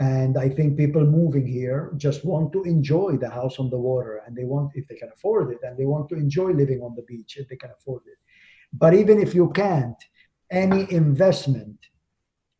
And 0.00 0.38
I 0.38 0.48
think 0.48 0.76
people 0.76 1.04
moving 1.04 1.46
here 1.46 1.92
just 1.96 2.24
want 2.24 2.52
to 2.52 2.62
enjoy 2.62 3.16
the 3.16 3.28
house 3.28 3.58
on 3.58 3.68
the 3.68 3.78
water, 3.78 4.22
and 4.24 4.36
they 4.36 4.44
want, 4.44 4.70
if 4.74 4.86
they 4.86 4.94
can 4.94 5.10
afford 5.12 5.50
it, 5.50 5.58
and 5.62 5.76
they 5.76 5.86
want 5.86 6.08
to 6.10 6.14
enjoy 6.14 6.52
living 6.52 6.80
on 6.82 6.94
the 6.94 7.02
beach 7.02 7.36
if 7.36 7.48
they 7.48 7.56
can 7.56 7.70
afford 7.70 8.02
it. 8.06 8.18
But 8.72 8.94
even 8.94 9.18
if 9.20 9.34
you 9.34 9.50
can't, 9.50 9.96
any 10.50 10.90
investment 10.92 11.78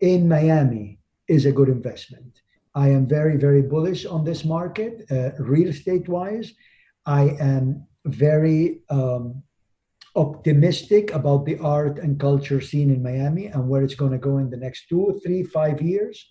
in 0.01 0.29
Miami 0.29 0.99
is 1.29 1.47
a 1.47 1.53
good 1.53 1.69
investment. 1.69 2.41
I 2.75 2.89
am 2.89 3.07
very, 3.07 3.37
very 3.37 3.63
bullish 3.63 4.05
on 4.05 4.25
this 4.25 4.45
market, 4.45 5.05
uh, 5.11 5.31
real 5.39 5.69
estate 5.69 6.09
wise. 6.09 6.53
I 7.07 7.37
am 7.41 7.87
very 8.05 8.81
um, 8.91 9.43
optimistic 10.19 11.13
about 11.13 11.47
the 11.47 11.59
art 11.59 11.99
and 11.99 12.21
culture 12.21 12.61
scene 12.61 12.91
in 12.91 13.03
Miami 13.03 13.47
and 13.47 13.69
where 13.69 13.83
it's 13.83 13.95
going 13.95 14.13
to 14.13 14.19
go 14.19 14.39
in 14.39 14.51
the 14.51 14.57
next 14.57 14.89
two, 14.89 15.21
three, 15.25 15.43
five 15.43 15.81
years. 15.81 16.27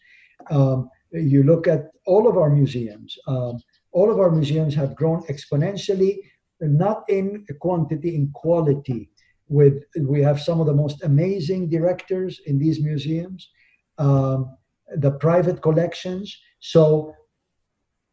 Um, 0.51 0.89
you 1.11 1.43
look 1.43 1.67
at 1.67 1.85
all 2.05 2.27
of 2.27 2.37
our 2.37 2.49
museums, 2.49 3.17
um, 3.27 3.59
all 3.91 4.11
of 4.11 4.19
our 4.19 4.29
museums 4.29 4.75
have 4.75 4.95
grown 4.95 5.23
exponentially, 5.33 6.17
not 6.61 7.03
in 7.07 7.45
quantity, 7.61 8.15
in 8.15 8.29
quality. 8.33 9.09
With 9.49 9.83
we 10.01 10.21
have 10.21 10.41
some 10.41 10.59
of 10.59 10.67
the 10.67 10.73
most 10.83 11.03
amazing 11.03 11.69
directors 11.69 12.41
in 12.45 12.59
these 12.59 12.81
museums 12.81 13.49
um, 13.97 14.57
the 14.95 15.11
private 15.11 15.61
collections. 15.61 16.39
So 16.59 17.13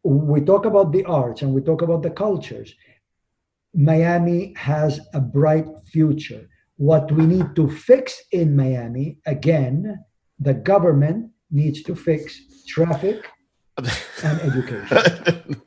we 0.02 0.40
talk 0.40 0.66
about 0.66 0.92
the 0.92 1.04
arts 1.04 1.42
and 1.42 1.54
we 1.54 1.60
talk 1.60 1.82
about 1.82 2.02
the 2.02 2.10
cultures. 2.10 2.74
Miami 3.74 4.54
has 4.56 5.00
a 5.12 5.20
bright 5.20 5.66
future. 5.86 6.48
What 6.76 7.10
we 7.12 7.26
need 7.26 7.54
to 7.56 7.68
fix 7.68 8.20
in 8.32 8.56
Miami, 8.56 9.18
again, 9.26 9.98
the 10.38 10.54
government 10.54 11.30
needs 11.50 11.82
to 11.84 11.94
fix 11.94 12.40
traffic 12.66 13.30
and 14.22 14.40
education. 14.40 15.62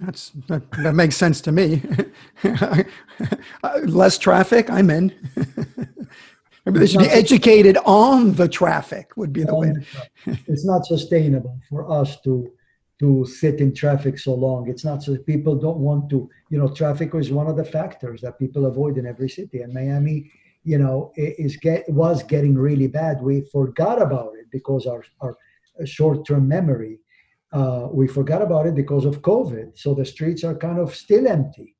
That's 0.00 0.30
that, 0.48 0.70
that 0.72 0.94
makes 0.94 1.16
sense 1.16 1.40
to 1.42 1.52
me. 1.52 1.82
Uh, 3.64 3.80
less 3.84 4.18
traffic, 4.18 4.68
I'm 4.68 4.90
in. 4.90 5.10
Maybe 6.66 6.78
they 6.78 6.86
should 6.86 7.00
be 7.00 7.06
educated 7.06 7.78
on 7.84 8.34
the 8.34 8.46
traffic. 8.46 9.16
Would 9.16 9.32
be 9.32 9.44
the 9.44 9.54
way. 9.54 9.72
it's 10.26 10.64
not 10.64 10.84
sustainable 10.84 11.58
for 11.70 11.90
us 11.90 12.20
to 12.20 12.52
to 12.98 13.26
sit 13.26 13.60
in 13.60 13.74
traffic 13.74 14.18
so 14.18 14.34
long. 14.34 14.68
It's 14.68 14.84
not 14.84 15.02
so 15.02 15.16
people 15.18 15.54
don't 15.54 15.78
want 15.78 16.08
to. 16.10 16.28
You 16.50 16.58
know, 16.58 16.68
traffic 16.68 17.14
is 17.14 17.30
one 17.30 17.46
of 17.46 17.56
the 17.56 17.64
factors 17.64 18.20
that 18.22 18.38
people 18.38 18.66
avoid 18.66 18.96
in 18.96 19.06
every 19.06 19.28
city. 19.28 19.60
And 19.60 19.72
Miami, 19.72 20.30
you 20.64 20.78
know, 20.78 21.12
is 21.16 21.56
get 21.56 21.88
was 21.88 22.22
getting 22.22 22.54
really 22.54 22.86
bad. 22.86 23.20
We 23.20 23.42
forgot 23.52 24.00
about 24.00 24.32
it 24.38 24.46
because 24.50 24.86
our 24.86 25.04
our 25.20 25.36
short-term 25.84 26.48
memory. 26.48 27.00
Uh, 27.52 27.88
we 27.92 28.08
forgot 28.08 28.42
about 28.42 28.66
it 28.66 28.74
because 28.74 29.04
of 29.04 29.22
COVID. 29.22 29.78
So 29.78 29.94
the 29.94 30.04
streets 30.04 30.42
are 30.42 30.54
kind 30.54 30.78
of 30.78 30.94
still 30.94 31.28
empty. 31.28 31.76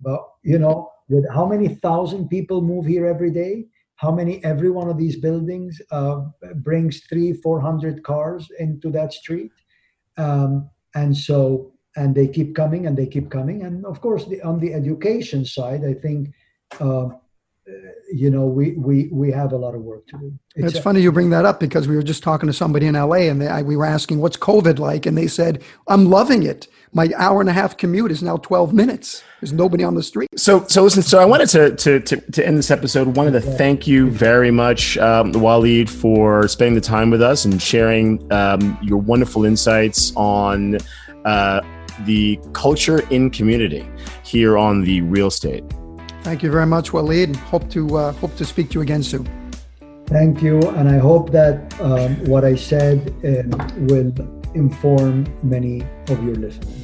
But 0.00 0.20
you 0.42 0.58
know, 0.58 0.90
with 1.08 1.24
how 1.32 1.46
many 1.46 1.68
thousand 1.68 2.28
people 2.28 2.60
move 2.60 2.86
here 2.86 3.06
every 3.06 3.30
day? 3.30 3.66
how 3.96 4.10
many 4.10 4.42
every 4.44 4.70
one 4.70 4.88
of 4.88 4.98
these 4.98 5.16
buildings 5.16 5.80
uh, 5.90 6.22
brings 6.56 7.02
three 7.08 7.32
four 7.32 7.60
hundred 7.60 8.02
cars 8.02 8.50
into 8.58 8.90
that 8.90 9.12
street 9.12 9.52
um, 10.16 10.70
and 10.94 11.16
so 11.16 11.72
and 11.96 12.14
they 12.14 12.26
keep 12.26 12.54
coming 12.54 12.86
and 12.86 12.96
they 12.96 13.06
keep 13.06 13.30
coming. 13.30 13.62
And 13.62 13.84
of 13.86 14.00
course 14.00 14.24
the, 14.26 14.42
on 14.42 14.58
the 14.58 14.72
education 14.74 15.44
side 15.44 15.84
i 15.84 15.94
think 15.94 16.32
uh, 16.80 17.08
you 18.12 18.30
know 18.30 18.46
we 18.46 18.72
we 18.72 19.08
we 19.10 19.30
have 19.32 19.52
a 19.52 19.56
lot 19.56 19.74
of 19.74 19.80
work 19.80 20.06
to 20.08 20.18
do. 20.18 20.38
It's, 20.54 20.74
it's 20.74 20.84
funny 20.84 21.00
you 21.00 21.10
bring 21.10 21.30
that 21.30 21.44
up 21.44 21.58
because 21.58 21.88
we 21.88 21.96
were 21.96 22.02
just 22.02 22.22
talking 22.22 22.46
to 22.46 22.52
somebody 22.52 22.86
in 22.86 22.94
la 22.94 23.14
and 23.14 23.40
they, 23.40 23.48
I, 23.48 23.62
we 23.62 23.76
were 23.76 23.86
asking 23.86 24.20
what's 24.20 24.36
covid 24.36 24.78
like 24.78 25.06
and 25.06 25.16
they 25.16 25.26
said 25.26 25.62
i'm 25.88 26.06
loving 26.06 26.42
it. 26.42 26.68
My 26.92 27.10
hour 27.16 27.40
and 27.40 27.50
a 27.50 27.52
half 27.52 27.76
commute 27.76 28.12
is 28.12 28.22
now 28.22 28.36
12 28.36 28.72
minutes. 28.72 29.24
There's 29.40 29.52
nobody 29.52 29.82
on 29.82 29.94
the 29.94 30.02
street. 30.02 30.28
So 30.36 30.66
so 30.68 30.82
listen 30.82 31.02
so 31.02 31.20
i 31.20 31.24
wanted 31.24 31.48
to 31.50 31.74
to 31.74 32.00
to, 32.00 32.16
to 32.32 32.46
end 32.46 32.58
this 32.58 32.70
episode 32.70 33.16
wanted 33.16 33.32
to 33.32 33.40
thank 33.40 33.86
you 33.86 34.10
very 34.10 34.50
much 34.50 34.98
um, 34.98 35.32
Walid 35.32 35.88
for 35.88 36.46
spending 36.48 36.74
the 36.74 36.80
time 36.80 37.10
with 37.10 37.22
us 37.22 37.44
and 37.46 37.60
sharing 37.60 38.30
um, 38.32 38.78
your 38.82 38.98
wonderful 38.98 39.44
insights 39.44 40.12
on 40.16 40.78
uh, 41.24 41.60
the 42.00 42.38
culture 42.52 43.00
in 43.10 43.30
community 43.30 43.88
here 44.22 44.58
on 44.58 44.82
the 44.82 45.00
real 45.02 45.28
estate 45.28 45.64
Thank 46.24 46.42
you 46.42 46.50
very 46.50 46.66
much, 46.66 46.90
Walid. 46.94 47.36
Hope 47.52 47.68
to 47.70 47.98
uh, 47.98 48.12
hope 48.14 48.34
to 48.36 48.46
speak 48.46 48.70
to 48.70 48.74
you 48.76 48.80
again 48.80 49.02
soon. 49.02 49.28
Thank 50.06 50.42
you, 50.42 50.58
and 50.70 50.88
I 50.88 50.96
hope 50.96 51.30
that 51.32 51.78
um, 51.80 52.16
what 52.24 52.46
I 52.46 52.56
said 52.56 52.98
uh, 53.20 53.44
will 53.88 54.10
inform 54.54 55.26
many 55.42 55.82
of 56.08 56.24
your 56.24 56.34
listeners. 56.34 56.83